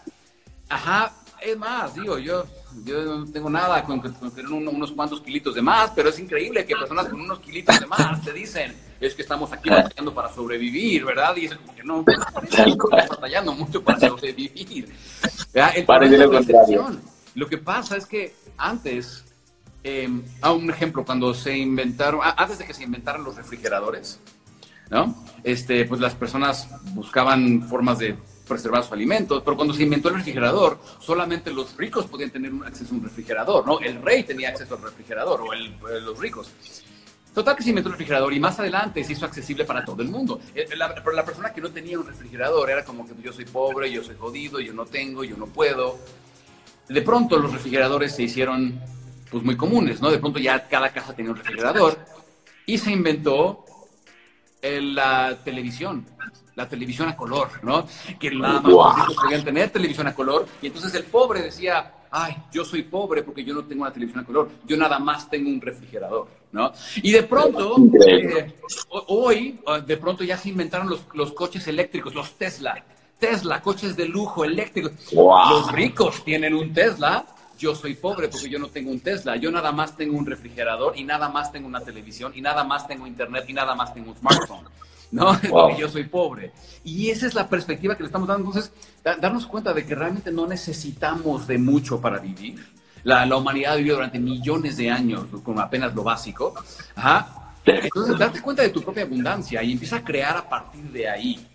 Ajá, 0.69 1.13
es 1.41 1.57
más, 1.57 1.93
digo, 1.93 2.17
yo, 2.17 2.45
yo 2.83 3.03
no 3.03 3.31
tengo 3.31 3.49
nada 3.49 3.83
con, 3.83 4.01
tener 4.01 4.51
unos 4.51 4.91
cuantos 4.91 5.21
kilitos 5.21 5.55
de 5.55 5.61
más, 5.61 5.91
pero 5.95 6.09
es 6.09 6.19
increíble 6.19 6.65
que 6.65 6.75
personas 6.75 7.07
con 7.07 7.21
unos 7.21 7.39
kilitos 7.39 7.79
de 7.79 7.85
más 7.85 8.21
te 8.23 8.33
dicen, 8.33 8.75
es 8.99 9.13
que 9.13 9.21
estamos 9.21 9.51
aquí 9.51 9.69
batallando 9.69 10.13
para 10.13 10.33
sobrevivir, 10.33 11.05
¿verdad? 11.05 11.35
Y 11.35 11.41
dicen, 11.41 11.59
como 11.59 11.75
que 11.75 11.83
no, 11.83 12.03
estamos 12.43 12.77
batallando 13.09 13.53
mucho 13.53 13.83
para 13.83 13.99
sobrevivir. 13.99 14.89
Lo, 16.17 16.99
lo 17.35 17.47
que 17.47 17.57
pasa 17.57 17.97
es 17.97 18.05
que 18.05 18.35
antes, 18.57 19.23
em, 19.83 20.23
a 20.41 20.51
un 20.51 20.69
ejemplo, 20.69 21.05
cuando 21.05 21.33
se 21.33 21.57
inventaron, 21.57 22.21
antes 22.23 22.57
de 22.57 22.65
que 22.65 22.73
se 22.73 22.83
inventaran 22.83 23.23
los 23.23 23.35
refrigeradores, 23.35 24.19
¿no? 24.89 25.23
Este, 25.43 25.85
pues 25.85 25.99
las 25.99 26.15
personas 26.15 26.67
buscaban 26.93 27.67
formas 27.67 27.99
de 27.99 28.15
preservar 28.47 28.83
sus 28.83 28.93
alimentos, 28.93 29.43
pero 29.43 29.55
cuando 29.55 29.73
se 29.73 29.83
inventó 29.83 30.09
el 30.09 30.15
refrigerador, 30.15 30.79
solamente 30.99 31.51
los 31.51 31.75
ricos 31.75 32.05
podían 32.05 32.31
tener 32.31 32.53
un 32.53 32.65
acceso 32.65 32.93
a 32.93 32.97
un 32.97 33.03
refrigerador, 33.03 33.67
¿no? 33.67 33.79
El 33.79 34.01
rey 34.01 34.23
tenía 34.23 34.49
acceso 34.49 34.75
al 34.75 34.81
refrigerador, 34.81 35.41
o 35.41 35.53
el, 35.53 35.67
eh, 35.67 36.01
los 36.01 36.17
ricos. 36.17 36.51
Total 37.37 37.55
que 37.55 37.61
se 37.61 37.69
inventó 37.69 37.89
el 37.89 37.93
refrigerador 37.93 38.33
y 38.33 38.39
más 38.39 38.59
adelante 38.59 39.03
se 39.03 39.13
hizo 39.13 39.23
accesible 39.23 39.63
para 39.63 39.85
todo 39.85 40.01
el 40.01 40.09
mundo. 40.09 40.39
Eh, 40.55 40.75
la, 40.75 40.95
pero 40.95 41.11
la 41.11 41.23
persona 41.23 41.53
que 41.53 41.61
no 41.61 41.69
tenía 41.69 41.99
un 41.99 42.07
refrigerador 42.07 42.67
era 42.67 42.83
como 42.83 43.05
que 43.05 43.13
yo 43.21 43.31
soy 43.31 43.45
pobre, 43.45 43.91
yo 43.91 44.03
soy 44.03 44.15
jodido, 44.15 44.59
yo 44.59 44.73
no 44.73 44.87
tengo, 44.87 45.23
yo 45.23 45.37
no 45.37 45.45
puedo. 45.45 45.99
De 46.89 46.99
pronto 47.03 47.37
los 47.37 47.53
refrigeradores 47.53 48.15
se 48.15 48.23
hicieron 48.23 48.81
pues 49.29 49.43
muy 49.43 49.55
comunes, 49.55 50.01
¿no? 50.01 50.09
De 50.09 50.17
pronto 50.17 50.39
ya 50.39 50.67
cada 50.67 50.89
casa 50.89 51.13
tenía 51.13 51.29
un 51.29 51.37
refrigerador 51.37 51.99
y 52.65 52.79
se 52.79 52.89
inventó 52.89 53.63
la 54.63 55.37
televisión, 55.43 56.07
la 56.55 56.67
televisión 56.67 57.07
a 57.07 57.15
color, 57.15 57.51
¿no? 57.61 57.85
Que 58.19 58.31
nada 58.31 58.61
más 58.61 59.09
los 59.09 59.15
podían 59.15 59.43
tener 59.43 59.69
televisión 59.69 60.07
a 60.07 60.15
color 60.15 60.47
y 60.59 60.65
entonces 60.65 60.91
el 60.95 61.03
pobre 61.03 61.43
decía, 61.43 61.93
ay, 62.09 62.35
yo 62.51 62.65
soy 62.65 62.81
pobre 62.81 63.21
porque 63.21 63.43
yo 63.43 63.53
no 63.53 63.63
tengo 63.63 63.83
una 63.83 63.93
televisión 63.93 64.23
a 64.23 64.25
color, 64.25 64.49
yo 64.65 64.75
nada 64.75 64.97
más 64.97 65.29
tengo 65.29 65.49
un 65.49 65.61
refrigerador, 65.61 66.29
¿no? 66.51 66.71
Y 66.97 67.11
de 67.11 67.23
pronto, 67.23 67.77
eh, 68.07 68.53
hoy, 69.07 69.59
de 69.85 69.97
pronto 69.97 70.23
ya 70.23 70.37
se 70.37 70.49
inventaron 70.49 70.89
los, 70.89 71.01
los, 71.13 71.33
coches 71.33 71.67
eléctricos, 71.67 72.13
los 72.13 72.33
Tesla. 72.33 72.83
Tesla, 73.19 73.61
coches 73.61 73.95
de 73.95 74.07
lujo 74.07 74.43
eléctricos. 74.43 74.91
Los 75.11 75.71
ricos 75.71 76.23
tienen 76.23 76.53
un 76.53 76.73
Tesla, 76.73 77.25
yo 77.57 77.73
soy 77.75 77.95
pobre 77.95 78.27
porque 78.27 78.49
yo 78.49 78.59
no 78.59 78.67
tengo 78.67 78.91
un 78.91 78.99
Tesla, 78.99 79.35
yo 79.35 79.51
nada 79.51 79.71
más 79.71 79.97
tengo 79.97 80.17
un 80.17 80.25
refrigerador 80.25 80.97
y 80.97 81.03
nada 81.03 81.29
más 81.29 81.51
tengo 81.51 81.67
una 81.67 81.81
televisión 81.81 82.31
y 82.35 82.41
nada 82.41 82.63
más 82.63 82.87
tengo 82.87 83.07
internet 83.07 83.45
y 83.47 83.53
nada 83.53 83.73
más 83.75 83.93
tengo 83.93 84.11
un 84.11 84.17
smartphone. 84.17 84.65
¿no? 85.11 85.39
Porque 85.49 85.81
yo 85.81 85.89
soy 85.89 86.03
pobre. 86.05 86.51
Y 86.83 87.09
esa 87.09 87.27
es 87.27 87.33
la 87.33 87.49
perspectiva 87.49 87.95
que 87.95 88.03
le 88.03 88.07
estamos 88.07 88.27
dando. 88.27 88.47
Entonces, 88.47 88.71
darnos 89.03 89.47
cuenta 89.47 89.73
de 89.73 89.85
que 89.85 89.95
realmente 89.95 90.31
no 90.31 90.47
necesitamos 90.47 91.47
de 91.47 91.57
mucho 91.57 91.99
para 91.99 92.19
vivir. 92.19 92.76
La, 93.07 93.25
la, 93.25 93.37
humanidad 93.37 93.71
ha 93.71 93.75
vivido 93.77 93.95
durante 93.95 94.19
millones 94.19 94.75
de 94.75 94.91
años 94.91 95.27
con 95.41 95.57
apenas 95.61 95.95
lo 95.95 96.03
básico. 96.03 96.53
Ajá. 96.93 97.53
Entonces, 97.65 98.17
date 98.17 98.41
cuenta 98.41 98.63
de 98.63 98.69
tu 98.69 98.81
propia 98.81 99.03
abundancia 99.03 99.63
y 99.63 99.71
empieza 99.71 99.95
a 99.95 100.03
crear 100.03 100.35
a 100.35 100.49
partir 100.49 100.83
de 100.91 101.07
ahí. 101.07 101.47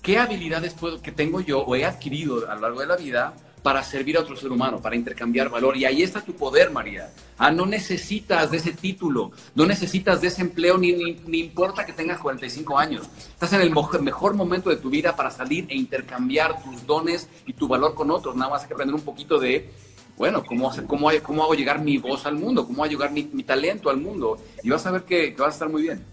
¿Qué 0.00 0.18
habilidades 0.18 0.72
puedo, 0.72 1.02
que 1.02 1.12
tengo 1.12 1.42
yo 1.42 1.60
o 1.60 1.76
he 1.76 1.84
adquirido 1.84 2.50
a 2.50 2.54
lo 2.54 2.62
largo 2.62 2.80
de 2.80 2.86
la 2.86 2.96
vida 2.96 3.34
para 3.62 3.82
servir 3.82 4.16
a 4.16 4.20
otro 4.20 4.34
ser 4.34 4.50
humano, 4.50 4.80
para 4.80 4.96
intercambiar 4.96 5.50
valor. 5.50 5.76
Y 5.76 5.84
ahí 5.84 6.02
está 6.02 6.22
tu 6.22 6.32
poder, 6.32 6.70
María. 6.70 7.12
Ah, 7.36 7.50
no 7.50 7.66
necesitas 7.66 8.50
de 8.50 8.56
ese 8.56 8.72
título, 8.72 9.32
no 9.54 9.66
necesitas 9.66 10.22
de 10.22 10.28
ese 10.28 10.40
empleo, 10.40 10.78
ni, 10.78 10.92
ni, 10.92 11.40
importa 11.40 11.84
que 11.84 11.92
tengas 11.92 12.18
45 12.18 12.78
años. 12.78 13.06
Estás 13.28 13.52
en 13.52 13.60
el 13.60 13.70
mejor 13.70 14.34
momento 14.34 14.70
de 14.70 14.76
tu 14.76 14.88
vida 14.88 15.14
para 15.14 15.30
salir 15.30 15.66
e 15.68 15.76
intercambiar 15.76 16.62
tus 16.62 16.86
dones 16.86 17.28
y 17.46 17.52
tu 17.52 17.68
valor 17.68 17.94
con 17.94 18.10
otros. 18.10 18.34
Nada 18.36 18.52
más 18.52 18.62
hay 18.62 18.68
que 18.68 18.74
aprender 18.74 18.94
un 18.94 19.02
poquito 19.02 19.38
de, 19.38 19.70
bueno, 20.18 20.44
cómo, 20.44 20.70
cómo, 20.86 21.10
cómo 21.22 21.42
hago 21.44 21.54
llegar 21.54 21.80
mi 21.80 21.96
voz 21.96 22.26
al 22.26 22.34
mundo, 22.34 22.66
cómo 22.66 22.82
hago 22.82 22.92
llegar 22.92 23.12
mi, 23.12 23.22
talento 23.44 23.88
al 23.88 23.98
mundo. 23.98 24.36
Y 24.62 24.68
vas 24.68 24.84
a 24.84 24.90
ver 24.90 25.02
que, 25.02 25.34
que 25.34 25.40
vas 25.40 25.50
a 25.50 25.54
estar 25.54 25.68
muy 25.68 25.82
bien. 25.82 26.04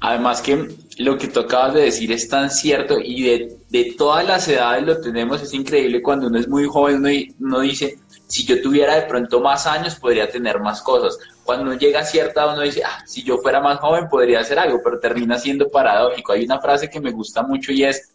Además 0.00 0.42
que 0.42 0.68
lo 0.98 1.16
que 1.16 1.28
tú 1.28 1.40
acabas 1.40 1.74
de 1.74 1.82
decir 1.82 2.10
es 2.12 2.28
tan 2.28 2.50
cierto 2.50 2.98
y 2.98 3.22
de, 3.22 3.56
de 3.68 3.94
todas 3.96 4.26
las 4.26 4.48
edades 4.48 4.84
lo 4.84 5.00
tenemos, 5.00 5.40
es 5.42 5.54
increíble 5.54 6.02
cuando 6.02 6.26
uno 6.26 6.38
es 6.38 6.48
muy 6.48 6.66
joven, 6.66 7.04
uno, 7.38 7.60
dice, 7.60 7.98
si 8.26 8.44
yo 8.44 8.60
tuviera 8.60 8.96
de 8.96 9.02
pronto 9.02 9.40
más 9.40 9.66
años 9.66 9.94
podría 9.94 10.28
tener 10.28 10.58
más 10.60 10.82
cosas. 10.82 11.18
Cuando 11.44 11.64
uno 11.64 11.74
llega 11.74 12.00
a 12.00 12.04
cierta 12.04 12.42
edad 12.42 12.54
uno 12.54 12.62
dice, 12.62 12.82
ah, 12.84 13.02
si 13.06 13.22
yo 13.22 13.38
fuera 13.38 13.60
más 13.60 13.78
joven 13.78 14.08
podría 14.08 14.40
hacer 14.40 14.58
algo, 14.58 14.80
pero 14.82 14.98
termina 14.98 15.38
siendo 15.38 15.68
paradójico. 15.68 16.32
Hay 16.32 16.44
una 16.44 16.60
frase 16.60 16.90
que 16.90 17.00
me 17.00 17.12
gusta 17.12 17.42
mucho 17.42 17.72
y 17.72 17.84
es, 17.84 18.12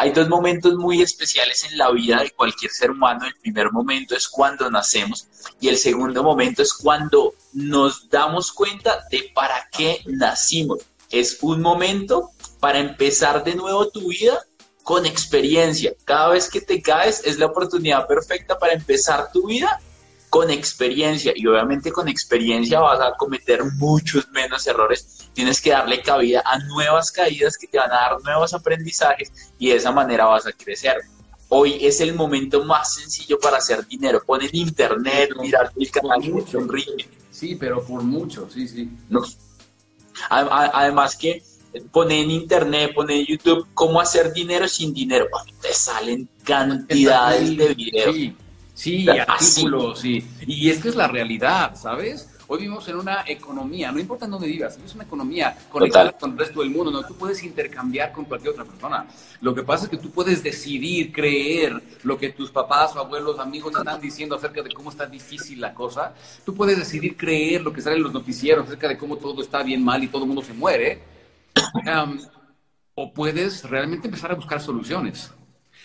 hay 0.00 0.12
dos 0.12 0.30
momentos 0.30 0.76
muy 0.76 1.02
especiales 1.02 1.62
en 1.64 1.76
la 1.76 1.90
vida 1.90 2.22
de 2.22 2.30
cualquier 2.30 2.72
ser 2.72 2.90
humano. 2.90 3.26
El 3.26 3.34
primer 3.34 3.70
momento 3.70 4.16
es 4.16 4.28
cuando 4.28 4.70
nacemos 4.70 5.28
y 5.60 5.68
el 5.68 5.76
segundo 5.76 6.22
momento 6.22 6.62
es 6.62 6.72
cuando 6.72 7.34
nos 7.52 8.08
damos 8.08 8.50
cuenta 8.50 9.04
de 9.10 9.30
para 9.34 9.68
qué 9.70 10.00
nacimos. 10.06 10.78
Es 11.10 11.36
un 11.42 11.60
momento 11.60 12.30
para 12.60 12.78
empezar 12.78 13.44
de 13.44 13.54
nuevo 13.54 13.90
tu 13.90 14.08
vida 14.08 14.42
con 14.84 15.04
experiencia. 15.04 15.92
Cada 16.06 16.30
vez 16.30 16.48
que 16.48 16.62
te 16.62 16.80
caes 16.80 17.20
es 17.26 17.38
la 17.38 17.46
oportunidad 17.46 18.06
perfecta 18.06 18.58
para 18.58 18.72
empezar 18.72 19.30
tu 19.30 19.48
vida 19.48 19.82
con 20.30 20.48
experiencia 20.48 21.32
y 21.34 21.44
obviamente 21.46 21.90
con 21.90 22.08
experiencia 22.08 22.78
vas 22.78 23.00
a 23.00 23.16
cometer 23.16 23.64
muchos 23.74 24.28
menos 24.30 24.64
errores. 24.66 25.28
Tienes 25.34 25.60
que 25.60 25.70
darle 25.70 26.00
cabida 26.00 26.42
a 26.46 26.58
nuevas 26.60 27.10
caídas 27.10 27.58
que 27.58 27.66
te 27.66 27.78
van 27.78 27.90
a 27.90 27.96
dar 27.96 28.22
nuevos 28.22 28.54
aprendizajes 28.54 29.32
y 29.58 29.70
de 29.70 29.76
esa 29.76 29.90
manera 29.90 30.26
vas 30.26 30.46
a 30.46 30.52
crecer. 30.52 30.98
Hoy 31.48 31.84
es 31.84 32.00
el 32.00 32.14
momento 32.14 32.64
más 32.64 32.94
sencillo 32.94 33.40
para 33.40 33.56
hacer 33.56 33.84
dinero. 33.88 34.22
Pon 34.24 34.40
en 34.40 34.50
internet, 34.52 35.30
mirar 35.40 35.72
el 35.76 35.90
canal 35.90 36.22
sonríe. 36.48 37.08
Sí, 37.32 37.56
pero 37.56 37.82
por 37.84 38.04
mucho, 38.04 38.48
sí, 38.48 38.68
sí. 38.68 38.88
Además 40.28 41.16
que 41.16 41.42
pone 41.90 42.20
en 42.20 42.30
internet, 42.30 42.92
pone 42.94 43.18
en 43.20 43.26
YouTube 43.26 43.66
cómo 43.74 44.00
hacer 44.00 44.32
dinero 44.32 44.68
sin 44.68 44.94
dinero. 44.94 45.26
te 45.60 45.72
salen 45.72 46.28
cantidades 46.44 47.56
de 47.56 47.74
videos. 47.74 48.14
Sí, 48.14 48.36
artículos, 49.08 50.00
sí. 50.00 50.26
Y 50.46 50.70
es 50.70 50.80
que 50.80 50.88
es 50.88 50.96
la 50.96 51.08
realidad, 51.08 51.74
¿sabes? 51.76 52.28
Hoy 52.52 52.58
vivimos 52.58 52.88
en 52.88 52.96
una 52.96 53.22
economía, 53.28 53.92
no 53.92 54.00
importa 54.00 54.24
en 54.24 54.32
dónde 54.32 54.48
vivas, 54.48 54.76
es 54.84 54.94
una 54.96 55.04
economía 55.04 55.56
conectada 55.70 56.10
con 56.10 56.32
el 56.32 56.38
resto 56.38 56.62
del 56.62 56.70
mundo, 56.70 56.90
no 56.90 57.04
tú 57.04 57.14
puedes 57.14 57.44
intercambiar 57.44 58.10
con 58.10 58.24
cualquier 58.24 58.54
otra 58.54 58.64
persona. 58.64 59.06
Lo 59.40 59.54
que 59.54 59.62
pasa 59.62 59.84
es 59.84 59.90
que 59.90 59.98
tú 59.98 60.10
puedes 60.10 60.42
decidir, 60.42 61.12
creer 61.12 61.80
lo 62.02 62.18
que 62.18 62.30
tus 62.30 62.50
papás 62.50 62.96
o 62.96 62.98
abuelos, 62.98 63.38
amigos 63.38 63.72
están 63.76 64.00
diciendo 64.00 64.34
acerca 64.34 64.62
de 64.62 64.72
cómo 64.72 64.90
está 64.90 65.06
difícil 65.06 65.60
la 65.60 65.72
cosa. 65.72 66.12
Tú 66.44 66.52
puedes 66.52 66.76
decidir 66.76 67.16
creer 67.16 67.62
lo 67.62 67.72
que 67.72 67.82
sale 67.82 67.96
en 67.96 68.02
los 68.02 68.12
noticieros 68.12 68.66
acerca 68.66 68.88
de 68.88 68.98
cómo 68.98 69.16
todo 69.16 69.42
está 69.42 69.62
bien 69.62 69.84
mal 69.84 70.02
y 70.02 70.08
todo 70.08 70.22
el 70.22 70.26
mundo 70.26 70.42
se 70.42 70.52
muere. 70.52 71.02
o 72.96 73.14
puedes 73.14 73.62
realmente 73.62 74.08
empezar 74.08 74.32
a 74.32 74.34
buscar 74.34 74.60
soluciones 74.60 75.30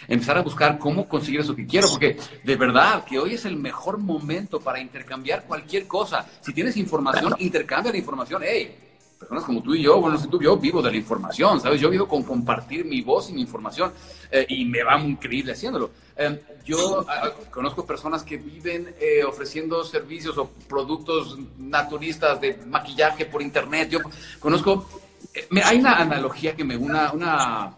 empezar 0.08 0.38
a 0.38 0.42
buscar 0.42 0.78
cómo 0.78 1.08
conseguir 1.08 1.42
eso 1.42 1.56
que 1.56 1.66
quiero, 1.66 1.90
porque 1.90 2.18
de 2.44 2.56
verdad 2.56 3.04
que 3.06 3.20
hoy 3.20 3.34
es 3.34 3.46
el 3.46 3.56
mejor 3.58 3.98
momento 3.98 4.60
para 4.60 4.80
intercambiar 4.80 5.46
cualquier 5.46 5.88
cosa. 5.88 6.26
Si 6.42 6.54
tienes 6.54 6.78
información, 6.78 7.36
intercambia 7.40 7.92
la 7.92 7.98
información. 7.98 8.42
Hey, 8.46 8.76
personas 9.20 9.44
como 9.44 9.62
tú 9.62 9.74
y 9.74 9.82
yo, 9.82 10.00
bueno, 10.00 10.18
si 10.18 10.28
tú 10.28 10.42
yo 10.42 10.58
vivo 10.58 10.82
de 10.82 10.92
la 10.92 10.98
información, 10.98 11.60
¿sabes? 11.60 11.80
Yo 11.80 11.90
vivo 11.90 12.08
con 12.08 12.24
compartir 12.24 12.86
mi 12.86 13.02
voz 13.02 13.30
y 13.30 13.34
mi 13.34 13.42
información 13.42 13.92
eh, 14.32 14.46
y 14.50 14.66
me 14.66 14.84
va 14.84 14.98
muy 14.98 15.12
increíble 15.12 15.54
haciéndolo. 15.54 15.92
Em, 16.16 16.38
yo 16.66 17.06
ah, 17.08 17.32
conozco 17.52 17.86
personas 17.86 18.24
que 18.24 18.38
viven 18.38 18.94
eh, 19.00 19.24
ofreciendo 19.24 19.84
servicios 19.84 20.38
o 20.38 20.50
productos 20.68 21.38
naturistas 21.58 22.40
de 22.42 22.58
maquillaje 22.66 23.26
por 23.26 23.42
internet. 23.42 23.90
Yo 23.90 24.00
conozco, 24.40 24.88
eh, 25.34 25.48
hay 25.64 25.80
una 25.80 25.96
analogía 25.96 26.56
que 26.56 26.64
me, 26.64 26.78
una, 26.78 27.12
una 27.12 27.76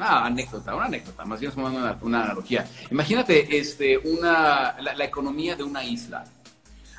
una 0.00 0.24
anécdota, 0.24 0.74
una 0.74 0.86
anécdota, 0.86 1.24
más 1.26 1.40
bien 1.40 1.52
es 1.52 1.58
una, 1.58 1.98
una 2.00 2.24
analogía. 2.24 2.66
Imagínate 2.90 3.58
este, 3.58 3.98
una, 3.98 4.76
la, 4.80 5.04
economía 5.04 5.54
de 5.56 5.62
una 5.62 5.84
isla. 5.84 6.24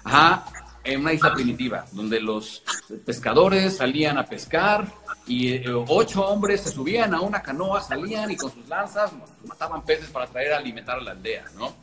Ajá, 0.04 0.46
en 0.84 1.02
una 1.02 1.14
isla 1.14 1.34
primitiva, 1.34 1.86
donde 1.92 2.20
los 2.20 2.64
pescadores 3.06 3.78
salían 3.78 4.18
a 4.18 4.26
pescar 4.26 4.86
y 5.26 5.54
eh, 5.54 5.64
ocho 5.88 6.26
hombres 6.28 6.62
se 6.62 6.72
subían 6.72 7.14
a 7.14 7.22
una 7.22 7.42
canoa, 7.42 7.82
salían 7.82 8.30
y 8.32 8.36
con 8.36 8.52
sus 8.52 8.68
lanzas 8.68 9.12
mataban 9.46 9.84
peces 9.84 10.10
para 10.10 10.28
traer 10.28 10.54
a 10.54 10.58
alimentar 10.58 11.00
a 11.00 11.02
la 11.02 11.12
aldea, 11.12 11.46
¿no? 11.56 11.74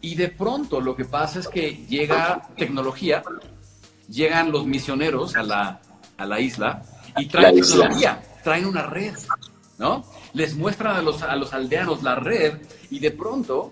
Y 0.00 0.14
de 0.14 0.28
pronto 0.28 0.80
lo 0.80 0.94
que 0.94 1.04
pasa 1.04 1.40
es 1.40 1.48
que 1.48 1.84
llega 1.88 2.48
tecnología, 2.56 3.24
llegan 4.08 4.52
los 4.52 4.66
misioneros 4.66 5.34
a 5.34 5.42
la, 5.42 5.80
a 6.16 6.26
la 6.26 6.40
isla 6.40 6.82
y 7.16 7.26
traen 7.26 7.56
tecnología, 7.60 8.22
traen 8.44 8.66
una 8.66 8.82
red, 8.82 9.16
¿no? 9.78 10.04
Les 10.34 10.54
muestran 10.54 10.96
a 10.96 11.02
los, 11.02 11.22
a 11.22 11.34
los 11.36 11.52
aldeanos 11.52 12.02
la 12.02 12.14
red 12.14 12.58
y 12.90 12.98
de 12.98 13.10
pronto 13.10 13.70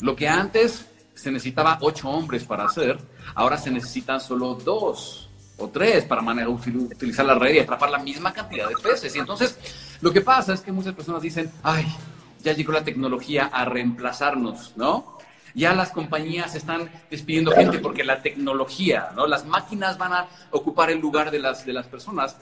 lo 0.00 0.14
que 0.16 0.28
antes 0.28 0.86
se 1.14 1.30
necesitaba 1.30 1.78
ocho 1.80 2.08
hombres 2.08 2.44
para 2.44 2.64
hacer, 2.64 2.98
ahora 3.34 3.56
se 3.56 3.70
necesitan 3.70 4.20
solo 4.20 4.54
dos 4.54 5.30
o 5.56 5.68
tres 5.68 6.04
para 6.04 6.22
utilizar 6.48 7.24
la 7.24 7.34
red 7.36 7.54
y 7.54 7.58
atrapar 7.60 7.90
la 7.90 7.98
misma 7.98 8.32
cantidad 8.32 8.68
de 8.68 8.74
peces. 8.76 9.14
Y 9.14 9.20
entonces 9.20 9.56
lo 10.00 10.12
que 10.12 10.20
pasa 10.20 10.52
es 10.52 10.60
que 10.60 10.72
muchas 10.72 10.94
personas 10.94 11.22
dicen, 11.22 11.50
ay, 11.62 11.86
ya 12.42 12.52
llegó 12.52 12.72
la 12.72 12.84
tecnología 12.84 13.46
a 13.46 13.64
reemplazarnos, 13.64 14.72
¿no? 14.76 15.13
Ya 15.54 15.72
las 15.72 15.90
compañías 15.90 16.54
están 16.54 16.90
despidiendo 17.10 17.52
gente 17.52 17.78
porque 17.78 18.02
la 18.02 18.22
tecnología, 18.22 19.10
¿no? 19.14 19.26
Las 19.26 19.46
máquinas 19.46 19.96
van 19.98 20.12
a 20.12 20.26
ocupar 20.50 20.90
el 20.90 20.98
lugar 20.98 21.30
de 21.30 21.38
las, 21.38 21.64
de 21.64 21.72
las 21.72 21.86
personas. 21.86 22.36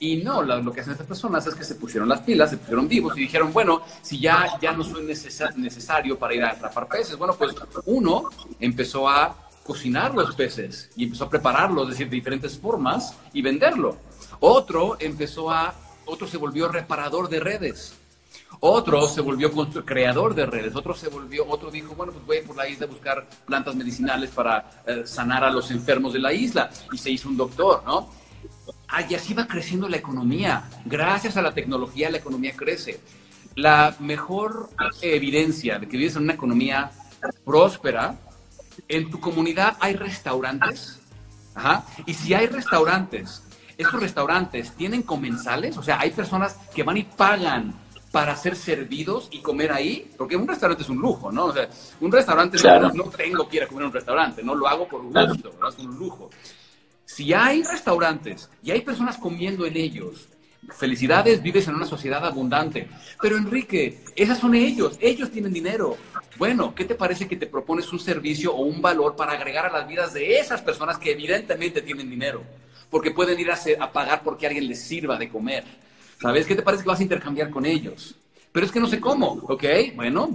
Y 0.00 0.16
no, 0.16 0.42
lo, 0.42 0.72
que 0.72 0.80
hacen 0.80 0.92
estas 0.92 1.06
personas 1.06 1.46
es 1.46 1.54
que 1.54 1.64
se 1.64 1.76
pusieron 1.76 2.08
las 2.08 2.20
pilas, 2.20 2.50
se 2.50 2.56
pusieron 2.56 2.88
vivos 2.88 3.16
y 3.16 3.20
dijeron, 3.20 3.52
bueno, 3.52 3.82
si 4.02 4.18
ya, 4.18 4.58
ya 4.60 4.72
no 4.72 4.82
soy 4.84 5.04
necesario 5.04 6.18
para 6.18 6.34
ir 6.34 6.44
a 6.44 6.50
atrapar 6.50 6.88
peces, 6.88 7.16
bueno, 7.16 7.34
pues 7.34 7.54
uno 7.86 8.30
empezó 8.58 9.08
a 9.08 9.36
cocinar 9.64 10.14
los 10.14 10.34
peces 10.34 10.90
y 10.96 11.04
empezó 11.04 11.24
a 11.24 11.30
prepararlos, 11.30 11.84
es 11.84 11.90
decir, 11.90 12.08
de 12.08 12.16
diferentes 12.16 12.58
formas 12.58 13.14
y 13.32 13.42
venderlo. 13.42 13.96
Otro 14.40 14.96
empezó 14.98 15.50
a, 15.50 15.74
otro 16.04 16.26
se 16.26 16.36
volvió 16.36 16.68
reparador 16.68 17.28
de 17.28 17.40
redes 17.40 17.94
Otro 18.60 19.06
se 19.06 19.20
volvió 19.20 19.50
creador 19.84 20.34
de 20.34 20.46
redes, 20.46 20.74
otro 20.74 20.94
se 20.94 21.08
volvió, 21.08 21.46
otro 21.48 21.70
dijo, 21.70 21.94
bueno, 21.94 22.12
pues 22.12 22.24
voy 22.24 22.40
por 22.40 22.56
la 22.56 22.68
isla 22.68 22.86
a 22.86 22.88
buscar 22.88 23.28
plantas 23.44 23.74
medicinales 23.74 24.30
para 24.30 24.82
eh, 24.86 25.02
sanar 25.04 25.44
a 25.44 25.50
los 25.50 25.70
enfermos 25.70 26.12
de 26.12 26.20
la 26.20 26.32
isla 26.32 26.70
y 26.92 26.98
se 26.98 27.10
hizo 27.10 27.28
un 27.28 27.36
doctor, 27.36 27.82
¿no? 27.84 28.10
y 29.08 29.14
así 29.14 29.34
va 29.34 29.46
creciendo 29.46 29.88
la 29.88 29.96
economía. 29.96 30.64
Gracias 30.84 31.36
a 31.36 31.42
la 31.42 31.52
tecnología 31.52 32.10
la 32.10 32.18
economía 32.18 32.54
crece. 32.56 33.00
La 33.54 33.94
mejor 34.00 34.70
evidencia 35.02 35.78
de 35.78 35.88
que 35.88 35.96
vives 35.96 36.16
en 36.16 36.22
una 36.22 36.34
economía 36.34 36.90
próspera, 37.44 38.16
en 38.88 39.10
tu 39.10 39.20
comunidad 39.20 39.76
hay 39.80 39.94
restaurantes. 39.94 41.00
Ajá. 41.54 41.84
Y 42.04 42.14
si 42.14 42.34
hay 42.34 42.46
restaurantes, 42.46 43.42
esos 43.78 44.00
restaurantes 44.00 44.72
tienen 44.72 45.02
comensales, 45.02 45.76
o 45.76 45.82
sea, 45.82 46.00
hay 46.00 46.10
personas 46.10 46.56
que 46.74 46.82
van 46.82 46.96
y 46.96 47.04
pagan 47.04 47.74
para 48.16 48.34
ser 48.34 48.56
servidos 48.56 49.28
y 49.30 49.40
comer 49.40 49.70
ahí, 49.70 50.10
porque 50.16 50.36
un 50.36 50.48
restaurante 50.48 50.82
es 50.82 50.88
un 50.88 50.96
lujo, 50.96 51.30
¿no? 51.30 51.44
O 51.44 51.52
sea, 51.52 51.68
un 52.00 52.10
restaurante 52.10 52.56
no, 52.94 53.10
tengo 53.10 53.46
que 53.46 53.58
ir 53.58 53.62
a 53.64 53.66
comer 53.66 53.84
a 53.84 53.86
un 53.88 53.92
restaurante, 53.92 54.42
no 54.42 54.54
lo 54.54 54.66
hago 54.66 54.88
por 54.88 55.02
gusto, 55.02 55.52
es 55.68 55.78
un 55.78 55.98
lujo. 55.98 56.30
Si 57.04 57.34
hay 57.34 57.62
restaurantes 57.62 58.48
y 58.62 58.70
hay 58.70 58.80
personas 58.80 59.18
comiendo 59.18 59.66
en 59.66 59.76
ellos, 59.76 60.28
felicidades, 60.78 61.42
vives 61.42 61.68
en 61.68 61.74
una 61.74 61.84
sociedad 61.84 62.24
abundante. 62.24 62.88
Pero 63.20 63.36
Enrique, 63.36 64.02
esas 64.16 64.38
son 64.38 64.54
ellos, 64.54 64.96
ellos 65.02 65.30
tienen 65.30 65.52
dinero. 65.52 65.98
Bueno, 66.38 66.74
¿qué 66.74 66.86
te 66.86 66.94
parece 66.94 67.28
que 67.28 67.36
te 67.36 67.46
propones 67.46 67.92
un 67.92 68.00
servicio 68.00 68.54
o 68.54 68.62
un 68.62 68.80
valor 68.80 69.14
para 69.14 69.32
agregar 69.32 69.66
a 69.66 69.72
las 69.72 69.86
vidas 69.86 70.14
de 70.14 70.38
esas 70.38 70.62
personas 70.62 70.96
que 70.96 71.12
evidentemente 71.12 71.82
tienen 71.82 72.08
dinero? 72.08 72.44
Porque 72.88 73.10
pueden 73.10 73.38
ir 73.38 73.50
a, 73.50 73.58
a 73.78 73.92
pagar 73.92 74.22
porque 74.24 74.46
alguien 74.46 74.68
les 74.68 74.80
sirva 74.80 75.18
de 75.18 75.28
comer. 75.28 75.64
¿Sabes? 76.20 76.46
¿Qué 76.46 76.54
te 76.54 76.62
parece 76.62 76.82
que 76.82 76.88
vas 76.88 77.00
a 77.00 77.02
intercambiar 77.02 77.50
con 77.50 77.66
ellos? 77.66 78.16
pero 78.56 78.64
es 78.64 78.72
que 78.72 78.80
no 78.80 78.86
sé 78.86 78.98
cómo, 78.98 79.38
¿ok? 79.48 79.64
Bueno, 79.96 80.30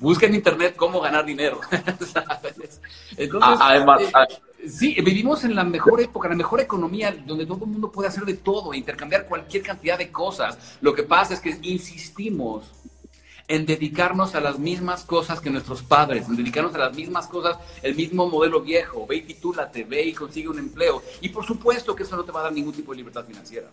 busca 0.00 0.24
en 0.24 0.36
internet 0.36 0.74
cómo 0.74 1.02
ganar 1.02 1.26
dinero, 1.26 1.60
Entonces, 1.70 3.60
ah, 3.60 3.68
además, 3.72 4.00
eh, 4.00 4.10
ah, 4.14 4.26
sí, 4.66 4.96
vivimos 5.02 5.44
en 5.44 5.54
la 5.54 5.64
mejor 5.64 6.00
época, 6.00 6.30
la 6.30 6.34
mejor 6.34 6.62
economía, 6.62 7.14
donde 7.26 7.44
todo 7.44 7.66
el 7.66 7.70
mundo 7.70 7.92
puede 7.92 8.08
hacer 8.08 8.24
de 8.24 8.32
todo, 8.32 8.72
intercambiar 8.72 9.26
cualquier 9.26 9.62
cantidad 9.62 9.98
de 9.98 10.10
cosas. 10.10 10.78
Lo 10.80 10.94
que 10.94 11.02
pasa 11.02 11.34
es 11.34 11.40
que 11.40 11.58
insistimos 11.60 12.72
en 13.48 13.66
dedicarnos 13.66 14.34
a 14.34 14.40
las 14.40 14.58
mismas 14.58 15.04
cosas 15.04 15.38
que 15.38 15.50
nuestros 15.50 15.82
padres, 15.82 16.26
en 16.26 16.36
dedicarnos 16.36 16.74
a 16.74 16.78
las 16.78 16.96
mismas 16.96 17.26
cosas, 17.26 17.58
el 17.82 17.94
mismo 17.94 18.30
modelo 18.30 18.62
viejo, 18.62 19.06
ve 19.06 19.16
y 19.16 19.22
titúlate, 19.24 19.84
ve 19.84 20.04
y 20.04 20.14
consigue 20.14 20.48
un 20.48 20.58
empleo. 20.58 21.02
Y 21.20 21.28
por 21.28 21.44
supuesto 21.44 21.94
que 21.94 22.04
eso 22.04 22.16
no 22.16 22.24
te 22.24 22.32
va 22.32 22.40
a 22.40 22.44
dar 22.44 22.52
ningún 22.54 22.72
tipo 22.72 22.92
de 22.92 22.96
libertad 22.96 23.26
financiera. 23.26 23.68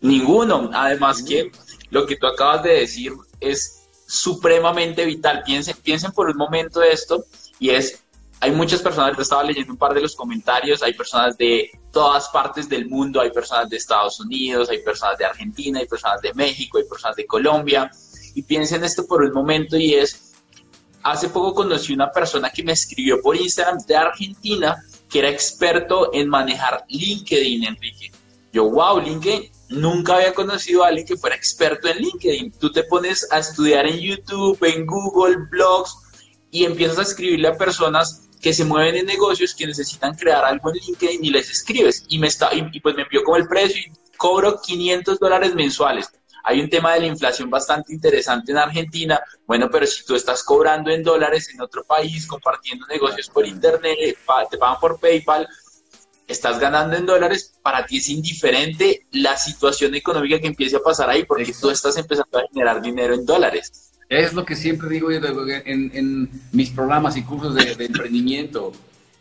Ninguno. 0.00 0.70
Además 0.72 1.22
que 1.22 1.50
lo 1.90 2.06
que 2.06 2.16
tú 2.16 2.26
acabas 2.26 2.62
de 2.62 2.80
decir 2.80 3.12
es 3.40 3.88
supremamente 4.06 5.04
vital. 5.04 5.42
Piensen, 5.44 5.76
piensen 5.82 6.12
por 6.12 6.28
un 6.28 6.36
momento 6.36 6.82
esto 6.82 7.24
y 7.58 7.70
es, 7.70 8.02
hay 8.40 8.52
muchas 8.52 8.80
personas, 8.80 9.16
yo 9.16 9.22
estaba 9.22 9.42
leyendo 9.42 9.72
un 9.72 9.78
par 9.78 9.92
de 9.92 10.00
los 10.00 10.14
comentarios, 10.14 10.82
hay 10.82 10.94
personas 10.94 11.36
de 11.36 11.70
todas 11.92 12.28
partes 12.28 12.68
del 12.68 12.88
mundo, 12.88 13.20
hay 13.20 13.30
personas 13.30 13.68
de 13.68 13.76
Estados 13.76 14.20
Unidos, 14.20 14.70
hay 14.70 14.78
personas 14.78 15.18
de 15.18 15.24
Argentina, 15.24 15.80
hay 15.80 15.86
personas 15.86 16.22
de 16.22 16.32
México, 16.34 16.78
hay 16.78 16.84
personas 16.84 17.16
de 17.16 17.26
Colombia. 17.26 17.90
Y 18.34 18.42
piensen 18.42 18.84
esto 18.84 19.06
por 19.06 19.22
un 19.22 19.32
momento 19.32 19.76
y 19.76 19.94
es, 19.94 20.32
hace 21.02 21.28
poco 21.28 21.54
conocí 21.54 21.92
una 21.92 22.10
persona 22.10 22.50
que 22.50 22.62
me 22.62 22.72
escribió 22.72 23.20
por 23.20 23.36
Instagram 23.36 23.78
de 23.86 23.96
Argentina 23.96 24.76
que 25.10 25.18
era 25.20 25.30
experto 25.30 26.10
en 26.12 26.28
manejar 26.28 26.84
LinkedIn, 26.88 27.64
Enrique. 27.64 28.12
Yo, 28.52 28.70
wow, 28.70 29.00
LinkedIn, 29.00 29.50
nunca 29.68 30.16
había 30.16 30.34
conocido 30.34 30.84
a 30.84 30.88
alguien 30.88 31.06
que 31.06 31.16
fuera 31.16 31.36
experto 31.36 31.88
en 31.88 31.98
LinkedIn. 31.98 32.52
Tú 32.52 32.72
te 32.72 32.84
pones 32.84 33.26
a 33.30 33.38
estudiar 33.38 33.86
en 33.86 33.98
YouTube, 33.98 34.58
en 34.62 34.86
Google, 34.86 35.36
blogs 35.50 35.96
y 36.50 36.64
empiezas 36.64 36.98
a 36.98 37.02
escribirle 37.02 37.48
a 37.48 37.56
personas 37.56 38.28
que 38.40 38.52
se 38.52 38.64
mueven 38.64 38.96
en 38.96 39.06
negocios 39.06 39.54
que 39.54 39.66
necesitan 39.66 40.14
crear 40.14 40.44
algo 40.44 40.70
en 40.70 40.76
LinkedIn 40.76 41.24
y 41.24 41.30
les 41.30 41.50
escribes. 41.50 42.04
Y, 42.08 42.18
me 42.18 42.28
está, 42.28 42.50
y, 42.54 42.80
pues 42.80 42.94
me 42.94 43.02
envió 43.02 43.22
como 43.22 43.36
el 43.36 43.48
precio 43.48 43.80
y 43.80 44.16
cobro 44.16 44.60
500 44.60 45.18
dólares 45.18 45.54
mensuales. 45.54 46.10
Hay 46.44 46.60
un 46.60 46.70
tema 46.70 46.94
de 46.94 47.00
la 47.00 47.06
inflación 47.06 47.50
bastante 47.50 47.92
interesante 47.92 48.52
en 48.52 48.58
Argentina. 48.58 49.20
Bueno, 49.46 49.68
pero 49.70 49.86
si 49.86 50.04
tú 50.04 50.14
estás 50.14 50.42
cobrando 50.44 50.90
en 50.90 51.02
dólares 51.02 51.50
en 51.52 51.60
otro 51.60 51.84
país, 51.84 52.26
compartiendo 52.26 52.86
negocios 52.86 53.28
por 53.28 53.46
internet, 53.46 53.98
te 54.50 54.56
pagan 54.56 54.80
por 54.80 54.98
PayPal, 54.98 55.46
estás 56.28 56.60
ganando 56.60 56.94
en 56.94 57.06
dólares, 57.06 57.54
para 57.62 57.86
ti 57.86 57.96
es 57.96 58.08
indiferente 58.10 59.06
la 59.12 59.36
situación 59.36 59.94
económica 59.94 60.38
que 60.38 60.46
empiece 60.46 60.76
a 60.76 60.80
pasar 60.80 61.08
ahí, 61.08 61.24
porque 61.24 61.52
tú 61.58 61.70
estás 61.70 61.96
empezando 61.96 62.38
a 62.38 62.42
generar 62.52 62.82
dinero 62.82 63.14
en 63.14 63.24
dólares. 63.24 63.90
Es 64.08 64.34
lo 64.34 64.44
que 64.44 64.54
siempre 64.54 64.88
digo 64.90 65.10
en, 65.10 66.30
mis 66.52 66.70
programas 66.70 67.16
y 67.16 67.22
cursos 67.22 67.54
de, 67.54 67.84
emprendimiento. 67.84 68.72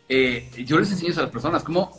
Eh, 0.08 0.50
yo 0.66 0.80
les 0.80 0.92
enseño 0.92 1.14
a 1.18 1.22
las 1.24 1.32
personas 1.32 1.64
cómo, 1.64 1.98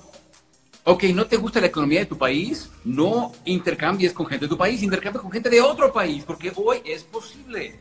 ok, 0.84 1.04
no 1.14 1.26
te 1.26 1.36
gusta 1.36 1.60
la 1.60 1.66
economía 1.66 2.00
de 2.00 2.06
tu 2.06 2.16
país, 2.16 2.70
no 2.84 3.32
intercambies 3.46 4.12
con 4.12 4.26
gente 4.26 4.44
de 4.44 4.50
tu 4.50 4.58
país, 4.58 4.82
intercambia 4.82 5.22
con 5.22 5.32
gente 5.32 5.50
de 5.50 5.60
otro 5.60 5.92
país, 5.92 6.24
porque 6.24 6.52
hoy 6.54 6.78
es 6.84 7.02
posible. 7.02 7.80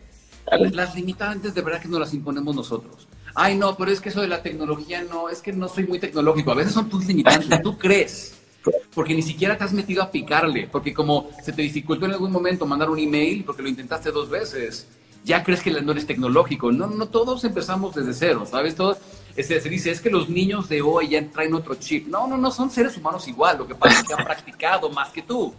Las 0.71 0.95
limitantes 0.95 1.53
de 1.53 1.61
verdad 1.61 1.81
que 1.81 1.89
nos 1.89 1.99
las 1.99 2.13
imponemos 2.13 2.55
nosotros 2.55 3.07
ay 3.37 3.55
no, 3.55 3.77
pero 3.77 3.91
es 3.91 4.01
que 4.01 4.09
eso 4.09 4.21
de 4.21 4.27
la 4.27 4.41
tecnología 4.41 5.03
no, 5.03 5.29
es 5.29 5.41
que 5.41 5.53
no 5.53 5.67
soy 5.67 5.85
muy 5.85 5.99
tecnológico. 5.99 6.51
A 6.51 6.55
veces 6.55 6.73
son 6.73 6.89
tus 6.89 7.05
limitantes, 7.05 7.61
tú 7.61 7.77
crees, 7.77 8.33
porque 8.95 9.13
ni 9.13 9.21
siquiera 9.21 9.55
te 9.55 9.63
has 9.63 9.73
metido 9.73 10.01
a 10.01 10.09
picarle, 10.09 10.67
porque 10.71 10.91
como 10.91 11.29
se 11.43 11.53
te 11.53 11.61
dificultó 11.61 12.07
en 12.07 12.13
algún 12.13 12.31
momento 12.31 12.65
mandar 12.65 12.89
un 12.89 12.97
email 12.97 13.43
porque 13.45 13.61
lo 13.61 13.69
intentaste 13.69 14.11
dos 14.11 14.27
veces, 14.27 14.87
ya 15.23 15.43
crees 15.43 15.61
que 15.61 15.69
no 15.69 15.91
eres 15.91 16.07
tecnológico. 16.07 16.71
No, 16.71 16.87
no 16.87 17.09
todos 17.09 17.43
empezamos 17.43 17.93
desde 17.93 18.13
cero, 18.13 18.47
¿sabes? 18.49 18.73
Todos, 18.73 18.97
este, 19.35 19.61
se 19.61 19.69
dice, 19.69 19.91
es 19.91 20.01
que 20.01 20.09
los 20.09 20.29
niños 20.29 20.67
de 20.67 20.81
hoy 20.81 21.09
ya 21.09 21.23
traen 21.29 21.53
otro 21.53 21.75
chip. 21.75 22.07
No, 22.07 22.27
no, 22.27 22.37
no, 22.37 22.49
son 22.49 22.71
seres 22.71 22.97
humanos 22.97 23.27
igual, 23.27 23.59
lo 23.59 23.67
que 23.67 23.75
pasa 23.75 23.99
es 23.99 24.07
que 24.07 24.13
han 24.15 24.25
practicado 24.25 24.89
más 24.89 25.11
que 25.11 25.21
tú. 25.21 25.53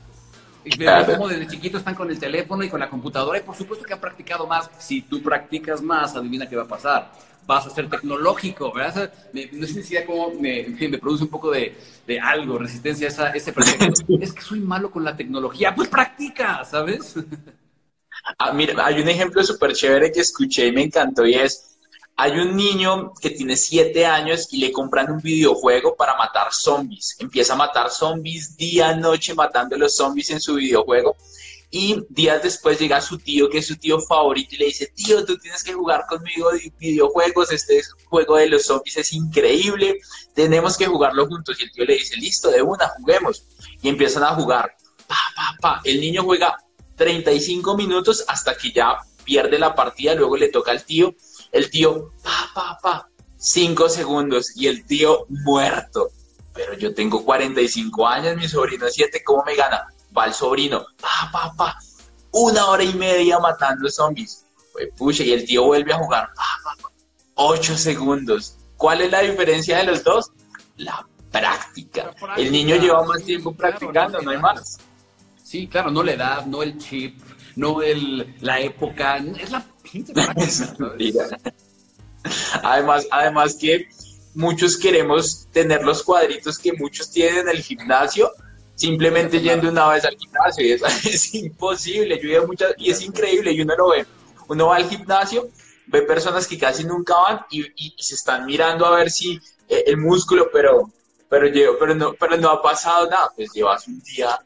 Y 0.64 0.76
veo 0.76 1.06
como 1.06 1.28
desde 1.28 1.46
chiquitos 1.46 1.80
están 1.80 1.94
con 1.94 2.10
el 2.10 2.18
teléfono 2.18 2.62
y 2.62 2.68
con 2.68 2.80
la 2.80 2.90
computadora 2.90 3.38
y 3.38 3.42
por 3.42 3.56
supuesto 3.56 3.84
que 3.84 3.92
han 3.94 4.00
practicado 4.00 4.46
más. 4.46 4.70
Si 4.78 5.02
tú 5.02 5.22
practicas 5.22 5.80
más, 5.80 6.14
adivina 6.16 6.48
qué 6.48 6.56
va 6.56 6.64
a 6.64 6.68
pasar 6.68 7.10
vas 7.48 7.66
a 7.66 7.70
ser 7.70 7.88
tecnológico, 7.88 8.70
¿verdad? 8.74 9.10
no 9.52 9.66
sé 9.66 9.82
si 9.82 9.96
cómo 10.04 10.34
me, 10.38 10.66
me, 10.68 10.98
produce 10.98 11.24
un 11.24 11.30
poco 11.30 11.50
de, 11.50 11.74
de 12.06 12.20
algo, 12.20 12.58
resistencia 12.58 13.06
a 13.06 13.10
esa, 13.10 13.30
ese 13.30 13.54
proyecto. 13.54 13.86
es 14.20 14.34
que 14.34 14.42
soy 14.42 14.60
malo 14.60 14.90
con 14.90 15.02
la 15.02 15.16
tecnología, 15.16 15.74
pues 15.74 15.88
practica, 15.88 16.62
¿sabes? 16.66 17.14
Ah, 18.38 18.52
mira, 18.52 18.84
hay 18.84 19.00
un 19.00 19.08
ejemplo 19.08 19.42
súper 19.42 19.72
chévere 19.72 20.12
que 20.12 20.20
escuché 20.20 20.66
y 20.66 20.72
me 20.72 20.82
encantó 20.82 21.26
y 21.26 21.36
es, 21.36 21.77
hay 22.18 22.32
un 22.38 22.56
niño 22.56 23.12
que 23.20 23.30
tiene 23.30 23.56
siete 23.56 24.04
años 24.04 24.48
y 24.50 24.58
le 24.58 24.72
compran 24.72 25.10
un 25.10 25.22
videojuego 25.22 25.96
para 25.96 26.16
matar 26.16 26.52
zombies. 26.52 27.16
Empieza 27.18 27.54
a 27.54 27.56
matar 27.56 27.90
zombies 27.90 28.56
día, 28.56 28.94
noche, 28.94 29.34
matando 29.34 29.78
los 29.78 29.96
zombies 29.96 30.30
en 30.30 30.40
su 30.40 30.56
videojuego 30.56 31.16
y 31.70 32.02
días 32.08 32.42
después 32.42 32.78
llega 32.78 33.00
su 33.00 33.18
tío, 33.18 33.48
que 33.50 33.58
es 33.58 33.66
su 33.66 33.76
tío 33.76 34.00
favorito, 34.00 34.54
y 34.54 34.58
le 34.58 34.64
dice, 34.66 34.86
tío, 34.94 35.24
tú 35.24 35.36
tienes 35.36 35.62
que 35.62 35.74
jugar 35.74 36.06
conmigo 36.08 36.50
videojuegos, 36.78 37.52
este 37.52 37.82
juego 38.06 38.36
de 38.36 38.48
los 38.48 38.64
zombies 38.64 38.96
es 38.96 39.12
increíble, 39.12 39.98
tenemos 40.34 40.78
que 40.78 40.86
jugarlo 40.86 41.26
juntos. 41.26 41.58
Y 41.60 41.64
el 41.64 41.72
tío 41.72 41.84
le 41.84 41.94
dice, 41.94 42.16
listo, 42.16 42.50
de 42.50 42.62
una, 42.62 42.88
juguemos. 42.98 43.44
Y 43.82 43.88
empiezan 43.88 44.24
a 44.24 44.34
jugar. 44.34 44.76
Pa, 45.06 45.16
pa, 45.36 45.56
pa. 45.60 45.80
El 45.84 46.00
niño 46.00 46.22
juega 46.24 46.56
35 46.96 47.76
minutos 47.76 48.24
hasta 48.28 48.56
que 48.56 48.72
ya 48.72 48.96
pierde 49.24 49.58
la 49.58 49.74
partida, 49.74 50.14
luego 50.14 50.36
le 50.36 50.48
toca 50.48 50.70
al 50.70 50.84
tío. 50.84 51.14
El 51.52 51.70
tío, 51.70 52.12
pa, 52.22 52.50
pa, 52.54 52.78
pa, 52.82 53.08
5 53.36 53.88
segundos 53.88 54.56
y 54.56 54.66
el 54.66 54.84
tío 54.84 55.26
muerto. 55.28 56.10
Pero 56.52 56.74
yo 56.74 56.94
tengo 56.94 57.24
45 57.24 58.06
años, 58.06 58.36
mi 58.36 58.48
sobrino 58.48 58.86
7, 58.88 59.22
¿cómo 59.24 59.44
me 59.44 59.54
gana? 59.54 59.86
va 60.16 60.26
el 60.26 60.34
sobrino, 60.34 60.84
pa, 61.00 61.30
pa, 61.32 61.52
pa, 61.56 61.78
una 62.32 62.66
hora 62.66 62.84
y 62.84 62.94
media 62.94 63.38
matando 63.38 63.88
zombies. 63.88 64.44
Pues, 64.72 64.88
pucha, 64.96 65.22
y 65.24 65.32
el 65.32 65.44
tío 65.44 65.64
vuelve 65.64 65.92
a 65.92 65.98
jugar, 65.98 66.30
pa, 66.34 66.76
pa, 66.82 66.90
ocho 67.34 67.76
segundos. 67.76 68.56
¿Cuál 68.76 69.00
es 69.00 69.10
la 69.10 69.20
diferencia 69.20 69.78
de 69.78 69.84
los 69.84 70.04
dos? 70.04 70.30
La 70.76 71.06
práctica. 71.32 72.14
El 72.36 72.52
niño 72.52 72.76
lleva 72.76 73.04
más 73.04 73.24
tiempo 73.24 73.52
practicando, 73.52 74.20
no 74.20 74.30
hay 74.30 74.38
más. 74.38 74.78
Sí, 75.42 75.66
claro, 75.66 75.90
no 75.90 76.02
la 76.02 76.12
edad, 76.12 76.46
no 76.46 76.62
el 76.62 76.78
chip, 76.78 77.18
no 77.56 77.82
el, 77.82 78.36
la 78.40 78.60
época, 78.60 79.16
es 79.16 79.50
la 79.50 79.64
además, 82.62 83.06
además 83.10 83.54
que 83.54 83.88
muchos 84.34 84.76
queremos 84.76 85.48
tener 85.52 85.82
los 85.82 86.02
cuadritos 86.02 86.58
que 86.58 86.72
muchos 86.72 87.10
tienen 87.10 87.40
en 87.40 87.48
el 87.48 87.62
gimnasio, 87.62 88.30
simplemente 88.74 89.40
yendo 89.40 89.68
una 89.68 89.88
vez 89.88 90.04
al 90.04 90.16
gimnasio. 90.16 90.64
Y 90.64 90.72
es, 91.10 91.34
imposible, 91.34 92.20
yo 92.22 92.46
muchas 92.46 92.74
y 92.78 92.90
es 92.90 93.02
increíble. 93.02 93.52
Y 93.52 93.62
uno 93.62 93.74
lo 93.76 93.90
ve, 93.90 94.06
uno 94.48 94.68
va 94.68 94.76
al 94.76 94.88
gimnasio, 94.88 95.48
ve 95.86 96.02
personas 96.02 96.46
que 96.46 96.58
casi 96.58 96.84
nunca 96.84 97.14
van 97.14 97.40
y, 97.50 97.64
se 97.98 98.14
están 98.14 98.46
mirando 98.46 98.86
a 98.86 98.96
ver 98.96 99.10
si 99.10 99.40
eh, 99.68 99.84
el 99.86 99.96
músculo, 99.96 100.48
pero 100.52 100.90
pero 101.28 101.50
pero 101.78 101.94
no 101.94 102.14
pero 102.14 102.36
no 102.36 102.50
ha 102.50 102.62
pasado 102.62 103.08
nada, 103.10 103.30
pues 103.34 103.50
llevas 103.52 103.86
un 103.86 104.00
día 104.00 104.38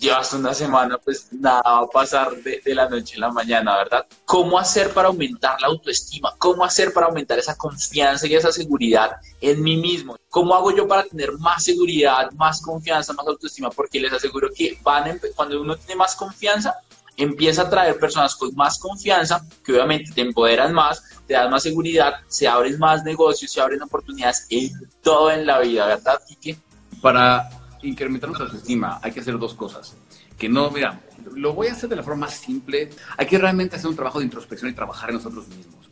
llevas 0.00 0.32
una 0.32 0.54
semana, 0.54 0.96
pues 0.98 1.28
nada 1.30 1.60
va 1.64 1.80
a 1.80 1.86
pasar 1.86 2.34
de, 2.36 2.62
la 2.74 2.88
noche 2.88 3.16
a 3.16 3.20
la 3.20 3.30
mañana, 3.30 3.76
¿verdad? 3.76 4.06
¿Cómo 4.24 4.58
hacer 4.58 4.92
para 4.92 5.08
aumentar 5.08 5.60
la 5.60 5.68
autoestima? 5.68 6.34
¿Cómo 6.38 6.64
hacer 6.64 6.92
para 6.92 7.06
aumentar 7.06 7.38
esa 7.38 7.56
confianza 7.56 8.26
y 8.26 8.34
esa 8.34 8.50
seguridad 8.50 9.16
en 9.40 9.62
mí 9.62 9.76
mismo? 9.76 10.16
¿Cómo 10.30 10.54
hago 10.54 10.74
yo 10.74 10.88
para 10.88 11.04
tener 11.04 11.32
más 11.38 11.64
seguridad, 11.64 12.30
más 12.32 12.62
confianza, 12.62 13.12
más 13.12 13.26
autoestima? 13.26 13.70
Porque 13.70 14.00
les 14.00 14.12
aseguro 14.12 14.48
que 14.56 14.78
van 14.82 15.20
cuando 15.36 15.60
uno 15.60 15.76
tiene 15.76 15.96
más 15.96 16.16
confianza, 16.16 16.74
empieza 17.16 17.62
a 17.62 17.70
traer 17.70 17.98
personas 17.98 18.34
con 18.34 18.54
más 18.54 18.78
confianza, 18.78 19.44
que 19.62 19.72
obviamente 19.72 20.12
te 20.12 20.22
empoderan 20.22 20.72
más, 20.72 21.02
te 21.26 21.34
dan 21.34 21.50
más 21.50 21.62
seguridad, 21.62 22.14
se 22.26 22.48
abren 22.48 22.78
más 22.78 23.04
negocios, 23.04 23.52
se 23.52 23.60
abren 23.60 23.82
oportunidades 23.82 24.46
en 24.48 24.70
todo 25.02 25.30
en 25.30 25.46
la 25.46 25.58
vida, 25.58 25.86
¿verdad, 25.86 26.18
Kike? 26.26 26.58
Para 27.02 27.59
incrementar 27.82 28.28
nuestra 28.28 28.46
autoestima 28.46 29.00
hay 29.02 29.12
que 29.12 29.20
hacer 29.20 29.38
dos 29.38 29.54
cosas. 29.54 29.96
Que 30.38 30.48
no, 30.48 30.70
mira, 30.70 31.00
lo 31.34 31.54
voy 31.54 31.68
a 31.68 31.72
hacer 31.72 31.88
de 31.88 31.96
la 31.96 32.02
forma 32.02 32.26
más 32.26 32.34
simple. 32.34 32.90
Hay 33.16 33.26
que 33.26 33.38
realmente 33.38 33.76
hacer 33.76 33.88
un 33.88 33.96
trabajo 33.96 34.18
de 34.18 34.24
introspección 34.24 34.70
y 34.70 34.74
trabajar 34.74 35.10
en 35.10 35.16
nosotros 35.16 35.48
mismos. 35.48 35.88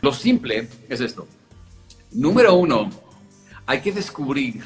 Lo 0.00 0.12
simple 0.12 0.68
es 0.88 1.00
esto. 1.00 1.26
Número 2.12 2.54
uno, 2.54 2.90
hay 3.66 3.80
que 3.80 3.92
descubrir 3.92 4.64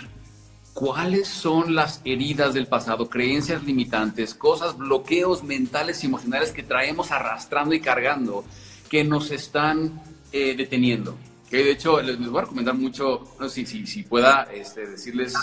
cuáles 0.73 1.29
son 1.29 1.75
las 1.75 2.01
heridas 2.05 2.55
del 2.55 2.67
pasado, 2.67 3.09
creencias 3.09 3.63
limitantes, 3.65 4.35
cosas, 4.35 4.77
bloqueos 4.77 5.43
mentales 5.45 6.03
y 6.03 6.07
emocionales 6.07 6.53
que 6.53 6.63
traemos 6.63 7.11
arrastrando 7.11 7.75
y 7.75 7.81
cargando 7.81 8.45
que 8.89 9.05
nos 9.05 9.31
están 9.31 10.03
eh, 10.33 10.55
deteniendo. 10.57 11.17
Que 11.51 11.59
de 11.59 11.73
hecho 11.73 12.01
les, 12.03 12.19
voy 12.19 12.39
a 12.39 12.43
recomendar 12.43 12.75
mucho, 12.75 13.25
no 13.39 13.49
sé 13.49 13.65
si, 13.65 13.87
si, 13.87 14.03
pueda 14.03 14.49
este, 14.53 14.87
decirles 14.87 15.35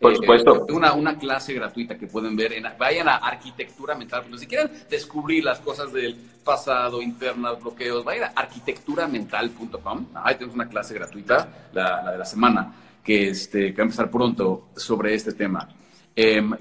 por 0.00 0.12
eh, 0.12 0.16
supuesto. 0.16 0.66
una, 0.70 0.92
una 0.92 1.18
clase 1.18 1.54
gratuita 1.54 1.98
que 1.98 2.06
pueden 2.06 2.36
ver. 2.36 2.52
En, 2.52 2.64
vayan 2.78 3.08
a 3.08 3.16
arquitectura 3.16 3.94
mental. 3.94 4.24
si 4.36 4.46
quieren 4.46 4.70
descubrir 4.88 5.44
las 5.44 5.58
cosas 5.60 5.92
del 5.92 6.14
pasado, 6.44 7.02
internas, 7.02 7.60
bloqueos, 7.60 8.04
vayan 8.04 8.24
a 8.24 8.40
arquitecturamental.com. 8.40 10.06
Ahí 10.14 10.34
tenemos 10.34 10.54
una 10.54 10.68
clase 10.68 10.94
gratuita, 10.94 11.68
la, 11.72 12.12
de 12.12 12.18
la 12.18 12.24
semana, 12.24 12.72
que, 13.02 13.28
este, 13.28 13.72
que 13.72 13.76
va 13.76 13.82
a 13.82 13.86
empezar 13.86 14.10
pronto 14.10 14.68
sobre 14.76 15.14
este 15.14 15.32
tema. 15.32 15.68
Em, 16.14 16.52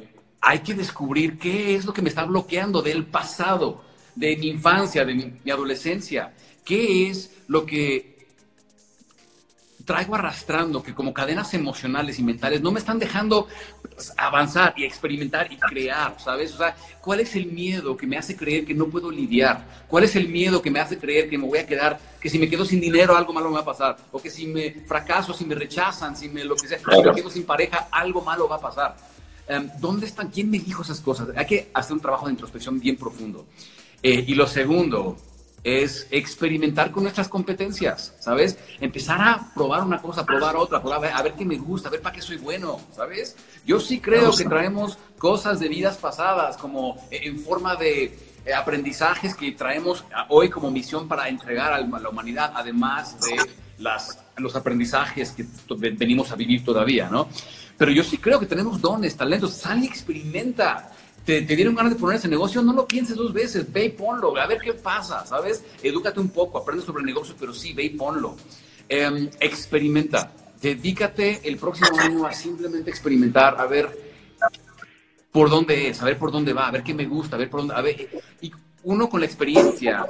hay 0.41 0.59
que 0.59 0.73
descubrir 0.73 1.37
qué 1.37 1.75
es 1.75 1.85
lo 1.85 1.93
que 1.93 2.01
me 2.01 2.09
está 2.09 2.25
bloqueando 2.25 2.81
del 2.81 3.05
pasado, 3.05 3.83
de 4.15 4.35
mi 4.37 4.47
infancia, 4.47 5.05
de 5.05 5.13
mi 5.43 5.51
adolescencia. 5.51 6.33
¿Qué 6.63 7.09
es 7.09 7.43
lo 7.47 7.65
que 7.65 8.16
traigo 9.87 10.15
arrastrando, 10.15 10.83
que 10.83 10.93
como 10.93 11.13
cadenas 11.13 11.53
emocionales 11.53 12.19
y 12.19 12.23
mentales 12.23 12.61
no 12.61 12.73
me 12.73 12.79
están 12.79 12.99
dejando 12.99 13.47
pues, 13.81 14.13
avanzar 14.17 14.73
y 14.75 14.83
experimentar 14.83 15.49
y 15.49 15.55
crear, 15.55 16.13
¿sabes? 16.19 16.53
O 16.53 16.57
sea, 16.57 16.75
¿cuál 17.01 17.21
es 17.21 17.37
el 17.37 17.45
miedo 17.45 17.95
que 17.95 18.05
me 18.05 18.17
hace 18.17 18.35
creer 18.35 18.65
que 18.65 18.73
no 18.73 18.87
puedo 18.87 19.09
lidiar? 19.09 19.65
¿Cuál 19.87 20.03
es 20.03 20.17
el 20.17 20.27
miedo 20.27 20.61
que 20.61 20.69
me 20.69 20.81
hace 20.81 20.97
creer 20.97 21.29
que 21.29 21.37
me 21.37 21.47
voy 21.47 21.59
a 21.59 21.65
quedar, 21.65 21.97
que 22.19 22.29
si 22.29 22.37
me 22.37 22.49
quedo 22.49 22.65
sin 22.65 22.81
dinero 22.81 23.15
algo 23.15 23.31
malo 23.31 23.47
me 23.47 23.55
va 23.55 23.61
a 23.61 23.65
pasar? 23.65 23.95
O 24.11 24.21
que 24.21 24.29
si 24.29 24.45
me 24.45 24.71
fracaso, 24.71 25.33
si 25.33 25.45
me 25.45 25.55
rechazan, 25.55 26.17
si 26.17 26.27
me 26.27 26.43
lo 26.43 26.57
que 26.57 26.67
sea, 26.67 26.79
si 26.79 26.85
me 26.85 27.15
quedo 27.15 27.29
sin 27.29 27.45
pareja, 27.45 27.87
algo 27.89 28.21
malo 28.21 28.49
va 28.49 28.57
a 28.57 28.61
pasar. 28.61 28.97
Em, 29.47 29.69
¿Dónde 29.79 30.05
están? 30.05 30.27
¿Quién 30.27 30.51
me 30.51 30.59
dijo 30.59 30.81
esas 30.81 30.99
cosas? 30.99 31.29
Hay 31.33 31.45
que 31.45 31.71
hacer 31.73 31.93
un 31.93 32.01
trabajo 32.01 32.25
de 32.25 32.33
introspección 32.33 32.77
bien 32.77 32.97
profundo. 32.97 33.45
Eh, 34.03 34.25
y 34.27 34.35
lo 34.35 34.47
segundo, 34.47 35.15
es 35.63 36.07
experimentar 36.11 36.91
con 36.91 37.03
nuestras 37.03 37.27
competencias, 37.27 38.15
¿sabes? 38.19 38.57
Empezar 38.79 39.19
a 39.21 39.51
probar 39.53 39.83
una 39.83 40.01
cosa, 40.01 40.25
probar 40.25 40.55
otra, 40.55 40.81
probar, 40.81 41.11
a 41.11 41.21
ver 41.21 41.33
qué 41.33 41.45
me 41.45 41.57
gusta, 41.57 41.89
a 41.89 41.91
ver 41.91 42.01
para 42.01 42.15
qué 42.15 42.21
soy 42.21 42.37
bueno, 42.37 42.79
¿sabes? 42.95 43.35
Yo 43.65 43.79
sí 43.79 43.99
creo 43.99 44.35
que 44.35 44.45
traemos 44.45 44.97
cosas 45.17 45.59
de 45.59 45.67
vidas 45.67 45.97
pasadas, 45.97 46.57
como 46.57 47.07
en 47.11 47.39
forma 47.39 47.75
de 47.75 48.17
eh, 48.45 48.53
aprendizajes 48.53 49.35
que 49.35 49.51
traemos 49.51 50.05
hoy 50.29 50.49
como 50.49 50.71
misión 50.71 51.07
para 51.07 51.27
entregar 51.27 51.73
a 51.73 51.79
la 51.81 52.09
humanidad, 52.09 52.53
además 52.55 53.19
de 53.19 53.35
las, 53.79 54.19
los 54.37 54.55
aprendizajes 54.55 55.31
que 55.31 55.45
venimos 55.97 56.31
a 56.31 56.35
vivir 56.35 56.63
todavía, 56.63 57.09
¿no? 57.09 57.27
Pero 57.77 57.91
yo 57.91 58.03
sí 58.03 58.17
creo 58.17 58.39
que 58.39 58.45
tenemos 58.45 58.81
dones, 58.81 59.15
talentos, 59.15 59.53
sal 59.53 59.83
y 59.83 59.85
experimenta 59.85 60.91
te, 61.27 61.41
dieron 61.41 61.75
ganas 61.75 61.91
de 61.91 61.99
poner 61.99 62.15
ese 62.15 62.29
negocio, 62.29 62.61
no 62.61 62.71
lo 62.71 62.87
pienses 62.87 63.17
dos 63.17 63.33
veces, 63.33 63.71
ve 63.71 63.85
y 63.85 63.89
ponlo, 63.89 64.35
a 64.37 64.47
ver 64.47 64.59
qué 64.59 64.73
pasa, 64.73 65.25
¿sabes? 65.25 65.61
Edúcate 65.83 66.21
un 66.21 66.29
poco, 66.29 66.57
aprende 66.57 66.85
sobre 66.85 67.01
el 67.01 67.05
negocio, 67.05 67.35
pero 67.37 67.53
sí, 67.53 67.73
ve 67.73 67.83
y 67.83 67.89
ponlo. 67.89 68.37
Em, 68.87 69.29
experimenta, 69.41 70.31
dedícate 70.61 71.41
el 71.43 71.57
próximo 71.57 71.99
año 71.99 72.25
a 72.25 72.31
simplemente 72.31 72.89
experimentar, 72.89 73.59
a 73.59 73.65
ver 73.65 74.07
por 75.29 75.49
dónde 75.49 75.89
es, 75.89 76.01
a 76.01 76.05
ver 76.05 76.17
por 76.17 76.31
dónde 76.31 76.53
va, 76.53 76.69
a 76.69 76.71
ver 76.71 76.81
qué 76.81 76.93
me 76.93 77.05
gusta, 77.05 77.35
a 77.35 77.39
ver 77.39 77.49
por 77.49 77.59
dónde, 77.59 77.75
a 77.75 77.81
ver, 77.81 78.07
y 78.39 78.49
uno 78.83 79.09
con 79.09 79.19
la 79.19 79.25
experiencia 79.25 80.07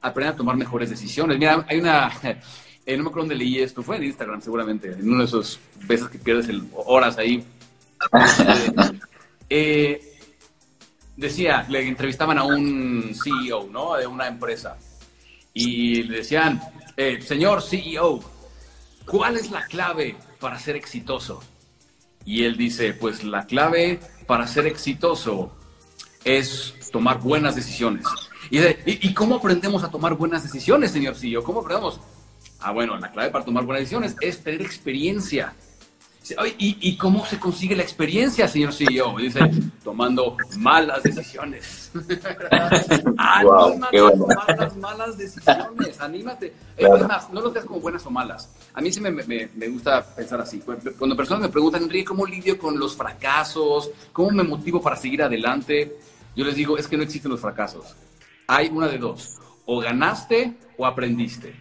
aprende 0.00 0.34
a 0.34 0.36
tomar 0.36 0.56
mejores 0.56 0.88
decisiones. 0.88 1.36
Mira, 1.36 1.66
hay 1.68 1.80
una, 1.80 2.12
eh, 2.22 2.96
no 2.96 3.02
me 3.02 3.08
acuerdo 3.08 3.22
dónde 3.22 3.34
leí 3.34 3.58
esto, 3.58 3.82
fue 3.82 3.96
en 3.96 4.04
Instagram 4.04 4.40
seguramente, 4.40 4.92
en 4.92 5.08
uno 5.08 5.18
de 5.18 5.24
esos 5.24 5.58
veces 5.88 6.08
que 6.08 6.18
pierdes 6.18 6.48
horas 6.76 7.18
ahí. 7.18 7.42
eh, 9.50 10.09
decía, 11.20 11.66
le 11.68 11.86
entrevistaban 11.86 12.38
a 12.38 12.44
un 12.44 13.14
CEO, 13.14 13.68
¿no? 13.70 13.94
De 13.94 14.06
una 14.06 14.26
empresa. 14.26 14.76
Y 15.52 16.02
le 16.04 16.18
decían, 16.18 16.60
eh, 16.96 17.20
señor 17.22 17.62
CEO, 17.62 18.20
¿cuál 19.06 19.36
es 19.36 19.50
la 19.50 19.64
clave 19.66 20.16
para 20.40 20.58
ser 20.58 20.76
exitoso? 20.76 21.42
Y 22.24 22.44
él 22.44 22.56
dice, 22.56 22.94
pues 22.94 23.24
la 23.24 23.46
clave 23.46 24.00
para 24.26 24.46
ser 24.46 24.66
exitoso 24.66 25.52
es 26.24 26.74
tomar 26.92 27.20
buenas 27.20 27.54
decisiones. 27.54 28.06
Y, 28.50 28.58
¿y, 28.86 29.14
cómo 29.14 29.36
aprendemos 29.36 29.84
a 29.84 29.90
tomar 29.90 30.14
buenas 30.14 30.42
decisiones, 30.42 30.90
señor 30.90 31.14
CEO? 31.16 31.44
¿Cómo 31.44 31.60
aprendemos? 31.60 32.00
Ah, 32.60 32.72
bueno, 32.72 32.96
la 32.98 33.10
clave 33.10 33.30
para 33.30 33.44
tomar 33.44 33.64
buenas 33.64 33.82
decisiones 33.82 34.16
es 34.20 34.42
tener 34.42 34.62
experiencia. 34.62 35.54
¿Y, 36.58 36.96
cómo 36.96 37.24
se 37.26 37.38
consigue 37.38 37.76
la 37.76 37.82
experiencia, 37.82 38.46
señor 38.48 38.72
CEO? 38.72 39.16
Dice, 39.18 39.40
tomando 39.82 40.36
malas 40.58 41.02
decisiones. 41.02 41.90
anímate 43.18 43.98
a 43.98 44.10
tomar 44.12 44.58
las 44.58 44.76
malas 44.76 45.18
decisiones, 45.18 46.00
anímate. 46.00 46.52
Es 46.76 47.06
más, 47.06 47.30
no 47.30 47.40
lo 47.40 47.50
veas 47.50 47.64
como 47.64 47.80
buenas 47.80 48.04
o 48.06 48.10
malas. 48.10 48.50
A 48.74 48.80
mí 48.80 48.92
sí 48.92 49.00
me, 49.00 49.10
me, 49.10 49.24
me, 49.24 49.68
gusta 49.68 50.04
pensar 50.14 50.40
así. 50.40 50.60
Cuando 50.98 51.16
personas 51.16 51.42
me 51.42 51.48
preguntan, 51.48 51.82
Enrique, 51.82 52.04
¿cómo 52.04 52.26
lidio 52.26 52.58
con 52.58 52.78
los 52.78 52.96
fracasos? 52.96 53.90
¿Cómo 54.12 54.30
me 54.30 54.42
motivo 54.42 54.80
para 54.80 54.96
seguir 54.96 55.22
adelante? 55.22 55.98
Yo 56.36 56.44
les 56.44 56.54
digo, 56.54 56.78
es 56.78 56.86
que 56.86 56.96
no 56.96 57.02
existen 57.02 57.30
los 57.30 57.40
fracasos. 57.40 57.96
Hay 58.46 58.68
una 58.68 58.88
de 58.88 58.98
dos. 58.98 59.38
O 59.66 59.80
ganaste 59.80 60.56
o 60.76 60.86
aprendiste. 60.86 61.54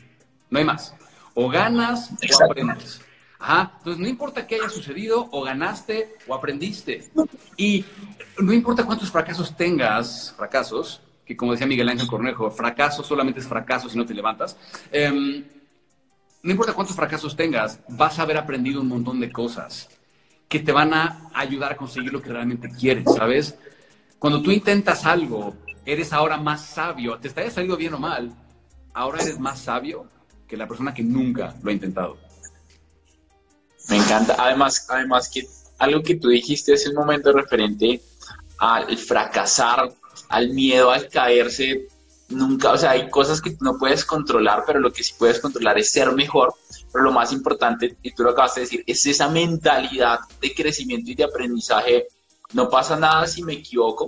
No 0.50 0.60
hay 0.60 0.66
más. 0.66 0.96
O 1.34 1.50
ganas 1.50 2.12
o 2.12 2.46
aprendes. 2.46 3.02
Ajá. 3.40 3.74
Entonces, 3.78 4.02
no 4.02 4.08
importa 4.08 4.46
qué 4.46 4.56
haya 4.56 4.70
sucedido, 4.70 5.30
o 5.32 5.44
ganaste 5.44 6.16
o 6.28 6.36
aprendiste. 6.36 7.10
Y 7.58 7.86
no 8.38 8.54
importa 8.54 8.86
cuántos 8.86 9.10
fracasos 9.10 9.56
tengas, 9.56 10.34
fracasos, 10.38 11.02
que 11.26 11.38
como 11.38 11.54
decía 11.54 11.68
Miguel 11.68 11.90
Ángel 11.90 12.08
Cornejo, 12.08 12.52
fracaso 12.52 13.04
solamente 13.04 13.40
es 13.40 13.48
fracaso 13.48 13.90
si 13.90 13.98
no 13.98 14.06
te 14.06 14.14
levantas. 14.14 14.58
Em, 14.92 15.44
no 16.42 16.52
importa 16.52 16.74
cuántos 16.74 16.96
fracasos 16.96 17.36
tengas, 17.36 17.80
vas 17.90 18.20
a 18.20 18.24
haber 18.24 18.38
aprendido 18.38 18.82
un 18.82 18.88
montón 18.88 19.20
de 19.20 19.32
cosas 19.32 19.90
que 20.48 20.60
te 20.60 20.72
van 20.72 20.94
a 20.94 21.30
ayudar 21.34 21.74
a 21.74 21.78
conseguir 21.78 22.12
lo 22.12 22.22
que 22.22 22.30
realmente 22.30 22.70
quieres, 22.70 23.06
¿sabes? 23.16 23.58
Cuando 24.18 24.42
tú 24.42 24.52
intentas 24.52 25.06
algo, 25.06 25.56
eres 25.86 26.12
ahora 26.12 26.38
más 26.38 26.66
sabio, 26.66 27.18
te 27.20 27.28
está 27.28 27.50
salido 27.52 27.78
bien 27.78 27.94
o 27.94 28.00
mal, 28.00 28.34
ahora 28.94 29.22
eres 29.22 29.40
más 29.40 29.60
sabio 29.60 30.08
que 30.48 30.58
la 30.58 30.68
persona 30.68 30.94
que 30.94 31.04
nunca 31.04 31.56
lo 31.62 31.70
ha 31.70 31.74
intentado. 31.74 32.29
Me 33.90 33.98
encanta. 33.98 34.36
Además, 34.38 34.86
además 34.90 35.30
que 35.30 35.48
algo 35.80 36.04
que 36.04 36.16
tú 36.16 36.30
dijiste 36.30 36.74
es 36.74 36.86
el 36.86 36.94
momento 36.94 37.32
referente 37.32 38.02
al 38.60 38.98
fracasar, 38.98 39.92
al 40.30 40.50
miedo 40.50 40.92
al 40.92 41.10
caerse. 41.10 41.88
Nunca, 42.30 42.74
o 42.74 42.78
sea, 42.78 42.92
hay 42.92 43.10
cosas 43.10 43.42
que 43.42 43.58
no 43.62 43.80
puedes 43.80 44.06
controlar, 44.06 44.64
pero 44.68 44.80
lo 44.80 44.92
que 44.92 45.04
sí 45.04 45.14
puedes 45.18 45.40
controlar 45.40 45.80
es 45.80 45.90
ser 45.90 46.12
mejor. 46.12 46.54
Pero 46.92 47.04
lo 47.04 47.12
más 47.12 47.32
importante, 47.32 47.98
y 48.04 48.12
tú 48.12 48.24
lo 48.24 48.32
acabas 48.32 48.56
de 48.56 48.62
decir, 48.62 48.84
es 48.86 49.06
esa 49.06 49.30
mentalidad 49.30 50.20
de 50.40 50.54
crecimiento 50.54 51.10
y 51.10 51.16
de 51.16 51.24
aprendizaje. 51.24 52.08
No 52.54 52.70
pasa 52.70 52.96
nada 52.96 53.26
si 53.26 53.44
me 53.44 53.54
equivoco, 53.54 54.08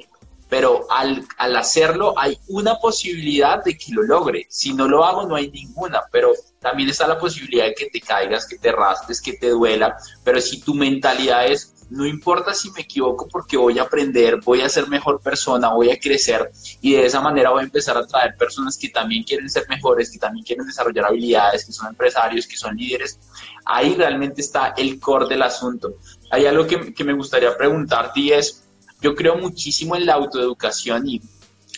pero 0.51 0.85
al, 0.91 1.25
al, 1.37 1.55
hacerlo 1.55 2.13
hay 2.17 2.37
una 2.49 2.75
posibilidad 2.75 3.63
de 3.63 3.77
que 3.77 3.93
lo 3.93 4.03
logre. 4.03 4.47
Si 4.49 4.73
no 4.73 4.85
lo 4.85 5.05
hago, 5.05 5.25
no 5.25 5.35
hay 5.35 5.49
ninguna, 5.49 6.01
pero 6.11 6.33
también 6.59 6.89
está 6.89 7.07
la 7.07 7.17
posibilidad 7.17 7.67
de 7.67 7.73
que 7.73 7.85
te 7.85 8.01
caigas, 8.01 8.45
que 8.45 8.57
te 8.57 8.69
rastes, 8.69 9.21
que 9.21 9.31
te 9.31 9.47
duela, 9.47 9.95
pero 10.25 10.41
si 10.41 10.59
tu 10.59 10.73
mentalidad 10.73 11.47
es, 11.47 11.73
no 11.89 12.05
importa 12.05 12.53
si 12.53 12.69
me 12.71 12.81
equivoco 12.81 13.29
porque 13.29 13.55
voy 13.55 13.79
a 13.79 13.83
aprender, 13.83 14.41
voy 14.43 14.59
a 14.59 14.67
ser 14.67 14.89
mejor 14.89 15.21
persona, 15.21 15.69
voy 15.69 15.89
a 15.89 15.97
crecer 15.97 16.51
y 16.81 16.95
de 16.95 17.05
esa 17.05 17.21
manera 17.21 17.51
voy 17.51 17.61
a 17.61 17.65
empezar 17.65 17.97
a 17.97 18.05
traer 18.05 18.35
personas 18.35 18.77
que 18.77 18.89
también 18.89 19.23
quieren 19.23 19.49
ser 19.49 19.63
mejores, 19.69 20.11
que 20.11 20.19
también 20.19 20.43
quieren 20.43 20.65
desarrollar 20.65 21.05
habilidades, 21.05 21.63
que 21.63 21.71
son 21.71 21.87
empresarios, 21.87 22.45
que 22.45 22.57
son 22.57 22.75
líderes. 22.75 23.19
Ahí 23.63 23.95
realmente 23.95 24.41
está 24.41 24.73
el 24.77 24.99
core 24.99 25.27
del 25.27 25.43
asunto. 25.43 25.95
Hay 26.29 26.45
algo 26.45 26.67
que, 26.67 26.93
que 26.93 27.03
me 27.05 27.13
gustaría 27.13 27.55
preguntarte 27.55 28.19
y 28.19 28.31
es, 28.33 28.60
yo 29.01 29.15
creo 29.15 29.35
muchísimo 29.35 29.95
en 29.95 30.05
la 30.05 30.13
autoeducación 30.13 31.07
y 31.07 31.21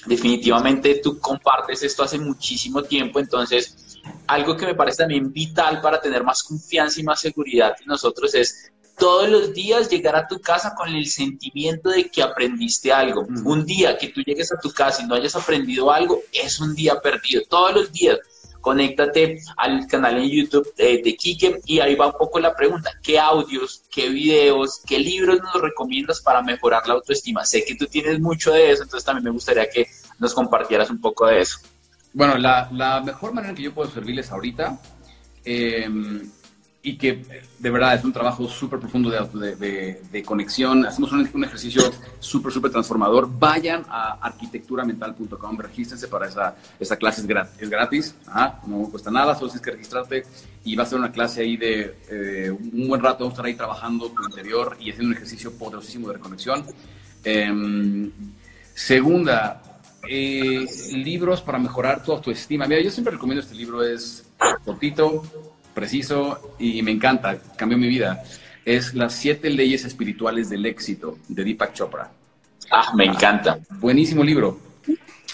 definitivamente 0.05 0.99
tú 1.01 1.19
compartes 1.19 1.81
esto 1.83 2.03
hace 2.03 2.19
muchísimo 2.19 2.83
tiempo, 2.83 3.19
entonces 3.19 3.99
algo 4.27 4.57
que 4.57 4.65
me 4.65 4.75
parece 4.75 4.97
también 4.97 5.31
vital 5.31 5.79
para 5.81 6.01
tener 6.01 6.23
más 6.23 6.43
confianza 6.43 6.99
y 6.99 7.03
más 7.03 7.21
seguridad 7.21 7.75
en 7.79 7.87
nosotros 7.87 8.35
es 8.35 8.71
todos 8.97 9.29
los 9.29 9.53
días 9.53 9.89
llegar 9.89 10.15
a 10.15 10.27
tu 10.27 10.39
casa 10.39 10.75
con 10.75 10.89
el 10.89 11.07
sentimiento 11.07 11.89
de 11.89 12.09
que 12.09 12.21
aprendiste 12.21 12.91
algo. 12.91 13.25
Un 13.43 13.65
día 13.65 13.97
que 13.97 14.09
tú 14.09 14.21
llegues 14.21 14.51
a 14.51 14.59
tu 14.59 14.71
casa 14.71 15.01
y 15.01 15.07
no 15.07 15.15
hayas 15.15 15.35
aprendido 15.35 15.91
algo, 15.91 16.21
es 16.31 16.59
un 16.59 16.75
día 16.75 16.99
perdido. 17.01 17.41
Todos 17.49 17.73
los 17.73 17.91
días 17.91 18.19
conéctate 18.63 19.41
al 19.57 19.85
canal 19.87 20.17
en 20.17 20.29
YouTube 20.29 20.73
de, 20.77 21.01
de 21.03 21.15
Kike 21.17 21.59
y 21.65 21.81
ahí 21.81 21.95
va 21.95 22.07
un 22.07 22.13
poco 22.13 22.39
la 22.39 22.55
pregunta, 22.55 22.91
¿qué 23.03 23.19
audios, 23.19 23.83
qué 23.91 24.07
videos, 24.07 24.81
qué 24.87 24.99
libros 24.99 25.41
nos 25.41 25.61
recomiendas 25.61 26.21
para 26.21 26.41
mejorar 26.41 26.87
la 26.87 26.93
autoestima? 26.93 27.43
Sé 27.43 27.65
que 27.65 27.75
tú 27.75 27.87
tienes 27.87 28.21
mucho 28.21 28.53
de 28.53 28.71
eso, 28.71 28.83
entonces 28.83 29.05
también 29.05 29.25
me 29.25 29.31
gustaría 29.31 29.69
que 29.69 29.85
nos 30.17 30.33
compartieras 30.33 30.89
un 30.89 31.01
poco 31.01 31.27
de 31.27 31.41
eso. 31.41 31.59
Bueno, 32.13 32.37
la, 32.37 32.69
la 32.71 33.01
mejor 33.01 33.33
manera 33.33 33.53
que 33.53 33.63
yo 33.63 33.73
puedo 33.73 33.91
servirles 33.91 34.31
ahorita 34.31 34.79
eh, 35.43 35.89
y 36.85 36.97
que 36.97 37.23
de 37.59 37.69
verdad 37.69 37.95
es 37.95 38.03
un 38.03 38.11
trabajo 38.11 38.45
súper 38.49 38.77
profundo 38.77 39.09
de, 39.09 39.55
de, 39.55 40.01
de, 40.11 40.23
conexión. 40.23 40.85
Hacemos 40.85 41.13
un, 41.13 41.27
un 41.33 41.43
ejercicio 41.45 41.81
súper, 42.19 42.51
súper 42.51 42.71
transformador. 42.71 43.29
Vayan 43.39 43.85
a 43.87 44.17
arquitecturamental.com, 44.21 45.57
regístrense 45.57 46.09
para 46.09 46.27
esa, 46.27 46.57
esa 46.77 46.97
clase, 46.97 47.21
es 47.21 47.27
gratis, 47.27 47.61
es 47.61 47.69
gratis 47.69 48.15
no 48.67 48.89
cuesta 48.91 49.09
nada, 49.09 49.33
solo 49.33 49.47
tienes 49.47 49.61
que 49.61 49.71
registrarte 49.71 50.23
y 50.65 50.75
va 50.75 50.83
a 50.83 50.85
ser 50.85 50.99
una 50.99 51.11
clase 51.11 51.41
ahí 51.41 51.55
de 51.55 51.95
eh, 52.09 52.51
un 52.51 52.87
buen 52.89 53.01
rato, 53.01 53.19
vamos 53.19 53.31
a 53.31 53.35
estar 53.35 53.45
ahí 53.45 53.55
trabajando 53.55 54.09
tu 54.09 54.21
interior 54.21 54.75
y 54.77 54.91
haciendo 54.91 55.11
un 55.11 55.13
ejercicio 55.13 55.53
poderosísimo 55.53 56.09
de 56.09 56.15
reconexión. 56.15 56.65
Eh, 57.23 58.11
segunda, 58.73 59.61
eh, 60.09 60.65
libros 60.91 61.41
para 61.41 61.59
mejorar 61.59 62.03
tu 62.03 62.11
autoestima. 62.11 62.67
Mira, 62.67 62.81
yo 62.81 62.91
siempre 62.91 63.13
recomiendo 63.13 63.41
este 63.41 63.55
libro, 63.55 63.81
es 63.81 64.25
cortito, 64.65 65.23
preciso 65.73 66.55
y 66.59 66.81
me 66.81 66.91
encanta, 66.91 67.37
cambió 67.55 67.77
mi 67.77 67.87
vida. 67.87 68.23
Es 68.65 68.93
Las 68.93 69.13
siete 69.13 69.49
leyes 69.49 69.83
espirituales 69.83 70.49
del 70.49 70.65
éxito 70.65 71.17
de 71.27 71.43
Deepak 71.43 71.73
Chopra. 71.73 72.11
Ah, 72.71 72.91
me 72.95 73.05
encanta. 73.05 73.59
buenísimo 73.71 74.23
libro. 74.23 74.59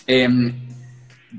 Em, 0.08 0.54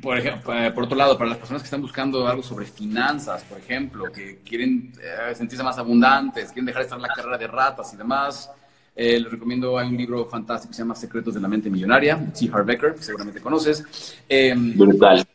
por, 0.01 0.17
ejemplo, 0.17 0.53
por 0.75 0.85
otro 0.85 0.97
lado, 0.97 1.19
para 1.19 1.31
las 1.31 1.39
personas 1.39 1.63
que 1.63 1.67
están 1.67 1.83
buscando 1.83 2.29
algo 2.29 2.43
sobre 2.43 2.65
finanzas, 2.67 3.43
por 3.43 3.59
ejemplo, 3.59 4.05
que 4.13 4.39
quieren 4.45 4.93
eh, 5.03 5.35
sentirse 5.35 5.65
más 5.65 5.79
abundantes, 5.79 6.53
quieren 6.53 6.67
dejar 6.67 6.83
de 6.83 6.87
estar 6.87 6.99
en 6.99 7.03
la 7.03 7.09
carrera 7.09 7.37
de 7.37 7.47
ratas 7.49 7.93
y 7.93 7.97
demás, 7.97 8.51
eh, 8.95 9.19
les 9.19 9.31
recomiendo, 9.31 9.79
hay 9.79 9.89
un 9.89 9.97
libro 9.97 10.27
fantástico 10.27 10.71
que 10.71 10.77
se 10.77 10.83
llama 10.83 10.95
Secretos 10.95 11.35
de 11.35 11.41
la 11.41 11.49
Mente 11.49 11.71
Millonaria, 11.71 12.17
de 12.17 12.33
T. 12.33 12.51
Harv 12.53 12.67
Becker, 12.67 12.95
que 12.95 13.03
seguramente 13.03 13.41
conoces. 13.41 14.17
Em, 14.29 14.77
Brutal. 14.77 15.27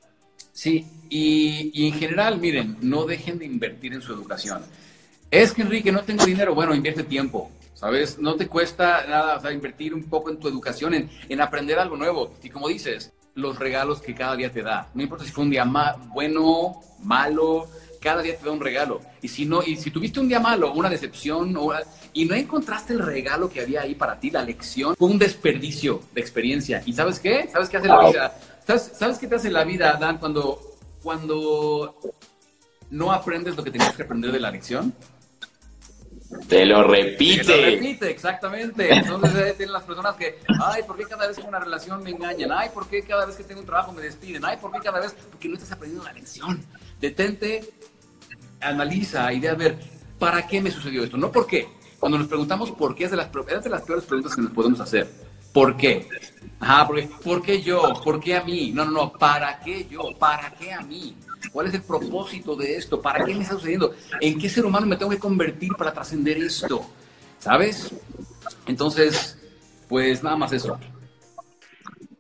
Sí, 0.54 0.86
y, 1.10 1.88
en 1.88 1.94
general, 1.94 2.40
miren, 2.40 2.78
no 2.82 3.06
dejen 3.06 3.40
de 3.40 3.46
invertir 3.46 3.94
en 3.94 4.02
su 4.02 4.14
educación. 4.14 4.62
Es 5.32 5.52
que 5.52 5.64
Enrique, 5.64 5.92
no 5.92 6.04
tengo 6.04 6.26
dinero, 6.26 6.56
bueno, 6.56 6.74
invierte 6.74 7.04
tiempo, 7.04 7.52
¿sabes? 7.74 8.20
No 8.20 8.36
te 8.36 8.48
cuesta 8.48 9.06
nada, 9.08 9.38
o 9.38 9.42
sea, 9.42 9.52
invertir 9.52 9.94
un 9.94 10.04
poco 10.04 10.30
en 10.30 10.40
tu 10.40 10.48
educación, 10.48 10.94
en, 10.94 11.10
en 11.28 11.42
aprender 11.42 11.80
algo 11.80 11.98
nuevo. 11.98 12.34
Y 12.42 12.50
como 12.50 12.68
dices, 12.68 13.12
los 13.36 13.60
regalos 13.60 14.02
que 14.02 14.16
cada 14.16 14.36
día 14.36 14.52
te 14.52 14.64
da. 14.64 14.90
No 14.94 15.04
importa 15.04 15.26
si 15.26 15.32
fue 15.32 15.44
un 15.44 15.50
día 15.50 15.66
bueno, 16.14 16.82
malo, 17.04 17.68
cada 18.02 18.22
día 18.22 18.38
te 18.38 18.46
da 18.46 18.52
un 18.52 18.62
regalo. 18.62 19.02
Y 19.22 19.28
si 19.28 19.46
no, 19.46 19.62
y 19.62 19.76
si 19.76 19.92
tuviste 19.92 20.20
un 20.20 20.28
día 20.28 20.40
malo, 20.40 20.74
una 20.74 20.90
decepción, 20.90 21.56
y 22.14 22.26
no 22.26 22.36
encontraste 22.36 22.94
el 22.94 23.00
regalo 23.00 23.50
que 23.50 23.62
había 23.62 23.82
ahí 23.82 23.94
para 23.94 24.20
ti, 24.20 24.32
la 24.32 24.44
lección, 24.44 24.96
fue 24.96 25.10
un 25.10 25.20
desperdicio 25.20 26.02
de 26.14 26.22
experiencia. 26.22 26.82
¿Y 26.86 26.94
sabes 26.94 27.20
qué? 27.20 27.50
¿Sabes 27.52 27.68
qué 27.68 27.78
hace 27.78 27.88
la 27.88 28.08
vida? 28.08 28.38
¿Sabes, 28.66 28.92
¿Sabes 28.98 29.18
qué 29.18 29.28
te 29.28 29.36
hace 29.36 29.52
la 29.52 29.64
vida, 29.64 29.98
Dan, 30.00 30.18
cuando 30.18 30.60
cuando 31.06 32.00
no 32.90 33.12
aprendes 33.14 33.56
lo 33.56 33.64
que 33.64 33.70
tenías 33.70 33.96
que 33.96 34.02
aprender 34.02 34.32
de 34.32 34.40
la 34.40 34.50
lección? 34.50 34.92
Te 36.48 36.66
lo 36.66 36.84
repite. 36.84 37.44
Te 37.44 37.58
lo 37.58 37.64
repite, 37.64 38.10
exactamente. 38.10 38.92
Entonces 38.92 39.36
eh, 39.36 39.54
tienen 39.56 39.74
las 39.74 39.84
personas 39.84 40.16
que, 40.16 40.40
ay, 40.60 40.82
¿por 40.82 40.98
qué 40.98 41.04
cada 41.04 41.28
vez 41.28 41.38
que 41.38 41.44
una 41.44 41.60
relación 41.60 42.02
me 42.02 42.10
engañan? 42.10 42.52
Ay, 42.52 42.70
¿por 42.74 42.88
qué 42.88 43.04
cada 43.04 43.28
vez 43.28 43.36
que 43.36 43.44
tengo 43.44 43.60
un 43.60 43.68
trabajo 43.68 43.94
me 43.94 44.02
despiden? 44.02 44.44
Ay, 44.44 44.58
¿por 44.58 44.72
qué 44.72 44.80
cada 44.80 45.00
vez? 45.00 45.16
Porque 45.30 45.48
no 45.48 45.54
estás 45.54 45.74
aprendiendo 45.74 46.04
la 46.04 46.14
lección. 46.14 46.60
Detente, 47.00 47.72
analiza 48.60 49.32
y 49.32 49.40
de 49.40 49.50
a 49.50 49.54
ver, 49.54 49.78
¿para 50.18 50.48
qué 50.48 50.60
me 50.60 50.72
sucedió 50.72 51.04
esto? 51.04 51.18
No 51.18 51.32
por 51.32 51.46
qué. 51.46 51.68
Cuando 52.00 52.18
nos 52.18 52.28
preguntamos 52.28 52.72
por 52.72 52.96
qué 52.96 53.04
es 53.04 53.12
de 53.12 53.18
las, 53.18 53.30
es 53.48 53.64
de 53.64 53.70
las 53.70 53.84
peores 53.84 54.06
preguntas 54.06 54.36
que 54.36 54.42
nos 54.42 54.54
podemos 54.54 54.80
hacer. 54.80 55.08
¿Por 55.56 55.78
qué? 55.78 56.06
Ajá, 56.60 56.86
porque, 56.86 57.10
¿por 57.24 57.42
qué 57.42 57.62
yo? 57.62 57.82
¿Por 58.04 58.20
qué 58.20 58.36
a 58.36 58.44
mí? 58.44 58.74
No, 58.74 58.84
no, 58.84 58.92
no, 58.92 59.14
¿para 59.14 59.58
qué 59.62 59.88
yo? 59.90 60.12
¿Para 60.20 60.54
qué 60.54 60.74
a 60.74 60.82
mí? 60.82 61.16
¿Cuál 61.50 61.68
es 61.68 61.76
el 61.76 61.82
propósito 61.82 62.58
de 62.58 62.76
esto? 62.76 63.02
¿Para 63.02 63.24
qué 63.24 63.34
me 63.34 63.42
está 63.42 63.54
sucediendo? 63.54 63.96
¿En 64.20 64.38
qué 64.38 64.50
ser 64.50 64.66
humano 64.66 64.86
me 64.86 64.98
tengo 64.98 65.12
que 65.12 65.18
convertir 65.18 65.72
para 65.78 65.94
trascender 65.94 66.38
esto? 66.40 66.86
¿Sabes? 67.40 67.90
Entonces, 68.68 69.38
pues 69.88 70.22
nada 70.22 70.36
más 70.36 70.52
eso. 70.52 70.78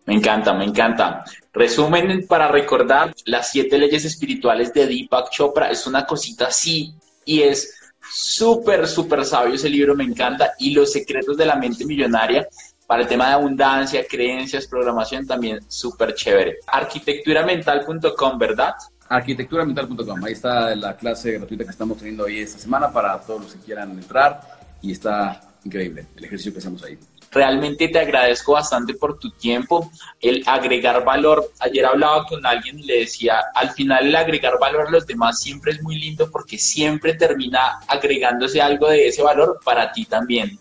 Me 0.05 0.13
encanta, 0.13 0.53
me 0.53 0.63
encanta. 0.63 1.25
Resumen 1.51 2.25
para 2.27 2.47
recordar, 2.47 3.13
las 3.25 3.51
siete 3.51 3.77
leyes 3.77 4.05
espirituales 4.05 4.73
de 4.73 4.87
Deepak 4.87 5.29
Chopra 5.31 5.69
es 5.71 5.85
una 5.85 6.05
cosita 6.05 6.47
así 6.47 6.93
y 7.25 7.41
es 7.41 7.77
súper, 8.09 8.87
súper 8.87 9.25
sabio 9.25 9.55
ese 9.55 9.69
libro, 9.69 9.93
me 9.93 10.05
encanta. 10.05 10.53
Y 10.57 10.69
los 10.69 10.93
secretos 10.93 11.35
de 11.35 11.45
la 11.45 11.57
mente 11.57 11.83
millonaria 11.83 12.47
para 12.87 13.03
el 13.03 13.07
tema 13.07 13.27
de 13.27 13.33
abundancia, 13.33 14.05
creencias, 14.07 14.67
programación, 14.67 15.25
también 15.25 15.59
súper 15.67 16.13
chévere. 16.13 16.57
Arquitecturamental.com, 16.67 18.37
¿verdad? 18.37 18.75
Arquitecturamental.com, 19.09 20.23
ahí 20.23 20.33
está 20.33 20.75
la 20.75 20.95
clase 20.95 21.33
gratuita 21.33 21.63
que 21.63 21.69
estamos 21.69 21.97
teniendo 21.97 22.23
hoy 22.23 22.39
esta 22.39 22.59
semana 22.59 22.91
para 22.91 23.19
todos 23.19 23.41
los 23.41 23.53
que 23.53 23.59
quieran 23.59 23.91
entrar 23.91 24.41
y 24.81 24.91
está 24.91 25.41
increíble 25.63 26.07
el 26.15 26.25
ejercicio 26.25 26.53
que 26.53 26.59
hacemos 26.59 26.83
ahí. 26.83 26.97
Realmente 27.31 27.89
te 27.89 27.99
agradezco 27.99 28.53
bastante 28.53 28.93
por 28.93 29.19
tu 29.19 29.29
tiempo, 29.31 29.91
el 30.21 30.41
agregar 30.45 31.03
valor. 31.03 31.51
Ayer 31.59 31.85
hablaba 31.85 32.25
con 32.25 32.45
alguien 32.45 32.79
y 32.79 32.83
le 32.83 32.99
decía, 32.99 33.41
al 33.53 33.71
final 33.71 34.07
el 34.07 34.15
agregar 34.15 34.57
valor 34.57 34.87
a 34.87 34.91
los 34.91 35.05
demás 35.05 35.41
siempre 35.41 35.73
es 35.73 35.83
muy 35.83 35.99
lindo 35.99 36.31
porque 36.31 36.57
siempre 36.57 37.13
termina 37.15 37.79
agregándose 37.87 38.61
algo 38.61 38.87
de 38.87 39.07
ese 39.07 39.21
valor 39.21 39.59
para 39.65 39.91
ti 39.91 40.05
también. 40.05 40.57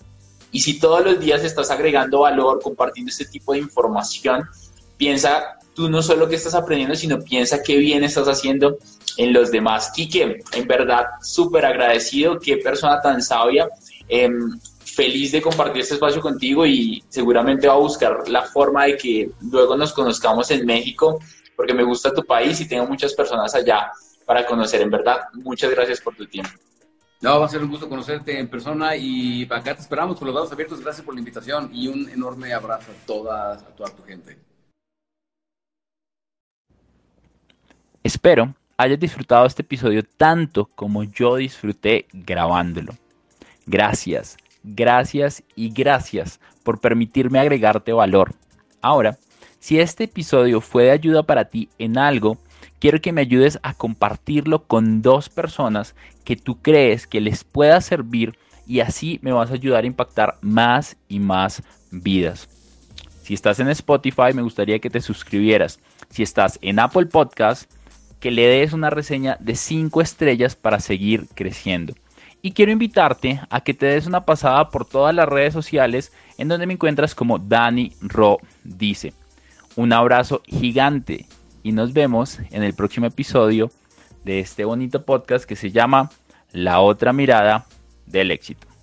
Y 0.55 0.61
si 0.61 0.79
todos 0.79 1.05
los 1.05 1.19
días 1.19 1.43
estás 1.43 1.73
agregando 1.73 2.21
valor, 2.21 2.61
compartiendo 2.63 3.11
este 3.11 3.25
tipo 3.25 3.55
de 3.55 3.59
información, 3.59 4.49
piensa 4.97 5.59
tú 5.75 5.91
no 5.91 6.01
solo 6.01 6.29
que 6.29 6.37
estás 6.37 6.55
aprendiendo, 6.55 6.95
sino 6.95 7.19
piensa 7.19 7.61
qué 7.61 7.77
bien 7.77 8.05
estás 8.05 8.29
haciendo 8.29 8.79
en 9.17 9.33
los 9.33 9.51
demás. 9.51 9.91
Quique, 9.93 10.45
en 10.53 10.69
verdad, 10.69 11.07
súper 11.21 11.67
agradecido, 11.67 12.39
qué 12.39 12.59
persona 12.59 13.01
tan 13.01 13.21
sabia. 13.21 13.69
Em, 14.07 14.57
feliz 14.85 15.33
de 15.33 15.43
compartir 15.43 15.83
este 15.83 15.95
espacio 15.95 16.21
contigo 16.21 16.65
y 16.65 17.03
seguramente 17.09 17.67
va 17.67 17.75
a 17.75 17.79
buscar 17.79 18.29
la 18.29 18.43
forma 18.43 18.85
de 18.85 18.97
que 18.97 19.31
luego 19.51 19.77
nos 19.77 19.93
conozcamos 19.93 20.53
en 20.53 20.65
México, 20.65 21.19
porque 21.57 21.75
me 21.75 21.83
gusta 21.83 22.15
tu 22.15 22.25
país 22.25 22.61
y 22.61 22.69
tengo 22.69 22.87
muchas 22.87 23.13
personas 23.13 23.53
allá 23.57 23.91
para 24.25 24.47
conocer. 24.47 24.83
En 24.83 24.91
verdad, 24.93 25.19
muchas 25.33 25.73
gracias 25.73 26.01
por 26.01 26.15
tu 26.15 26.27
tiempo. 26.27 26.53
No, 27.25 27.41
va 27.41 27.47
a 27.47 27.49
ser 27.49 27.63
un 27.63 27.71
gusto 27.71 27.89
conocerte 27.89 28.39
en 28.39 28.49
persona 28.49 28.95
y 28.97 29.45
acá 29.45 29.75
te 29.75 29.81
esperamos 29.81 30.19
con 30.19 30.27
los 30.27 30.35
dados 30.35 30.53
abiertos. 30.53 30.83
Gracias 30.83 31.07
por 31.07 31.15
la 31.15 31.21
invitación 31.21 31.71
y 31.73 31.89
un 31.89 32.07
enorme 32.11 32.53
abrazo 32.53 32.93
a 32.93 33.07
toda, 33.07 33.55
a 33.55 33.57
toda 33.57 33.89
tu 33.97 34.03
gente. 34.03 34.37
Espero 38.03 38.55
hayas 38.77 39.01
disfrutado 39.01 39.47
este 39.47 39.63
episodio 39.63 40.03
tanto 40.03 40.67
como 40.67 41.03
yo 41.03 41.37
disfruté 41.37 42.05
grabándolo. 42.13 42.93
Gracias, 43.65 44.37
gracias 44.63 45.43
y 45.57 45.71
gracias 45.71 46.41
por 46.63 46.79
permitirme 46.79 47.39
agregarte 47.39 47.95
valor. 47.95 48.35
Ahora, 48.83 49.17
si 49.61 49.81
este 49.81 50.05
episodio 50.05 50.61
fue 50.61 50.85
de 50.85 50.91
ayuda 50.91 51.23
para 51.23 51.47
ti 51.47 51.71
en 51.79 51.97
algo, 51.97 52.37
quiero 52.79 53.01
que 53.01 53.13
me 53.13 53.21
ayudes 53.21 53.59
a 53.63 53.75
compartirlo 53.75 54.65
con 54.67 55.03
dos 55.03 55.29
personas 55.29 55.95
que 56.25 56.37
tú 56.37 56.61
crees 56.61 57.07
que 57.07 57.21
les 57.21 57.45
pueda 57.45 57.81
servir 57.81 58.39
y 58.67 58.81
así 58.81 59.19
me 59.23 59.33
vas 59.33 59.51
a 59.51 59.55
ayudar 59.55 59.85
a 59.85 59.87
impactar 59.87 60.37
más 60.41 60.97
y 61.09 61.21
más 61.21 61.63
vidas. 61.91 62.49
Si 63.23 63.35
estás 63.35 63.59
en 63.61 63.69
Spotify, 63.69 64.35
me 64.35 64.43
gustaría 64.43 64.79
que 64.79 64.91
te 64.91 65.01
suscribieras. 65.01 65.81
Si 66.11 66.23
estás 66.23 66.59
en 66.63 66.79
Apple 66.79 67.07
Podcast, 67.07 67.71
que 68.21 68.31
le 68.31 68.47
des 68.47 68.73
una 68.73 68.91
reseña 68.91 69.37
de 69.41 69.55
5 69.55 70.01
estrellas 70.01 70.57
para 70.57 70.81
seguir 70.81 71.27
creciendo. 71.35 71.95
Y 72.43 72.53
quiero 72.53 72.73
invitarte 72.73 73.41
a 73.49 73.63
que 73.63 73.73
te 73.73 73.87
des 73.87 74.07
una 74.07 74.27
pasada 74.27 74.69
por 74.69 74.85
todas 74.87 75.15
las 75.15 75.29
redes 75.29 75.55
sociales 75.55 76.13
en 76.37 76.49
donde 76.49 76.67
me 76.67 76.75
encuentras 76.75 77.15
como 77.15 77.39
Dani 77.39 77.93
Ro 78.03 78.39
dice. 78.63 79.15
Un 79.77 79.95
abrazo 79.95 80.43
gigante 80.47 81.27
y 81.65 81.73
nos 81.73 81.93
vemos 81.93 82.39
en 82.53 82.63
el 82.63 82.75
próximo 82.75 83.07
episodio 83.07 83.73
de 84.23 84.39
este 84.39 84.65
bonito 84.65 85.05
podcast 85.05 85.47
que 85.47 85.57
se 85.57 85.73
llama 85.73 86.11
La 86.53 86.81
otra 86.81 87.13
mirada 87.13 87.67
del 88.07 88.31
éxito. 88.31 88.74